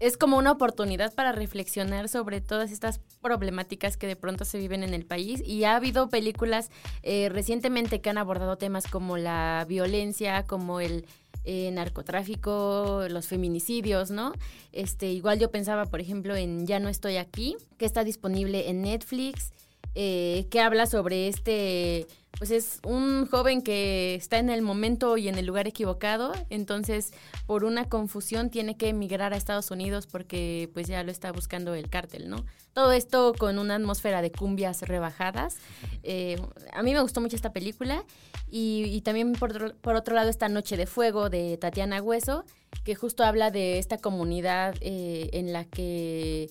es 0.00 0.16
como 0.16 0.36
una 0.36 0.52
oportunidad 0.52 1.14
para 1.14 1.32
reflexionar 1.32 2.08
sobre 2.08 2.40
todas 2.40 2.70
estas 2.70 3.00
problemáticas 3.22 3.96
que 3.96 4.06
de 4.06 4.16
pronto 4.16 4.44
se 4.44 4.58
viven 4.58 4.82
en 4.82 4.94
el 4.94 5.06
país. 5.06 5.42
Y 5.44 5.64
ha 5.64 5.76
habido 5.76 6.08
películas 6.08 6.70
eh, 7.02 7.28
recientemente 7.30 8.00
que 8.00 8.10
han 8.10 8.18
abordado 8.18 8.56
temas 8.56 8.86
como 8.86 9.16
la 9.16 9.64
violencia, 9.68 10.44
como 10.44 10.80
el 10.80 11.06
eh, 11.44 11.70
narcotráfico, 11.70 13.06
los 13.08 13.28
feminicidios, 13.28 14.10
¿no? 14.10 14.32
Este, 14.72 15.12
igual 15.12 15.38
yo 15.38 15.50
pensaba, 15.50 15.86
por 15.86 16.00
ejemplo, 16.00 16.34
en 16.36 16.66
Ya 16.66 16.80
no 16.80 16.88
estoy 16.88 17.16
aquí, 17.16 17.56
que 17.78 17.86
está 17.86 18.04
disponible 18.04 18.68
en 18.68 18.82
Netflix, 18.82 19.52
eh, 19.98 20.46
que 20.50 20.60
habla 20.60 20.84
sobre 20.84 21.26
este, 21.26 22.06
pues 22.38 22.50
es 22.50 22.80
un 22.84 23.26
joven 23.26 23.62
que 23.62 24.14
está 24.14 24.36
en 24.36 24.50
el 24.50 24.60
momento 24.60 25.16
y 25.16 25.28
en 25.28 25.38
el 25.38 25.46
lugar 25.46 25.66
equivocado, 25.66 26.34
entonces 26.50 27.14
por 27.46 27.64
una 27.64 27.88
confusión 27.88 28.50
tiene 28.50 28.76
que 28.76 28.90
emigrar 28.90 29.32
a 29.32 29.38
Estados 29.38 29.70
Unidos 29.70 30.06
porque 30.06 30.68
pues 30.74 30.86
ya 30.86 31.02
lo 31.02 31.10
está 31.10 31.32
buscando 31.32 31.74
el 31.74 31.88
cártel, 31.88 32.28
¿no? 32.28 32.44
Todo 32.74 32.92
esto 32.92 33.32
con 33.38 33.58
una 33.58 33.76
atmósfera 33.76 34.20
de 34.20 34.30
cumbias 34.30 34.82
rebajadas. 34.82 35.56
Eh, 36.02 36.36
a 36.74 36.82
mí 36.82 36.92
me 36.92 37.00
gustó 37.00 37.22
mucho 37.22 37.36
esta 37.36 37.54
película 37.54 38.04
y, 38.50 39.00
también 39.00 39.32
por 39.32 39.52
otro, 39.52 39.74
por 39.76 39.96
otro 39.96 40.14
lado 40.14 40.28
esta 40.28 40.50
Noche 40.50 40.76
de 40.76 40.86
Fuego 40.86 41.30
de 41.30 41.56
Tatiana 41.56 42.02
Hueso, 42.02 42.44
que 42.84 42.94
justo 42.94 43.24
habla 43.24 43.50
de 43.50 43.78
esta 43.78 43.96
comunidad 43.96 44.74
eh, 44.82 45.30
en 45.32 45.54
la 45.54 45.64
que 45.64 46.50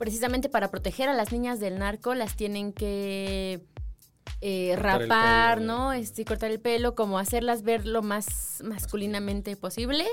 precisamente 0.00 0.48
para 0.48 0.70
proteger 0.70 1.10
a 1.10 1.14
las 1.14 1.30
niñas 1.30 1.60
del 1.60 1.78
narco 1.78 2.14
las 2.14 2.34
tienen 2.34 2.72
que 2.72 3.60
eh, 4.40 4.74
rapar, 4.78 5.58
pelo, 5.58 5.66
¿no? 5.66 5.92
Este, 5.92 6.24
cortar 6.24 6.50
el 6.50 6.58
pelo, 6.58 6.94
como 6.94 7.18
hacerlas 7.18 7.62
ver 7.62 7.86
lo 7.86 8.00
más 8.02 8.62
masculinamente 8.64 9.54
posible, 9.56 10.06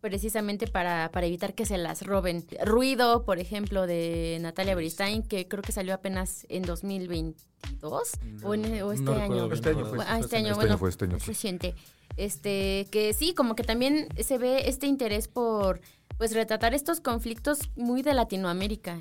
precisamente 0.00 0.66
para, 0.66 1.10
para 1.12 1.26
evitar 1.26 1.52
que 1.54 1.66
se 1.66 1.76
las 1.76 2.00
roben. 2.06 2.46
Ruido, 2.64 3.24
por 3.26 3.38
ejemplo, 3.38 3.86
de 3.86 4.38
Natalia 4.40 4.74
Beristain, 4.74 5.22
que 5.22 5.46
creo 5.48 5.62
que 5.62 5.72
salió 5.72 5.92
apenas 5.92 6.46
en 6.48 6.62
2022 6.62 8.12
o, 8.42 8.54
en- 8.54 8.82
o 8.82 8.92
este 8.92 9.04
No 9.04 9.12
año. 9.12 9.34
bien, 9.48 9.52
Este 9.52 9.68
año 9.70 9.80
la 9.84 9.90
fue. 9.90 10.04
Ah, 10.08 10.18
este 10.18 10.36
año, 10.36 10.46
Este 10.46 10.54
bueno, 10.56 10.70
año 10.72 10.78
fue, 10.78 10.88
este 10.88 11.04
año 11.04 11.18
fue. 11.18 11.26
reciente. 11.26 11.74
Este, 12.16 12.86
que 12.90 13.12
sí, 13.12 13.34
como 13.34 13.54
que 13.54 13.62
también 13.64 14.08
se 14.24 14.38
ve 14.38 14.68
este 14.68 14.86
interés 14.86 15.28
por, 15.28 15.80
pues, 16.16 16.32
retratar 16.32 16.72
estos 16.72 17.00
conflictos 17.00 17.58
muy 17.76 18.00
de 18.00 18.14
Latinoamérica, 18.14 19.00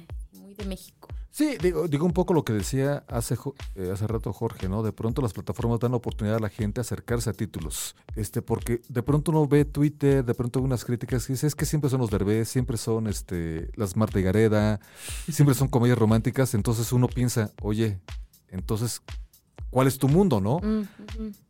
de 0.57 0.65
México. 0.65 1.07
Sí, 1.35 1.57
digo, 1.61 1.89
digo 1.89 2.05
un 2.05 2.13
poco 2.13 2.33
lo 2.33 2.45
que 2.45 2.53
decía 2.53 3.03
hace, 3.09 3.35
eh, 3.75 3.89
hace 3.91 4.07
rato 4.07 4.31
Jorge, 4.31 4.69
¿no? 4.69 4.83
De 4.83 4.93
pronto 4.93 5.21
las 5.21 5.33
plataformas 5.33 5.81
dan 5.81 5.91
la 5.91 5.97
oportunidad 5.97 6.37
a 6.37 6.39
la 6.39 6.47
gente 6.47 6.79
a 6.79 6.83
acercarse 6.83 7.29
a 7.29 7.33
títulos. 7.33 7.95
Este, 8.15 8.41
porque 8.41 8.81
de 8.87 9.03
pronto 9.03 9.31
uno 9.31 9.45
ve 9.45 9.65
Twitter, 9.65 10.23
de 10.23 10.33
pronto 10.33 10.61
unas 10.61 10.85
críticas 10.85 11.29
y 11.29 11.33
dice, 11.33 11.47
es 11.47 11.55
que 11.55 11.65
siempre 11.65 11.89
son 11.89 11.99
los 11.99 12.09
derbés, 12.09 12.47
siempre 12.47 12.77
son 12.77 13.07
este, 13.07 13.69
las 13.75 13.97
Marta 13.97 14.17
y 14.17 14.23
Gareda, 14.23 14.79
siempre 15.29 15.55
son 15.55 15.67
comedias 15.67 15.97
románticas. 15.97 16.53
Entonces 16.53 16.93
uno 16.93 17.09
piensa, 17.09 17.51
oye, 17.61 17.99
entonces, 18.47 19.01
¿cuál 19.69 19.87
es 19.87 19.97
tu 19.97 20.07
mundo, 20.07 20.39
no? 20.39 20.59
Mm. 20.59 21.44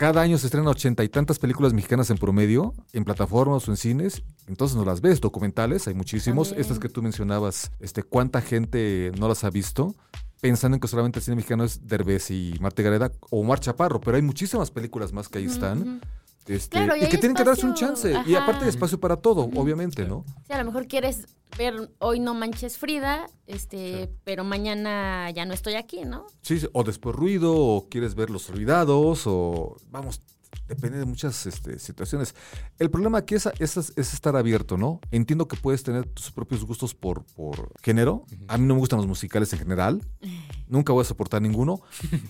Cada 0.00 0.22
año 0.22 0.38
se 0.38 0.46
estrenan 0.46 0.66
ochenta 0.66 1.04
y 1.04 1.10
tantas 1.10 1.38
películas 1.38 1.74
mexicanas 1.74 2.08
en 2.08 2.16
promedio, 2.16 2.72
en 2.94 3.04
plataformas 3.04 3.68
o 3.68 3.70
en 3.70 3.76
cines. 3.76 4.22
Entonces 4.46 4.74
no 4.74 4.82
las 4.86 5.02
ves. 5.02 5.20
Documentales, 5.20 5.86
hay 5.88 5.92
muchísimos. 5.92 6.48
También. 6.48 6.62
Estas 6.62 6.78
que 6.78 6.88
tú 6.88 7.02
mencionabas, 7.02 7.70
este, 7.80 8.02
¿cuánta 8.02 8.40
gente 8.40 9.12
no 9.18 9.28
las 9.28 9.44
ha 9.44 9.50
visto? 9.50 9.94
Pensando 10.40 10.76
en 10.76 10.80
que 10.80 10.88
solamente 10.88 11.18
el 11.18 11.22
cine 11.26 11.36
mexicano 11.36 11.64
es 11.64 11.86
Derbez 11.86 12.30
y 12.30 12.54
Marta 12.62 12.80
Gareda 12.80 13.12
o 13.28 13.40
Omar 13.40 13.60
Chaparro, 13.60 14.00
pero 14.00 14.16
hay 14.16 14.22
muchísimas 14.22 14.70
películas 14.70 15.12
más 15.12 15.28
que 15.28 15.36
ahí 15.36 15.44
están. 15.44 15.82
ujú. 15.82 16.00
Este, 16.46 16.78
Claro, 16.78 16.96
y 16.96 17.08
que 17.08 17.18
tienen 17.18 17.36
que 17.36 17.44
darse 17.44 17.66
un 17.66 17.74
chance. 17.74 18.12
Y 18.26 18.34
aparte 18.34 18.64
hay 18.64 18.70
espacio 18.70 18.98
para 18.98 19.16
todo, 19.16 19.48
obviamente, 19.54 20.04
¿no? 20.04 20.24
Sí, 20.46 20.52
a 20.52 20.58
lo 20.58 20.64
mejor 20.64 20.86
quieres 20.86 21.26
ver 21.58 21.90
Hoy 21.98 22.20
no 22.20 22.34
manches 22.34 22.78
Frida, 22.78 23.28
este, 23.46 24.08
pero 24.24 24.44
mañana 24.44 25.30
ya 25.30 25.44
no 25.44 25.54
estoy 25.54 25.74
aquí, 25.74 26.04
¿no? 26.04 26.26
Sí, 26.42 26.60
sí, 26.60 26.68
o 26.72 26.84
después 26.84 27.14
ruido, 27.14 27.54
o 27.56 27.88
quieres 27.88 28.14
ver 28.14 28.30
los 28.30 28.48
olvidados, 28.50 29.24
o 29.26 29.76
vamos, 29.90 30.22
depende 30.68 30.98
de 30.98 31.04
muchas 31.04 31.46
este, 31.46 31.78
situaciones. 31.78 32.34
El 32.78 32.90
problema 32.90 33.18
aquí 33.18 33.34
es, 33.34 33.46
es, 33.58 33.76
es 33.76 34.14
estar 34.14 34.36
abierto, 34.36 34.76
¿no? 34.76 35.00
Entiendo 35.10 35.48
que 35.48 35.56
puedes 35.56 35.82
tener 35.82 36.06
tus 36.06 36.30
propios 36.30 36.64
gustos 36.64 36.94
por, 36.94 37.24
por 37.24 37.72
género. 37.82 38.24
A 38.48 38.58
mí 38.58 38.66
no 38.66 38.74
me 38.74 38.80
gustan 38.80 38.98
los 38.98 39.06
musicales 39.06 39.52
en 39.52 39.58
general. 39.58 40.02
Nunca 40.68 40.92
voy 40.92 41.02
a 41.02 41.04
soportar 41.04 41.42
ninguno, 41.42 41.80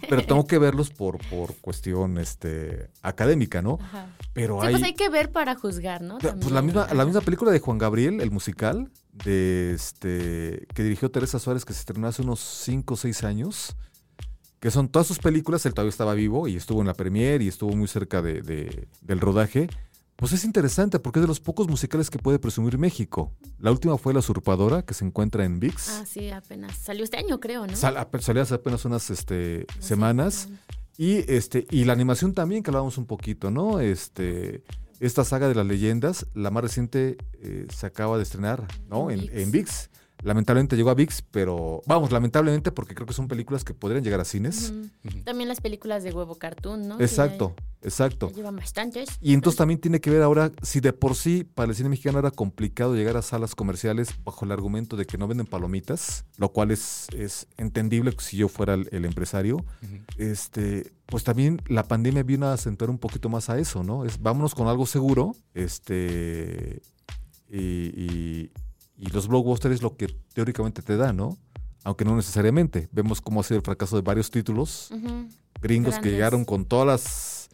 pero 0.08 0.24
tengo 0.24 0.46
que 0.46 0.58
verlos 0.58 0.90
por, 0.90 1.18
por 1.28 1.54
cuestión 1.56 2.18
este, 2.18 2.90
académica, 3.02 3.60
¿no? 3.60 3.78
Ajá. 3.80 4.06
Pero 4.32 4.60
Sí, 4.60 4.66
hay... 4.66 4.72
pues 4.72 4.84
hay 4.84 4.94
que 4.94 5.08
ver 5.10 5.30
para 5.30 5.54
juzgar, 5.54 6.00
¿no? 6.00 6.18
Pues 6.18 6.50
la 6.50 6.62
misma, 6.62 6.86
la 6.94 7.04
misma 7.04 7.20
película 7.20 7.50
de 7.50 7.60
Juan 7.60 7.78
Gabriel, 7.78 8.20
el 8.20 8.30
musical, 8.30 8.90
de 9.12 9.72
este 9.74 10.66
que 10.74 10.82
dirigió 10.82 11.10
Teresa 11.10 11.38
Suárez, 11.38 11.64
que 11.64 11.72
se 11.72 11.80
estrenó 11.80 12.06
hace 12.06 12.22
unos 12.22 12.40
5 12.40 12.94
o 12.94 12.96
6 12.96 13.24
años, 13.24 13.76
que 14.60 14.70
son 14.70 14.88
todas 14.88 15.06
sus 15.06 15.18
películas, 15.18 15.64
él 15.66 15.74
todavía 15.74 15.90
estaba 15.90 16.14
vivo 16.14 16.46
y 16.46 16.56
estuvo 16.56 16.80
en 16.80 16.86
la 16.86 16.94
premiere 16.94 17.42
y 17.44 17.48
estuvo 17.48 17.74
muy 17.74 17.88
cerca 17.88 18.20
de, 18.22 18.42
de- 18.42 18.88
del 19.00 19.20
rodaje, 19.20 19.68
Pues 20.16 20.32
es 20.32 20.44
interesante 20.44 20.98
porque 20.98 21.18
es 21.18 21.22
de 21.22 21.28
los 21.28 21.40
pocos 21.40 21.66
musicales 21.66 22.10
que 22.10 22.18
puede 22.18 22.38
presumir 22.38 22.76
México. 22.76 23.32
La 23.58 23.70
última 23.70 23.96
fue 23.96 24.12
La 24.12 24.18
Usurpadora, 24.18 24.82
que 24.82 24.92
se 24.92 25.06
encuentra 25.06 25.46
en 25.46 25.58
VIX. 25.60 25.88
Ah, 25.88 26.04
sí, 26.06 26.28
apenas. 26.28 26.76
Salió 26.76 27.04
este 27.04 27.16
año, 27.16 27.40
creo, 27.40 27.66
¿no? 27.66 27.74
Sal- 27.74 28.06
salió 28.20 28.42
hace 28.42 28.52
apenas 28.54 28.84
unas 28.84 29.08
este, 29.08 29.64
No 29.76 29.82
semanas. 29.82 30.48
Y 30.98 31.24
este, 31.32 31.66
y 31.70 31.84
la 31.86 31.94
animación 31.94 32.34
también, 32.34 32.62
que 32.62 32.68
hablábamos 32.68 32.98
un 32.98 33.06
poquito, 33.06 33.50
¿no? 33.50 33.80
Este, 33.80 34.62
esta 34.98 35.24
saga 35.24 35.48
de 35.48 35.54
las 35.54 35.64
leyendas, 35.64 36.26
la 36.34 36.50
más 36.50 36.62
reciente 36.64 37.16
eh, 37.40 37.66
se 37.74 37.86
acaba 37.86 38.18
de 38.18 38.24
estrenar, 38.24 38.68
¿no? 38.90 39.10
En 39.10 39.20
En, 39.20 39.26
ViX. 39.26 39.36
en 39.42 39.50
VIX. 39.52 39.90
Lamentablemente 40.22 40.76
llegó 40.76 40.90
a 40.90 40.94
VIX, 40.94 41.22
pero 41.30 41.82
vamos, 41.86 42.12
lamentablemente 42.12 42.72
porque 42.72 42.94
creo 42.94 43.06
que 43.06 43.14
son 43.14 43.26
películas 43.28 43.64
que 43.64 43.74
podrían 43.74 44.04
llegar 44.04 44.20
a 44.20 44.24
cines. 44.24 44.72
También 45.24 45.48
las 45.48 45.60
películas 45.60 46.02
de 46.04 46.12
huevo 46.12 46.34
cartoon, 46.36 46.88
¿no? 46.88 47.00
Exacto, 47.00 47.54
ya- 47.56 47.64
exacto. 47.88 48.28
ya 48.28 48.36
llevan 48.36 48.56
bastantes. 48.56 49.08
Y 49.20 49.32
entonces 49.32 49.56
también 49.58 49.80
tiene 49.80 50.00
que 50.00 50.10
ver 50.10 50.22
ahora 50.22 50.52
si 50.62 50.80
de 50.80 50.92
por 50.92 51.14
sí 51.16 51.44
para 51.44 51.70
el 51.70 51.74
cine 51.76 51.88
mexicano 51.88 52.18
era 52.18 52.30
complicado 52.30 52.94
llegar 52.94 53.16
a 53.16 53.22
salas 53.22 53.54
comerciales 53.54 54.10
bajo 54.24 54.44
el 54.44 54.52
argumento 54.52 54.96
de 54.96 55.06
que 55.06 55.16
no 55.16 55.26
venden 55.26 55.46
palomitas, 55.46 56.24
lo 56.36 56.50
cual 56.52 56.70
es, 56.70 57.06
es 57.16 57.46
entendible 57.56 58.14
si 58.18 58.36
yo 58.36 58.48
fuera 58.48 58.74
el, 58.74 58.88
el 58.92 59.04
empresario. 59.06 59.64
Este, 60.18 60.92
pues 61.06 61.24
también 61.24 61.60
la 61.66 61.84
pandemia 61.84 62.22
vino 62.22 62.46
a 62.46 62.52
acentuar 62.52 62.90
un 62.90 62.98
poquito 62.98 63.28
más 63.28 63.48
a 63.48 63.58
eso, 63.58 63.82
¿no? 63.82 64.04
Es 64.04 64.20
vámonos 64.20 64.54
con 64.54 64.68
algo 64.68 64.84
seguro, 64.86 65.34
este, 65.54 66.82
y, 67.48 67.58
y- 67.58 68.50
y 69.00 69.06
los 69.10 69.26
blockbusters 69.28 69.76
es 69.76 69.82
lo 69.82 69.96
que 69.96 70.06
teóricamente 70.34 70.82
te 70.82 70.96
da, 70.96 71.12
¿no? 71.12 71.38
Aunque 71.84 72.04
no 72.04 72.14
necesariamente. 72.14 72.88
Vemos 72.92 73.20
cómo 73.20 73.40
ha 73.40 73.44
sido 73.44 73.56
el 73.58 73.64
fracaso 73.64 73.96
de 73.96 74.02
varios 74.02 74.30
títulos 74.30 74.90
gringos 75.62 75.98
que 75.98 76.10
llegaron 76.10 76.44
con 76.44 76.64
todas 76.66 76.86
las 76.86 77.50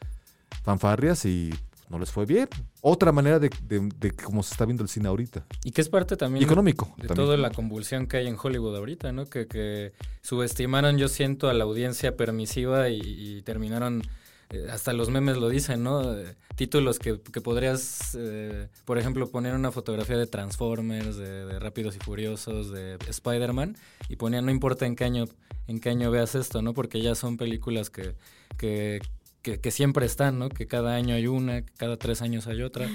fanfarrias 0.64 1.24
y 1.24 1.50
no 1.88 1.98
les 2.00 2.10
fue 2.10 2.26
bien. 2.26 2.48
Otra 2.80 3.12
manera 3.12 3.38
de, 3.38 3.48
de- 3.62 3.88
de 4.00 4.10
cómo 4.10 4.42
se 4.42 4.52
está 4.54 4.64
viendo 4.64 4.82
el 4.82 4.88
cine 4.88 5.08
ahorita. 5.08 5.46
Y 5.62 5.70
que 5.70 5.80
es 5.80 5.88
parte 5.88 6.16
también 6.16 6.42
Y 6.42 6.44
económico. 6.44 6.86
de 6.96 7.06
también. 7.06 7.26
toda 7.26 7.36
la 7.36 7.50
convulsión 7.50 8.06
que 8.08 8.16
hay 8.16 8.26
en 8.26 8.36
Hollywood 8.40 8.76
ahorita, 8.76 9.12
¿no? 9.12 9.26
Que, 9.26 9.46
que 9.46 9.92
subestimaron, 10.22 10.98
yo 10.98 11.06
siento, 11.08 11.48
a 11.48 11.54
la 11.54 11.62
audiencia 11.64 12.16
permisiva 12.16 12.88
y, 12.88 13.00
y 13.00 13.42
terminaron, 13.42 14.02
eh, 14.50 14.68
hasta 14.70 14.92
los 14.92 15.10
memes 15.10 15.36
lo 15.36 15.48
dicen, 15.48 15.82
¿no? 15.82 16.14
Eh, 16.14 16.36
títulos 16.54 16.98
que, 16.98 17.20
que 17.20 17.40
podrías, 17.40 18.16
eh, 18.18 18.68
por 18.84 18.98
ejemplo, 18.98 19.28
poner 19.28 19.54
una 19.54 19.72
fotografía 19.72 20.16
de 20.16 20.26
Transformers, 20.26 21.16
de, 21.16 21.46
de 21.46 21.58
Rápidos 21.58 21.96
y 21.96 21.98
Furiosos, 21.98 22.70
de 22.70 22.96
Spider-Man, 23.08 23.76
y 24.08 24.16
ponían, 24.16 24.44
no 24.44 24.52
importa 24.52 24.86
en 24.86 24.94
qué 24.94 25.04
año, 25.04 25.24
en 25.66 25.80
qué 25.80 25.90
año 25.90 26.10
veas 26.10 26.34
esto, 26.34 26.62
¿no? 26.62 26.74
Porque 26.74 27.02
ya 27.02 27.14
son 27.14 27.36
películas 27.36 27.90
que, 27.90 28.14
que, 28.56 29.00
que, 29.46 29.60
que 29.60 29.70
siempre 29.70 30.04
están, 30.06 30.40
¿no? 30.40 30.48
Que 30.48 30.66
cada 30.66 30.96
año 30.96 31.14
hay 31.14 31.28
una, 31.28 31.62
que 31.62 31.72
cada 31.76 31.96
tres 31.96 32.20
años 32.20 32.48
hay 32.48 32.62
otra. 32.62 32.88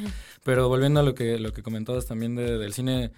Pero 0.43 0.67
volviendo 0.67 0.99
a 0.99 1.03
lo 1.03 1.15
que, 1.15 1.39
lo 1.39 1.53
que 1.53 1.63
comentabas 1.63 2.07
también 2.07 2.35
de- 2.35 2.57
del 2.57 2.73
cine 2.73 3.05
eh, 3.05 3.11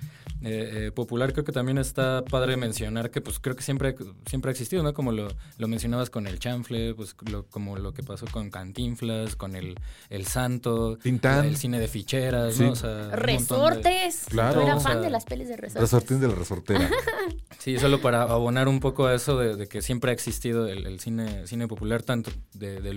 eh, 0.43 0.91
popular, 0.93 1.34
creo 1.34 1.43
que 1.43 1.51
también 1.51 1.79
está 1.79 2.23
padre 2.29 2.57
mencionar 2.57 3.09
que 3.09 3.21
pues 3.21 3.39
creo 3.39 3.55
que 3.55 3.63
siempre, 3.63 3.95
siempre 4.27 4.49
ha 4.49 4.51
existido, 4.51 4.84
¿no? 4.84 4.93
Como 4.93 5.11
lo, 5.11 5.29
lo 5.57 5.67
mencionabas 5.67 6.11
con 6.11 6.27
el 6.27 6.38
chanfle, 6.38 6.93
pues 6.93 7.15
lo- 7.31 7.45
como 7.47 7.75
lo 7.77 7.91
que 7.95 8.03
pasó 8.03 8.27
con 8.27 8.51
Cantinflas, 8.51 9.36
con 9.36 9.55
el, 9.55 9.79
el 10.11 10.27
Santo, 10.27 10.97
Tintán. 10.97 11.45
el 11.45 11.57
cine 11.57 11.79
de 11.79 11.88
ficheras, 11.88 12.53
Sí. 12.53 12.63
¿no? 12.65 12.73
O 12.73 12.75
sea, 12.75 12.89
montón 12.91 13.09
de- 13.09 13.15
Resortes. 13.15 14.25
Claro. 14.29 14.61
Yo 14.61 14.67
era 14.67 14.75
O 14.75 14.79
fan 14.79 14.93
sea, 14.93 15.01
de 15.01 15.09
las 15.09 15.25
pelis 15.25 15.47
de 15.47 15.57
resortes. 15.57 15.81
Resortín 15.81 16.19
de 16.19 16.27
la 16.27 16.36
resortera. 16.36 16.88
Sí, 17.59 17.79
solo 17.79 18.01
para 18.01 18.23
abonar 18.23 18.67
un 18.67 18.81
poco 18.81 19.05
a 19.05 19.13
eso 19.15 19.38
de, 19.38 19.55
de 19.55 19.67
que 19.67 19.81
siempre 19.81 20.11
ha 20.11 20.13
existido 20.13 20.67
el, 20.67 20.86
el 20.86 20.99
cine, 20.99 21.47
cine 21.47 21.65
popular, 21.65 22.03
tanto 22.03 22.29
de, 22.53 22.81
de 22.81 22.93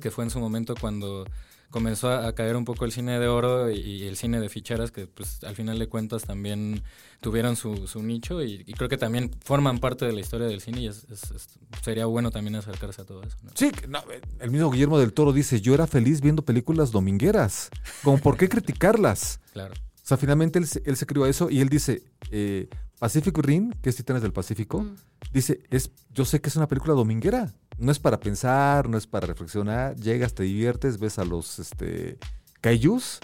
que 0.00 0.10
fue 0.10 0.24
en 0.24 0.30
su 0.30 0.38
momento 0.40 0.74
cuando 0.80 1.24
comenzó 1.70 2.10
a, 2.10 2.26
a 2.28 2.34
caer 2.34 2.56
un 2.56 2.66
poco 2.66 2.84
el 2.84 2.92
cine 2.92 3.18
de 3.18 3.28
oro 3.28 3.70
y, 3.70 3.78
y 3.78 4.02
el 4.06 4.16
cine 4.16 4.40
de 4.40 4.48
ficheras, 4.50 4.90
que 4.92 5.06
pues 5.06 5.42
al 5.44 5.54
final 5.56 5.78
de 5.78 5.88
cuentas 5.88 6.22
también 6.24 6.82
tuvieron 7.22 7.56
su, 7.56 7.86
su 7.86 8.02
nicho 8.02 8.42
y, 8.42 8.62
y 8.66 8.74
creo 8.74 8.90
que 8.90 8.98
también 8.98 9.30
forman 9.42 9.78
parte 9.78 10.04
de 10.04 10.12
la 10.12 10.20
historia 10.20 10.46
del 10.46 10.60
cine 10.60 10.82
y 10.82 10.88
es- 10.88 11.04
es- 11.10 11.30
es- 11.30 11.48
sería 11.82 12.04
bueno 12.06 12.30
también 12.30 12.56
acercarse 12.56 13.00
a 13.00 13.04
todo 13.06 13.22
eso. 13.22 13.38
¿no? 13.42 13.50
Sí, 13.54 13.70
no, 13.88 14.00
el 14.40 14.50
mismo 14.50 14.70
Guillermo 14.70 14.98
del 14.98 15.14
Toro 15.14 15.32
dice, 15.32 15.62
yo 15.62 15.72
era 15.72 15.86
feliz 15.86 16.20
viendo 16.20 16.42
películas 16.44 16.90
domingueras. 16.90 17.70
Como, 18.02 18.18
¿por 18.18 18.36
qué 18.36 18.48
criticarlas? 18.50 19.40
Claro. 19.54 19.72
O 19.74 20.04
sea, 20.06 20.16
finalmente 20.18 20.58
él, 20.58 20.66
se- 20.66 20.82
él 20.84 20.96
se 20.96 21.06
crió 21.06 21.24
a 21.24 21.30
eso 21.30 21.48
y 21.48 21.60
él 21.60 21.70
dice, 21.70 22.02
eh, 22.30 22.68
Pacific 22.98 23.36
Rim, 23.38 23.72
que 23.80 23.88
es 23.88 23.96
Titanes 23.96 24.20
del 24.22 24.32
Pacífico, 24.32 24.80
Mm. 24.82 24.94
dice, 25.32 25.60
es, 25.70 25.90
yo 26.10 26.24
sé 26.26 26.40
que 26.42 26.50
es 26.50 26.56
una 26.56 26.68
película 26.68 26.92
dominguera. 26.94 27.52
No 27.82 27.90
es 27.90 27.98
para 27.98 28.20
pensar, 28.20 28.88
no 28.88 28.96
es 28.96 29.08
para 29.08 29.26
reflexionar. 29.26 29.96
Llegas, 29.96 30.34
te 30.34 30.44
diviertes, 30.44 31.00
ves 31.00 31.18
a 31.18 31.24
los 31.24 31.58
este, 31.58 32.16
kaijus 32.60 33.18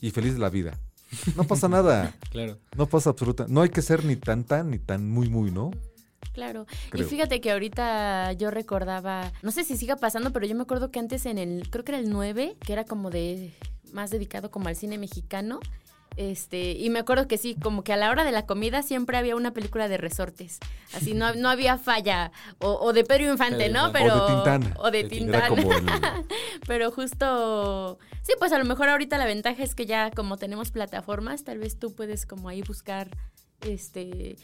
y 0.00 0.12
feliz 0.12 0.34
de 0.34 0.38
la 0.38 0.50
vida. 0.50 0.78
No 1.34 1.42
pasa 1.42 1.68
nada. 1.68 2.14
Claro. 2.30 2.58
No 2.76 2.86
pasa 2.86 3.10
absoluta. 3.10 3.46
No 3.48 3.60
hay 3.60 3.70
que 3.70 3.82
ser 3.82 4.04
ni 4.04 4.14
tan 4.14 4.44
tan 4.44 4.70
ni 4.70 4.78
tan 4.78 5.10
muy 5.10 5.28
muy, 5.28 5.50
¿no? 5.50 5.72
Claro. 6.32 6.66
Creo. 6.90 7.04
Y 7.04 7.10
fíjate 7.10 7.40
que 7.40 7.50
ahorita 7.50 8.34
yo 8.34 8.52
recordaba, 8.52 9.32
no 9.42 9.50
sé 9.50 9.64
si 9.64 9.76
siga 9.76 9.96
pasando, 9.96 10.32
pero 10.32 10.46
yo 10.46 10.54
me 10.54 10.62
acuerdo 10.62 10.92
que 10.92 11.00
antes 11.00 11.26
en 11.26 11.38
el, 11.38 11.68
creo 11.68 11.82
que 11.82 11.90
era 11.90 11.98
el 11.98 12.08
9, 12.08 12.56
que 12.64 12.72
era 12.72 12.84
como 12.84 13.10
de 13.10 13.52
más 13.92 14.12
dedicado 14.12 14.52
como 14.52 14.68
al 14.68 14.76
cine 14.76 14.96
mexicano. 14.96 15.58
Este, 16.16 16.72
y 16.72 16.90
me 16.90 16.98
acuerdo 16.98 17.26
que 17.26 17.38
sí, 17.38 17.56
como 17.60 17.82
que 17.84 17.92
a 17.92 17.96
la 17.96 18.10
hora 18.10 18.24
de 18.24 18.32
la 18.32 18.44
comida 18.46 18.82
siempre 18.82 19.16
había 19.16 19.34
una 19.34 19.52
película 19.52 19.88
de 19.88 19.96
resortes. 19.96 20.58
Así 20.94 21.14
no, 21.14 21.34
no 21.34 21.48
había 21.48 21.78
falla. 21.78 22.32
O, 22.58 22.72
o 22.74 22.92
de 22.92 23.02
Pedro 23.04 23.30
Infante, 23.32 23.66
Pedro 23.68 23.72
¿no? 23.86 23.92
Pero, 23.92 24.14
O 24.14 24.20
de 24.26 24.34
Tintán. 24.34 24.74
O 24.78 24.90
de 24.90 25.02
De 25.04 25.08
Tintán. 25.08 25.34
Era 25.40 25.48
como 25.48 25.72
el, 25.72 25.84
Pero 26.66 26.90
justo, 26.90 27.98
sí, 28.22 28.32
pues 28.38 28.52
a 28.52 28.58
lo 28.58 28.64
mejor 28.66 28.88
ahorita 28.88 29.16
la 29.18 29.24
ventaja 29.26 29.62
es 29.62 29.74
que 29.74 29.86
ya 29.86 30.10
como 30.10 30.36
tenemos 30.36 30.70
plataformas, 30.70 31.44
tal 31.44 31.58
vez 31.58 31.78
tú 31.78 31.94
puedes 31.94 32.26
como 32.26 32.48
ahí 32.48 32.62
buscar, 32.62 33.08
este, 33.62 34.36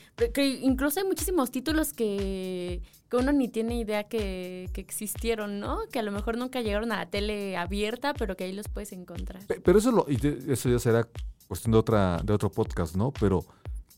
incluso 0.63 1.01
hay 1.01 1.07
muchísimos 1.07 1.51
títulos 1.51 1.93
que, 1.93 2.81
que 3.11 3.17
uno 3.17 3.33
ni 3.33 3.49
tiene 3.49 3.79
idea 3.79 4.05
que, 4.05 4.71
que 4.73 4.81
existieron, 4.81 5.61
¿no? 5.61 5.81
Que 5.93 5.99
a 5.99 6.03
lo 6.03 6.13
mejor 6.13 6.37
nunca 6.39 6.61
llegaron 6.61 6.93
a 6.93 6.97
la 6.99 7.07
tele 7.11 7.57
abierta, 7.57 8.15
pero 8.15 8.37
que 8.37 8.45
ahí 8.45 8.53
los 8.53 8.69
puedes 8.69 8.93
encontrar. 8.93 9.45
Pe- 9.47 9.61
Pero 9.61 9.79
eso, 9.79 9.91
lo, 9.93 10.07
eso 10.09 10.69
ya 10.71 10.79
será 10.79 11.09
cuestión 11.49 11.73
de, 11.73 11.79
otra, 11.79 12.21
de 12.23 12.33
otro 12.33 12.51
podcast, 12.53 12.95
¿no? 12.95 13.11
Pero, 13.19 13.45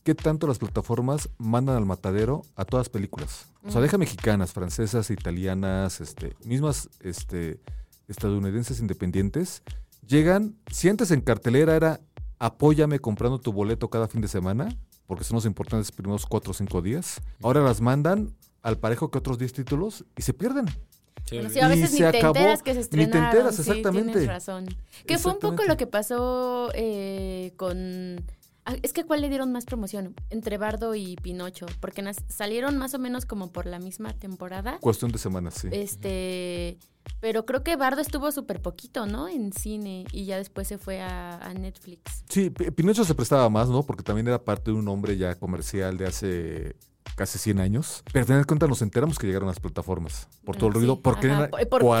¿qué 0.03 0.15
tanto 0.15 0.47
las 0.47 0.57
plataformas 0.57 1.29
mandan 1.37 1.75
al 1.75 1.85
matadero 1.85 2.41
a 2.55 2.65
todas 2.65 2.89
películas? 2.89 3.47
O 3.63 3.69
sea, 3.71 3.79
Mm. 3.79 3.83
deja 3.83 3.97
mexicanas, 3.99 4.53
francesas, 4.53 5.11
italianas, 5.11 6.01
este, 6.01 6.35
mismas 6.45 6.89
este, 7.01 7.59
estadounidenses 8.07 8.79
independientes. 8.79 9.63
Llegan, 10.07 10.55
si 10.71 10.89
antes 10.89 11.11
en 11.11 11.21
cartelera 11.21 11.75
era 11.75 11.99
apóyame 12.39 12.99
comprando 12.99 13.39
tu 13.39 13.53
boleto 13.53 13.89
cada 13.89 14.07
fin 14.07 14.21
de 14.21 14.27
semana, 14.27 14.69
porque 15.05 15.23
son 15.23 15.35
los 15.35 15.45
importantes 15.45 15.91
primeros 15.91 16.25
cuatro 16.25 16.51
o 16.51 16.53
cinco 16.53 16.81
días. 16.81 17.21
Ahora 17.43 17.61
las 17.61 17.81
mandan 17.81 18.33
al 18.63 18.77
parejo 18.79 19.11
que 19.11 19.17
otros 19.19 19.37
10 19.37 19.53
títulos 19.53 20.05
y 20.17 20.21
se 20.23 20.33
pierden. 20.33 20.65
Sí, 21.25 21.35
Bueno, 21.37 21.49
olvidé. 21.49 21.53
sí, 21.53 21.59
a 21.59 21.65
Y 21.65 21.69
veces 21.79 21.93
ni 21.93 21.97
te 21.99 22.17
acabó, 22.17 22.35
enteras 22.35 22.63
que 22.63 22.73
se 22.73 22.79
ni 22.79 22.85
te 22.87 23.01
estrenaron. 23.03 23.25
enteras, 23.29 23.55
sí, 23.55 23.61
exactamente. 23.61 24.11
tienes 24.11 24.27
razón. 24.27 24.65
Que 25.05 25.17
fue 25.17 25.31
un 25.33 25.39
poco 25.39 25.63
lo 25.63 25.77
que 25.77 25.87
pasó 25.87 26.71
eh, 26.73 27.53
con... 27.57 28.23
ah, 28.65 28.75
Es 28.83 28.91
que 28.93 29.05
¿cuál 29.05 29.21
le 29.21 29.29
dieron 29.29 29.51
más 29.51 29.65
promoción? 29.65 30.13
Entre 30.29 30.57
Bardo 30.57 30.93
y 30.95 31.15
Pinocho, 31.15 31.67
porque 31.79 32.01
nas- 32.03 32.23
salieron 32.27 32.77
más 32.77 32.93
o 32.95 32.99
menos 32.99 33.25
como 33.25 33.51
por 33.51 33.65
la 33.65 33.79
misma 33.79 34.13
temporada. 34.13 34.77
Cuestión 34.81 35.11
de 35.11 35.19
semanas, 35.19 35.53
sí. 35.55 35.69
Este, 35.71 36.77
pero 37.21 37.45
creo 37.45 37.63
que 37.63 37.75
Bardo 37.77 38.01
estuvo 38.01 38.31
súper 38.31 38.61
poquito, 38.61 39.05
¿no? 39.05 39.27
En 39.29 39.53
cine 39.53 40.05
y 40.11 40.25
ya 40.25 40.37
después 40.37 40.67
se 40.67 40.77
fue 40.77 41.01
a, 41.01 41.37
a 41.37 41.53
Netflix. 41.53 42.23
Sí, 42.29 42.49
Pinocho 42.49 43.05
se 43.05 43.15
prestaba 43.15 43.49
más, 43.49 43.69
¿no? 43.69 43.83
Porque 43.83 44.03
también 44.03 44.27
era 44.27 44.43
parte 44.43 44.71
de 44.71 44.77
un 44.77 44.87
hombre 44.87 45.15
ya 45.17 45.35
comercial 45.35 45.97
de 45.97 46.05
hace 46.07 46.75
casi 47.15 47.37
100 47.39 47.59
años. 47.59 48.03
Pero 48.11 48.21
al 48.21 48.25
final 48.25 48.41
de 48.41 48.45
cuentas 48.45 48.69
nos 48.69 48.81
enteramos 48.81 49.17
que 49.19 49.27
llegaron 49.27 49.47
las 49.47 49.59
plataformas 49.59 50.27
por 50.43 50.55
todo 50.55 50.67
el 50.67 50.71
Ah, 50.75 50.77
ruido. 50.79 50.95
sí, 50.95 51.01
Porque 51.03 51.27
ajá, 51.31 51.37
eran 51.45 51.49
por- 51.69 51.79
por 51.79 51.97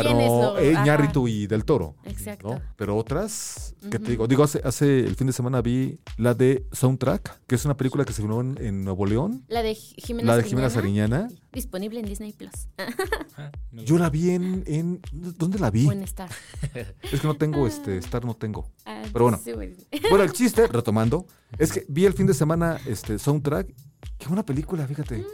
eh, 0.61 0.73
ajá. 0.75 0.81
Iñárritu 0.83 1.27
y 1.27 1.47
Del 1.47 1.65
Toro. 1.65 1.95
Exacto. 2.05 2.49
¿no? 2.55 2.61
Pero 2.77 2.95
otras, 2.97 3.75
¿qué 3.89 3.99
te 3.99 4.11
digo? 4.11 4.27
Digo, 4.27 4.43
hace, 4.43 4.61
hace 4.63 4.99
el 4.99 5.15
fin 5.15 5.27
de 5.27 5.33
semana 5.33 5.61
vi 5.61 5.99
la 6.17 6.33
de 6.33 6.65
Soundtrack, 6.71 7.45
que 7.47 7.55
es 7.55 7.65
una 7.65 7.75
película 7.77 8.05
que 8.05 8.13
se 8.13 8.21
filmó 8.21 8.41
en, 8.41 8.57
en 8.61 8.83
Nuevo 8.83 9.05
León. 9.05 9.43
La 9.47 9.61
de 9.63 9.75
Jimena 9.75 10.27
La 10.31 10.37
de 10.37 10.43
Jimena 10.43 10.69
Sariñana. 10.69 11.27
Disponible 11.51 11.99
en 11.99 12.05
Disney 12.05 12.31
Plus. 12.33 12.51
Ah. 13.37 13.51
Yo 13.71 13.97
la 13.97 14.09
vi 14.09 14.29
en, 14.31 14.63
en- 14.67 15.01
¿Dónde 15.11 15.59
la 15.59 15.69
vi? 15.71 15.85
Buen 15.85 16.03
estar. 16.03 16.29
Es 17.01 17.19
que 17.21 17.27
no 17.27 17.35
tengo, 17.35 17.67
este, 17.67 17.97
Star 17.97 18.23
no 18.25 18.33
tengo. 18.35 18.69
Ah, 18.85 19.03
Pero 19.11 19.25
bueno. 19.25 19.39
sí, 19.43 19.51
güey. 19.51 19.75
Bueno, 20.09 20.23
el 20.23 20.31
chiste, 20.33 20.67
retomando, 20.67 21.25
es 21.57 21.71
que 21.73 21.85
vi 21.89 22.05
el 22.05 22.13
fin 22.13 22.27
de 22.27 22.33
semana 22.33 22.79
este 22.85 23.19
soundtrack. 23.19 23.67
Qué 24.17 24.27
buena 24.27 24.43
película, 24.45 24.85
fíjate. 24.87 25.25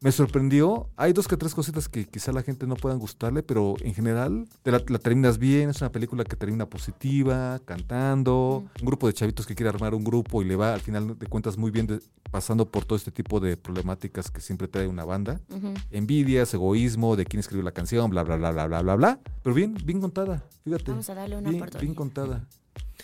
Me 0.00 0.12
sorprendió. 0.12 0.90
Hay 0.96 1.14
dos 1.14 1.26
que 1.26 1.34
tres 1.38 1.54
cositas 1.54 1.88
que 1.88 2.04
quizá 2.04 2.30
la 2.30 2.42
gente 2.42 2.66
no 2.66 2.76
puedan 2.76 2.98
gustarle, 2.98 3.42
pero 3.42 3.74
en 3.80 3.94
general 3.94 4.46
te 4.62 4.70
la, 4.70 4.82
la 4.86 4.98
terminas 4.98 5.38
bien. 5.38 5.70
Es 5.70 5.80
una 5.80 5.90
película 5.90 6.24
que 6.24 6.36
termina 6.36 6.66
positiva, 6.68 7.58
cantando. 7.64 8.64
Un 8.80 8.86
grupo 8.86 9.06
de 9.06 9.14
chavitos 9.14 9.46
que 9.46 9.54
quiere 9.54 9.70
armar 9.70 9.94
un 9.94 10.04
grupo 10.04 10.42
y 10.42 10.44
le 10.44 10.56
va 10.56 10.74
al 10.74 10.80
final 10.82 11.18
de 11.18 11.26
cuentas 11.26 11.56
muy 11.56 11.70
bien 11.70 11.86
de- 11.86 12.00
pasando 12.30 12.66
por 12.70 12.84
todo 12.84 12.96
este 12.96 13.12
tipo 13.12 13.40
de 13.40 13.56
problemáticas 13.56 14.30
que 14.30 14.42
siempre 14.42 14.68
trae 14.68 14.86
una 14.88 15.06
banda. 15.06 15.40
Envidias, 15.90 16.52
egoísmo, 16.52 17.16
de 17.16 17.24
quién 17.24 17.40
escribió 17.40 17.64
la 17.64 17.72
canción, 17.72 18.10
bla, 18.10 18.24
bla, 18.24 18.36
bla, 18.36 18.50
bla, 18.50 18.66
bla, 18.66 18.82
bla, 18.82 18.96
bla. 18.96 19.20
Pero 19.42 19.54
bien, 19.54 19.74
bien 19.86 20.02
contada, 20.02 20.44
fíjate. 20.64 20.90
Vamos 20.90 21.08
a 21.08 21.14
darle 21.14 21.38
una 21.38 21.48
bien, 21.48 21.62
oportunidad. 21.62 21.80
bien 21.82 21.94
contada. 21.94 22.44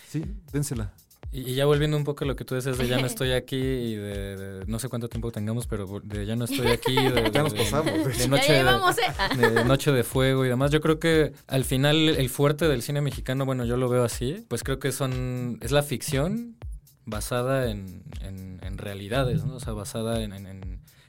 Sí, 0.07 0.23
dénsela. 0.53 0.93
Y, 1.31 1.53
ya 1.55 1.65
volviendo 1.65 1.95
un 1.95 2.03
poco 2.03 2.25
a 2.25 2.27
lo 2.27 2.35
que 2.35 2.43
tú 2.43 2.55
decías 2.55 2.77
de 2.77 2.87
ya 2.87 2.99
no 2.99 3.07
estoy 3.07 3.31
aquí 3.33 3.57
y 3.57 3.95
de, 3.95 4.63
no 4.67 4.79
sé 4.79 4.89
cuánto 4.89 5.07
tiempo 5.07 5.31
tengamos, 5.31 5.67
pero 5.67 6.01
de 6.03 6.25
ya 6.25 6.35
no 6.35 6.45
estoy 6.45 6.67
aquí. 6.71 6.95
De, 6.95 7.31
ya 7.31 7.43
nos 7.43 7.53
pasamos. 7.53 8.17
De, 8.17 8.27
noche, 8.27 8.59
¿eh? 8.59 8.63
de, 9.37 9.65
Noche 9.65 9.91
de 9.91 10.03
Fuego 10.03 10.45
y 10.45 10.49
demás. 10.49 10.71
Yo 10.71 10.81
creo 10.81 10.99
que 10.99 11.33
al 11.47 11.63
final 11.63 12.09
el 12.09 12.29
fuerte 12.29 12.67
del 12.67 12.81
cine 12.81 13.01
mexicano, 13.01 13.45
bueno, 13.45 13.65
yo 13.65 13.77
lo 13.77 13.89
veo 13.89 14.03
así, 14.03 14.45
pues 14.47 14.63
creo 14.63 14.79
que 14.79 14.91
son 14.91 15.57
es 15.61 15.71
la 15.71 15.83
ficción 15.83 16.57
basada 17.05 17.69
en, 17.69 18.03
en, 18.21 18.77
realidades, 18.77 19.43
¿no? 19.45 19.55
O 19.55 19.59
sea, 19.59 19.73
basada 19.73 20.23
en, 20.23 20.33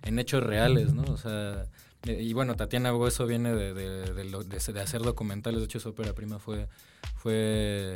en 0.03 0.18
hechos 0.18 0.43
reales, 0.43 0.93
¿no? 0.93 1.03
O 1.05 1.16
sea, 1.16 1.66
y 2.05 2.32
bueno, 2.32 2.57
Tatiana 2.57 2.94
Hueso 2.94 3.26
viene 3.26 3.53
de, 3.55 4.80
hacer 4.82 5.03
documentales, 5.03 5.61
de 5.61 5.66
hecho 5.66 5.78
su 5.78 5.90
ópera 5.90 6.12
prima 6.12 6.40
fue, 6.40 6.66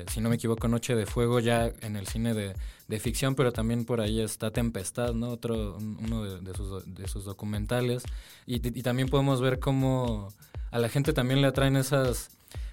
si 0.08 0.20
no 0.20 0.28
me 0.28 0.36
equivoco, 0.36 0.68
Noche 0.68 0.94
de 0.94 1.06
Fuego 1.06 1.40
ya 1.40 1.72
en 1.80 1.96
el 1.96 2.06
cine 2.06 2.32
de, 2.32 3.00
ficción, 3.00 3.34
pero 3.34 3.52
también 3.52 3.84
por 3.84 4.00
ahí 4.00 4.20
está 4.20 4.52
Tempestad, 4.52 5.12
¿no? 5.12 5.30
Otro, 5.30 5.76
uno 5.76 6.22
de, 6.22 6.54
sus, 6.54 6.84
de 6.86 7.08
sus 7.08 7.24
documentales. 7.24 8.04
Y, 8.46 8.60
también 8.82 9.08
podemos 9.08 9.40
ver 9.40 9.58
cómo 9.58 10.32
a 10.70 10.78
la 10.78 10.88
gente 10.88 11.12
también 11.12 11.42
le 11.42 11.48
atraen 11.48 11.76
esas, 11.76 12.30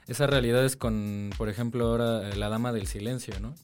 esas 0.07 0.29
realidades 0.29 0.75
con, 0.75 1.31
por 1.35 1.49
ejemplo, 1.49 1.87
ahora 1.87 2.29
eh, 2.29 2.35
La 2.35 2.49
Dama 2.49 2.71
del 2.71 2.85
Silencio, 2.85 3.39
¿no? 3.39 3.55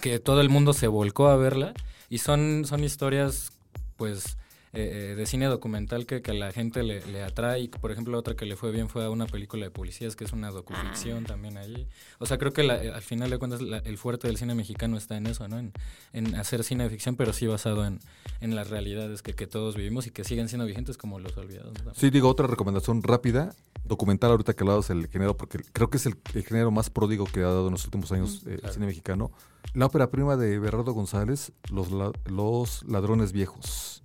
Que 0.00 0.20
todo 0.20 0.40
el 0.40 0.48
mundo 0.48 0.72
se 0.72 0.86
volcó 0.86 1.26
a 1.26 1.36
verla 1.36 1.74
y 2.08 2.18
son, 2.18 2.64
son 2.66 2.84
historias, 2.84 3.50
pues 3.96 4.36
eh, 4.78 5.10
eh, 5.10 5.14
de 5.16 5.26
cine 5.26 5.46
documental 5.46 6.06
que, 6.06 6.22
que 6.22 6.30
a 6.30 6.34
la 6.34 6.52
gente 6.52 6.84
le, 6.84 7.04
le, 7.06 7.24
atrae. 7.24 7.68
Por 7.68 7.90
ejemplo, 7.90 8.16
otra 8.16 8.36
que 8.36 8.46
le 8.46 8.54
fue 8.54 8.70
bien 8.70 8.88
fue 8.88 9.04
a 9.04 9.10
una 9.10 9.26
película 9.26 9.64
de 9.64 9.72
policías, 9.72 10.14
que 10.14 10.22
es 10.22 10.32
una 10.32 10.52
docuficción 10.52 11.24
ah. 11.24 11.28
también 11.28 11.58
allí. 11.58 11.88
O 12.18 12.26
sea, 12.26 12.38
creo 12.38 12.52
que 12.52 12.62
eh, 12.62 12.92
al 12.92 13.02
final 13.02 13.28
de 13.28 13.38
cuentas 13.38 13.60
el 13.60 13.98
fuerte 13.98 14.28
del 14.28 14.36
cine 14.36 14.54
mexicano 14.54 14.96
está 14.96 15.16
en 15.16 15.26
eso, 15.26 15.48
¿no? 15.48 15.58
En, 15.58 15.72
en 16.12 16.36
hacer 16.36 16.62
cine 16.62 16.84
de 16.84 16.90
ficción, 16.90 17.16
pero 17.16 17.32
sí 17.32 17.48
basado 17.48 17.84
en, 17.84 17.98
en 18.40 18.54
las 18.54 18.70
realidades 18.70 19.22
que, 19.22 19.34
que, 19.34 19.48
todos 19.48 19.74
vivimos 19.74 20.06
y 20.06 20.12
que 20.12 20.22
siguen 20.22 20.48
siendo 20.48 20.64
vigentes 20.64 20.96
como 20.96 21.18
los 21.18 21.36
olvidados. 21.36 21.74
Sí, 21.94 22.10
digo, 22.10 22.28
otra 22.28 22.46
recomendación 22.46 23.02
rápida. 23.02 23.54
Documental 23.84 24.30
ahorita 24.30 24.54
que 24.54 24.62
hablabas 24.62 24.90
el 24.90 25.08
género, 25.08 25.36
porque 25.36 25.58
creo 25.72 25.90
que 25.90 25.96
es 25.96 26.06
el, 26.06 26.16
género 26.44 26.70
más 26.70 26.88
pródigo 26.88 27.24
que 27.24 27.40
ha 27.40 27.46
dado 27.46 27.66
en 27.66 27.72
los 27.72 27.84
últimos 27.84 28.12
años 28.12 28.44
el 28.46 28.70
cine 28.70 28.86
mexicano. 28.86 29.32
La 29.74 29.86
ópera 29.86 30.10
prima 30.10 30.36
de 30.36 30.58
Bernardo 30.60 30.92
González, 30.92 31.52
Los, 31.70 31.88
los 32.26 32.84
Ladrones 32.84 33.32
Viejos 33.32 34.02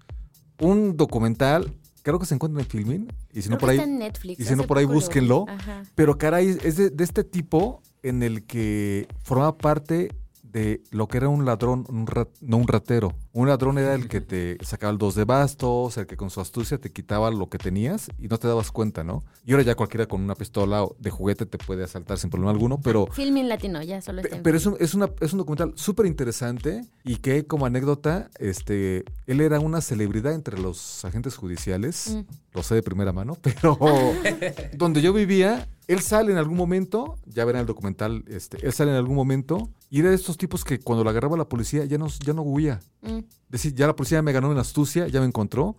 un 0.59 0.97
documental, 0.97 1.73
creo 2.01 2.19
que 2.19 2.25
se 2.25 2.35
encuentra 2.35 2.61
en 2.61 2.67
Filmin, 2.67 3.13
y 3.31 3.41
si 3.41 3.49
no 3.49 3.57
por 3.57 3.69
ahí, 3.69 3.79
y 4.23 4.43
si 4.43 4.55
no 4.55 4.63
por 4.63 4.77
ahí 4.77 4.85
búsquenlo, 4.85 5.45
pero 5.95 6.17
caray, 6.17 6.57
es 6.63 6.77
de, 6.77 6.89
de, 6.89 7.03
este 7.03 7.23
tipo 7.23 7.81
en 8.03 8.23
el 8.23 8.45
que 8.45 9.07
formaba 9.23 9.57
parte 9.57 10.11
de 10.43 10.81
lo 10.91 11.07
que 11.07 11.17
era 11.17 11.29
un 11.29 11.45
ladrón, 11.45 11.85
no 12.41 12.57
un 12.57 12.67
ratero. 12.67 13.13
Un 13.35 13.47
ladrón 13.47 13.79
era 13.79 13.95
el 13.95 14.07
que 14.07 14.21
te 14.21 14.63
sacaba 14.63 14.93
el 14.93 14.99
dos 14.99 15.15
de 15.15 15.25
bastos, 15.25 15.97
el 15.97 16.05
que 16.05 16.15
con 16.15 16.29
su 16.29 16.39
astucia 16.39 16.77
te 16.77 16.91
quitaba 16.91 17.31
lo 17.31 17.49
que 17.49 17.57
tenías 17.57 18.11
y 18.19 18.27
no 18.27 18.37
te 18.37 18.47
dabas 18.47 18.71
cuenta, 18.71 19.03
¿no? 19.03 19.23
Y 19.43 19.53
ahora 19.53 19.63
ya 19.63 19.73
cualquiera 19.73 20.05
con 20.05 20.21
una 20.21 20.35
pistola 20.35 20.85
de 20.99 21.09
juguete 21.09 21.47
te 21.47 21.57
puede 21.57 21.83
asaltar 21.83 22.19
sin 22.19 22.29
problema 22.29 22.51
alguno, 22.51 22.79
pero... 22.79 23.07
Filming 23.07 23.49
latino, 23.49 23.81
ya 23.81 24.03
solo 24.03 24.21
está 24.21 24.39
Pero 24.43 24.55
es 24.55 24.67
un, 24.67 24.77
es, 24.79 24.93
una, 24.93 25.09
es 25.19 25.33
un 25.33 25.39
documental 25.39 25.73
súper 25.75 26.05
interesante 26.05 26.85
y 27.03 27.15
que 27.15 27.47
como 27.47 27.65
anécdota, 27.65 28.29
este, 28.37 29.03
él 29.25 29.41
era 29.41 29.59
una 29.59 29.81
celebridad 29.81 30.33
entre 30.33 30.59
los 30.59 31.03
agentes 31.03 31.35
judiciales, 31.35 32.15
mm. 32.15 32.55
lo 32.55 32.61
sé 32.61 32.75
de 32.75 32.83
primera 32.83 33.13
mano, 33.13 33.35
pero 33.41 33.79
donde 34.77 35.01
yo 35.01 35.11
vivía, 35.11 35.67
él 35.87 36.01
sale 36.01 36.31
en 36.31 36.37
algún 36.37 36.57
momento, 36.57 37.17
ya 37.25 37.45
verán 37.45 37.61
el 37.61 37.67
documental, 37.67 38.23
este, 38.27 38.63
él 38.63 38.73
sale 38.73 38.91
en 38.91 38.97
algún 38.97 39.15
momento 39.15 39.71
y 39.89 39.99
era 39.99 40.09
de 40.09 40.15
estos 40.15 40.37
tipos 40.37 40.63
que 40.63 40.79
cuando 40.79 41.03
lo 41.03 41.09
agarraba 41.09 41.35
la 41.35 41.49
policía 41.49 41.85
ya 41.85 41.97
no, 41.97 42.07
ya 42.07 42.33
no 42.33 42.43
huía. 42.43 42.79
Mm. 43.01 43.19
Decir, 43.49 43.73
ya 43.73 43.87
la 43.87 43.95
policía 43.95 44.21
me 44.21 44.31
ganó 44.31 44.51
en 44.51 44.57
astucia, 44.57 45.07
ya 45.07 45.19
me 45.19 45.27
encontró. 45.27 45.75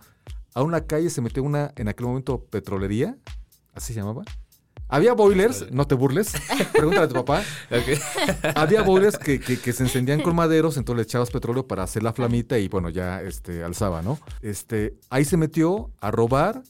A 0.54 0.62
una 0.62 0.82
calle 0.86 1.10
se 1.10 1.20
metió 1.20 1.42
una, 1.42 1.72
en 1.76 1.88
aquel 1.88 2.06
momento, 2.06 2.44
petrolería, 2.44 3.16
así 3.74 3.92
se 3.92 4.00
llamaba. 4.00 4.22
Había 4.88 5.14
boilers, 5.14 5.72
no 5.72 5.86
te 5.86 5.94
burles, 5.94 6.32
pregúntale 6.72 7.06
a 7.06 7.08
tu 7.08 7.14
papá. 7.14 7.42
Había 8.54 8.82
boilers 8.82 9.18
que, 9.18 9.40
que, 9.40 9.72
se 9.72 9.82
encendían 9.82 10.20
con 10.20 10.36
maderos, 10.36 10.76
entonces 10.76 10.98
le 10.98 11.02
echabas 11.02 11.30
petróleo 11.30 11.66
para 11.66 11.82
hacer 11.82 12.02
la 12.02 12.12
flamita 12.12 12.58
y 12.58 12.68
bueno, 12.68 12.90
ya 12.90 13.22
este, 13.22 13.64
alzaba, 13.64 14.02
¿no? 14.02 14.18
Este, 14.42 14.94
ahí 15.10 15.24
se 15.24 15.36
metió 15.36 15.90
a 16.00 16.10
robar 16.10 16.62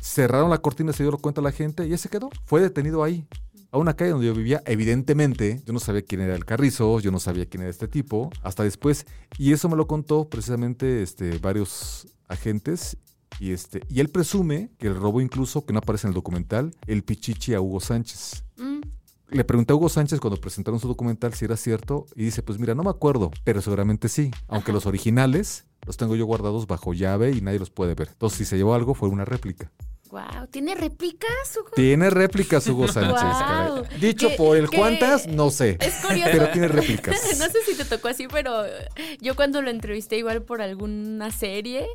cerraron 0.00 0.50
la 0.50 0.58
cortina, 0.58 0.92
se 0.92 1.02
dio 1.02 1.16
cuenta 1.18 1.40
la 1.40 1.52
gente 1.52 1.86
y 1.86 1.92
ese 1.92 2.04
se 2.04 2.08
quedó. 2.08 2.30
Fue 2.44 2.60
detenido 2.60 3.02
ahí, 3.04 3.26
a 3.72 3.78
una 3.78 3.94
calle 3.94 4.12
donde 4.12 4.26
yo 4.26 4.34
vivía. 4.34 4.62
Evidentemente, 4.66 5.60
yo 5.64 5.72
no 5.72 5.80
sabía 5.80 6.02
quién 6.02 6.20
era 6.20 6.34
el 6.34 6.44
carrizo, 6.44 7.00
yo 7.00 7.10
no 7.10 7.20
sabía 7.20 7.46
quién 7.46 7.62
era 7.62 7.70
este 7.70 7.88
tipo, 7.88 8.30
hasta 8.42 8.64
después. 8.64 9.06
Y 9.38 9.52
eso 9.52 9.68
me 9.68 9.76
lo 9.76 9.86
contó 9.86 10.28
precisamente 10.28 11.02
este, 11.02 11.38
varios 11.38 12.08
agentes. 12.28 12.96
Y, 13.38 13.52
este, 13.52 13.82
y 13.88 14.00
él 14.00 14.08
presume 14.08 14.70
que 14.78 14.88
el 14.88 14.96
robo 14.96 15.20
incluso, 15.20 15.64
que 15.64 15.72
no 15.72 15.78
aparece 15.78 16.06
en 16.06 16.10
el 16.10 16.14
documental, 16.14 16.74
el 16.86 17.02
pichichi 17.04 17.54
a 17.54 17.60
Hugo 17.60 17.80
Sánchez. 17.80 18.44
Mm. 18.56 18.80
Le 19.30 19.44
pregunté 19.44 19.72
a 19.72 19.76
Hugo 19.76 19.88
Sánchez 19.88 20.18
cuando 20.18 20.40
presentaron 20.40 20.80
su 20.80 20.88
documental 20.88 21.32
si 21.34 21.44
era 21.44 21.56
cierto 21.56 22.06
y 22.16 22.24
dice, 22.24 22.42
pues 22.42 22.58
mira, 22.58 22.74
no 22.74 22.82
me 22.82 22.90
acuerdo, 22.90 23.30
pero 23.44 23.62
seguramente 23.62 24.08
sí, 24.08 24.32
aunque 24.48 24.72
los 24.72 24.86
originales 24.86 25.66
los 25.86 25.96
tengo 25.96 26.16
yo 26.16 26.26
guardados 26.26 26.66
bajo 26.66 26.92
llave 26.92 27.30
y 27.30 27.40
nadie 27.40 27.60
los 27.60 27.70
puede 27.70 27.94
ver. 27.94 28.08
Entonces, 28.10 28.38
si 28.38 28.44
se 28.44 28.56
llevó 28.56 28.74
algo, 28.74 28.94
fue 28.94 29.08
una 29.08 29.24
réplica. 29.24 29.70
Wow, 30.10 30.48
¿tiene 30.50 30.74
réplicas, 30.74 31.30
Hugo? 31.56 31.70
Tiene 31.76 32.10
réplicas, 32.10 32.66
Hugo 32.66 32.88
Sánchez. 32.92 34.00
Dicho 34.00 34.30
por 34.36 34.56
el 34.56 34.68
cuántas, 34.68 35.28
no 35.28 35.50
sé. 35.50 35.78
Es 35.80 36.04
curioso. 36.04 36.30
Pero 36.32 36.50
tiene 36.50 36.68
réplicas. 36.68 37.16
no 37.38 37.46
sé 37.46 37.62
si 37.64 37.76
te 37.76 37.84
tocó 37.84 38.08
así, 38.08 38.26
pero 38.26 38.64
yo 39.20 39.36
cuando 39.36 39.62
lo 39.62 39.70
entrevisté 39.70 40.16
igual 40.18 40.42
por 40.42 40.62
alguna 40.62 41.30
serie, 41.30 41.86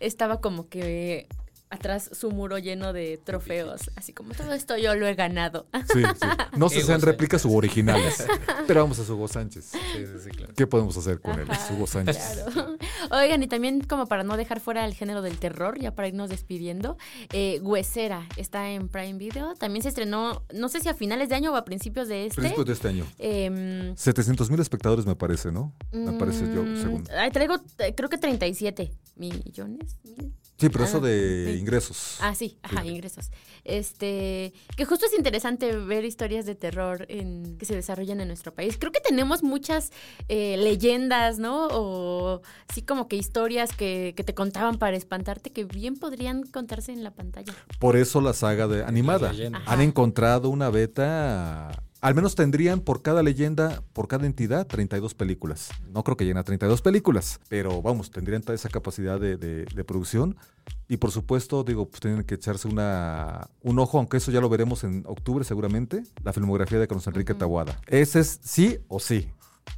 estaba 0.00 0.40
como 0.40 0.68
que 0.68 1.28
atrás 1.72 2.10
su 2.12 2.30
muro 2.30 2.58
lleno 2.58 2.92
de 2.92 3.18
trofeos, 3.22 3.90
así 3.96 4.12
como 4.12 4.34
todo 4.34 4.52
esto 4.52 4.76
yo 4.76 4.94
lo 4.94 5.06
he 5.06 5.14
ganado. 5.14 5.66
Sí, 5.92 6.02
sí. 6.02 6.28
No 6.56 6.68
sé 6.68 6.80
si 6.80 6.86
sean 6.86 7.00
réplicas 7.00 7.44
u 7.46 7.56
originales, 7.56 8.26
pero 8.66 8.82
vamos 8.82 8.98
a 8.98 9.12
Hugo 9.12 9.26
Sánchez. 9.26 9.70
Sí, 9.70 9.78
sí, 10.22 10.30
claro. 10.30 10.52
¿Qué 10.54 10.66
podemos 10.66 10.96
hacer 10.98 11.20
con 11.20 11.40
él, 11.40 11.48
Hugo 11.70 11.86
Sánchez? 11.86 12.44
Oigan, 13.10 13.42
y 13.42 13.46
también 13.46 13.80
como 13.80 14.06
para 14.06 14.22
no 14.22 14.36
dejar 14.36 14.60
fuera 14.60 14.84
el 14.84 14.94
género 14.94 15.22
del 15.22 15.38
terror, 15.38 15.78
ya 15.80 15.94
para 15.94 16.08
irnos 16.08 16.28
despidiendo, 16.28 16.98
eh, 17.32 17.58
Huesera 17.62 18.28
está 18.36 18.70
en 18.70 18.88
Prime 18.88 19.18
Video, 19.18 19.54
también 19.54 19.82
se 19.82 19.88
estrenó, 19.88 20.44
no 20.52 20.68
sé 20.68 20.80
si 20.80 20.90
a 20.90 20.94
finales 20.94 21.30
de 21.30 21.36
año 21.36 21.52
o 21.52 21.56
a 21.56 21.64
principios 21.64 22.06
de 22.06 22.26
este. 22.26 22.36
Principios 22.42 22.66
de 22.66 22.72
este 22.74 22.88
año. 22.88 23.06
Eh, 23.18 23.46
em, 23.46 23.96
700 23.96 24.50
mil 24.50 24.60
espectadores 24.60 25.06
me 25.06 25.16
parece, 25.16 25.50
¿no? 25.50 25.72
Me 25.92 26.12
parece 26.12 26.44
yo, 26.54 26.62
mm, 26.62 26.76
según. 26.76 27.04
traigo, 27.32 27.56
eh, 27.78 27.94
creo 27.94 28.10
que 28.10 28.18
37 28.18 28.92
millones. 29.16 29.96
Sí, 30.62 30.68
pero 30.68 30.84
eso 30.84 31.00
de 31.00 31.56
ingresos. 31.58 32.18
Ah, 32.20 32.36
sí, 32.36 32.56
ajá, 32.62 32.86
ingresos. 32.86 33.32
Este, 33.64 34.52
que 34.76 34.84
justo 34.84 35.06
es 35.06 35.14
interesante 35.14 35.76
ver 35.76 36.04
historias 36.04 36.46
de 36.46 36.54
terror 36.54 37.04
en, 37.08 37.56
que 37.58 37.66
se 37.66 37.74
desarrollan 37.74 38.20
en 38.20 38.28
nuestro 38.28 38.54
país. 38.54 38.76
Creo 38.78 38.92
que 38.92 39.00
tenemos 39.00 39.42
muchas 39.42 39.90
eh, 40.28 40.56
leyendas, 40.56 41.40
¿no? 41.40 41.66
O 41.72 42.42
sí, 42.72 42.82
como 42.82 43.08
que 43.08 43.16
historias 43.16 43.74
que, 43.74 44.14
que, 44.16 44.22
te 44.22 44.34
contaban 44.34 44.78
para 44.78 44.96
espantarte 44.96 45.50
que 45.50 45.64
bien 45.64 45.96
podrían 45.96 46.44
contarse 46.44 46.92
en 46.92 47.02
la 47.02 47.10
pantalla. 47.10 47.52
Por 47.80 47.96
eso 47.96 48.20
la 48.20 48.32
saga 48.32 48.68
de 48.68 48.84
animada. 48.84 49.32
Han 49.66 49.80
encontrado 49.80 50.48
una 50.48 50.70
beta 50.70 51.72
al 52.02 52.16
menos 52.16 52.34
tendrían 52.34 52.80
por 52.80 53.00
cada 53.00 53.22
leyenda, 53.22 53.80
por 53.92 54.08
cada 54.08 54.26
entidad, 54.26 54.66
32 54.66 55.14
películas. 55.14 55.70
No 55.88 56.02
creo 56.02 56.16
que 56.16 56.24
lleguen 56.24 56.38
a 56.38 56.42
32 56.42 56.82
películas, 56.82 57.38
pero 57.48 57.80
vamos, 57.80 58.10
tendrían 58.10 58.42
toda 58.42 58.56
esa 58.56 58.68
capacidad 58.68 59.20
de, 59.20 59.84
producción. 59.86 60.36
Y 60.88 60.96
por 60.96 61.12
supuesto, 61.12 61.62
digo, 61.62 61.88
pues 61.88 62.00
tienen 62.00 62.24
que 62.24 62.34
echarse 62.34 62.66
una, 62.66 63.48
un 63.62 63.78
ojo, 63.78 63.98
aunque 63.98 64.16
eso 64.16 64.32
ya 64.32 64.40
lo 64.40 64.48
veremos 64.48 64.82
en 64.82 65.04
octubre 65.06 65.44
seguramente, 65.44 66.02
la 66.24 66.32
filmografía 66.32 66.80
de 66.80 66.88
Carlos 66.88 67.06
Enrique 67.06 67.34
Tahuada. 67.34 67.80
Ese 67.86 68.18
es 68.18 68.40
sí 68.42 68.78
o 68.88 68.98
sí. 68.98 69.28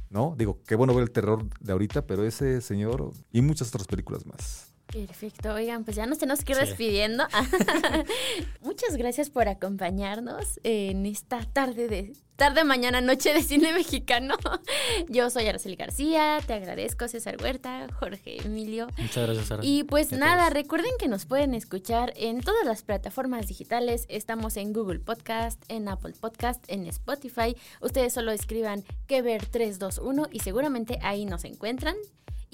¿No? 0.09 0.33
Digo, 0.35 0.59
qué 0.65 0.73
bueno 0.73 0.95
ver 0.95 1.03
el 1.03 1.11
terror 1.11 1.45
de 1.59 1.71
ahorita, 1.73 2.07
pero 2.07 2.25
ese 2.25 2.59
señor 2.61 3.11
y 3.31 3.41
muchas 3.41 3.67
otras 3.67 3.85
películas 3.85 4.25
más. 4.25 4.74
Perfecto, 4.87 5.53
oigan, 5.53 5.83
pues 5.83 5.95
ya 5.95 6.05
nos 6.05 6.17
tenemos 6.17 6.43
que 6.43 6.53
ir 6.53 6.59
despidiendo. 6.59 7.25
Muchas 8.61 8.95
gracias 8.97 9.29
por 9.29 9.47
acompañarnos 9.47 10.59
en 10.63 11.05
esta 11.05 11.41
tarde 11.43 11.87
de 11.87 12.13
tarde, 12.35 12.63
mañana, 12.63 13.01
noche 13.01 13.33
de 13.33 13.41
cine 13.41 13.73
mexicano. 13.73 14.35
Yo 15.09 15.29
soy 15.29 15.47
Araceli 15.47 15.75
García, 15.75 16.39
te 16.45 16.53
agradezco 16.53 17.07
César 17.07 17.37
Huerta, 17.41 17.87
Jorge 17.93 18.45
Emilio. 18.45 18.87
Muchas 18.97 19.25
gracias, 19.25 19.47
Sara. 19.47 19.61
Y 19.63 19.83
pues 19.83 20.11
nada, 20.11 20.49
recuerden 20.49 20.91
que 20.99 21.07
nos 21.07 21.25
pueden 21.25 21.53
escuchar 21.53 22.13
en 22.15 22.41
todas 22.41 22.65
las 22.65 22.83
plataformas 22.83 23.47
digitales. 23.47 24.05
Estamos 24.09 24.57
en 24.57 24.73
Google 24.73 24.99
Podcast, 24.99 25.63
en 25.69 25.87
Apple 25.87 26.13
Podcast, 26.19 26.63
en 26.67 26.85
Spotify. 26.87 27.55
Ustedes 27.81 28.13
solo 28.13 28.31
escriban 28.31 28.83
que 29.07 29.21
ver 29.21 29.45
321 29.45 30.27
y 30.31 30.39
seguramente 30.39 30.99
ahí 31.01 31.25
nos 31.25 31.45
encuentran. 31.45 31.95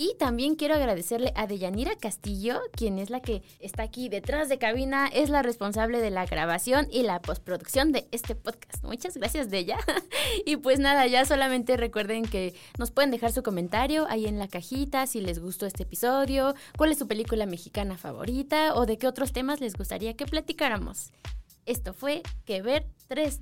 Y 0.03 0.15
también 0.17 0.55
quiero 0.55 0.73
agradecerle 0.73 1.31
a 1.35 1.45
Deyanira 1.45 1.95
Castillo, 1.95 2.59
quien 2.75 2.97
es 2.97 3.11
la 3.11 3.19
que 3.19 3.43
está 3.59 3.83
aquí 3.83 4.09
detrás 4.09 4.49
de 4.49 4.57
cabina, 4.57 5.05
es 5.05 5.29
la 5.29 5.43
responsable 5.43 6.01
de 6.01 6.09
la 6.09 6.25
grabación 6.25 6.87
y 6.89 7.03
la 7.03 7.21
postproducción 7.21 7.91
de 7.91 8.07
este 8.11 8.33
podcast. 8.33 8.83
Muchas 8.83 9.15
gracias, 9.15 9.51
Deya. 9.51 9.77
y 10.47 10.55
pues 10.55 10.79
nada, 10.79 11.05
ya 11.05 11.23
solamente 11.25 11.77
recuerden 11.77 12.25
que 12.25 12.55
nos 12.79 12.89
pueden 12.89 13.11
dejar 13.11 13.31
su 13.31 13.43
comentario 13.43 14.07
ahí 14.09 14.25
en 14.25 14.39
la 14.39 14.47
cajita 14.47 15.05
si 15.05 15.21
les 15.21 15.37
gustó 15.37 15.67
este 15.67 15.83
episodio, 15.83 16.55
cuál 16.79 16.91
es 16.91 16.97
su 16.97 17.07
película 17.07 17.45
mexicana 17.45 17.95
favorita 17.95 18.73
o 18.73 18.87
de 18.87 18.97
qué 18.97 19.05
otros 19.05 19.33
temas 19.33 19.61
les 19.61 19.75
gustaría 19.75 20.15
que 20.15 20.25
platicáramos. 20.25 21.11
Esto 21.67 21.93
fue 21.93 22.23
Que 22.45 22.63
Ver 22.63 22.87
3, 23.07 23.41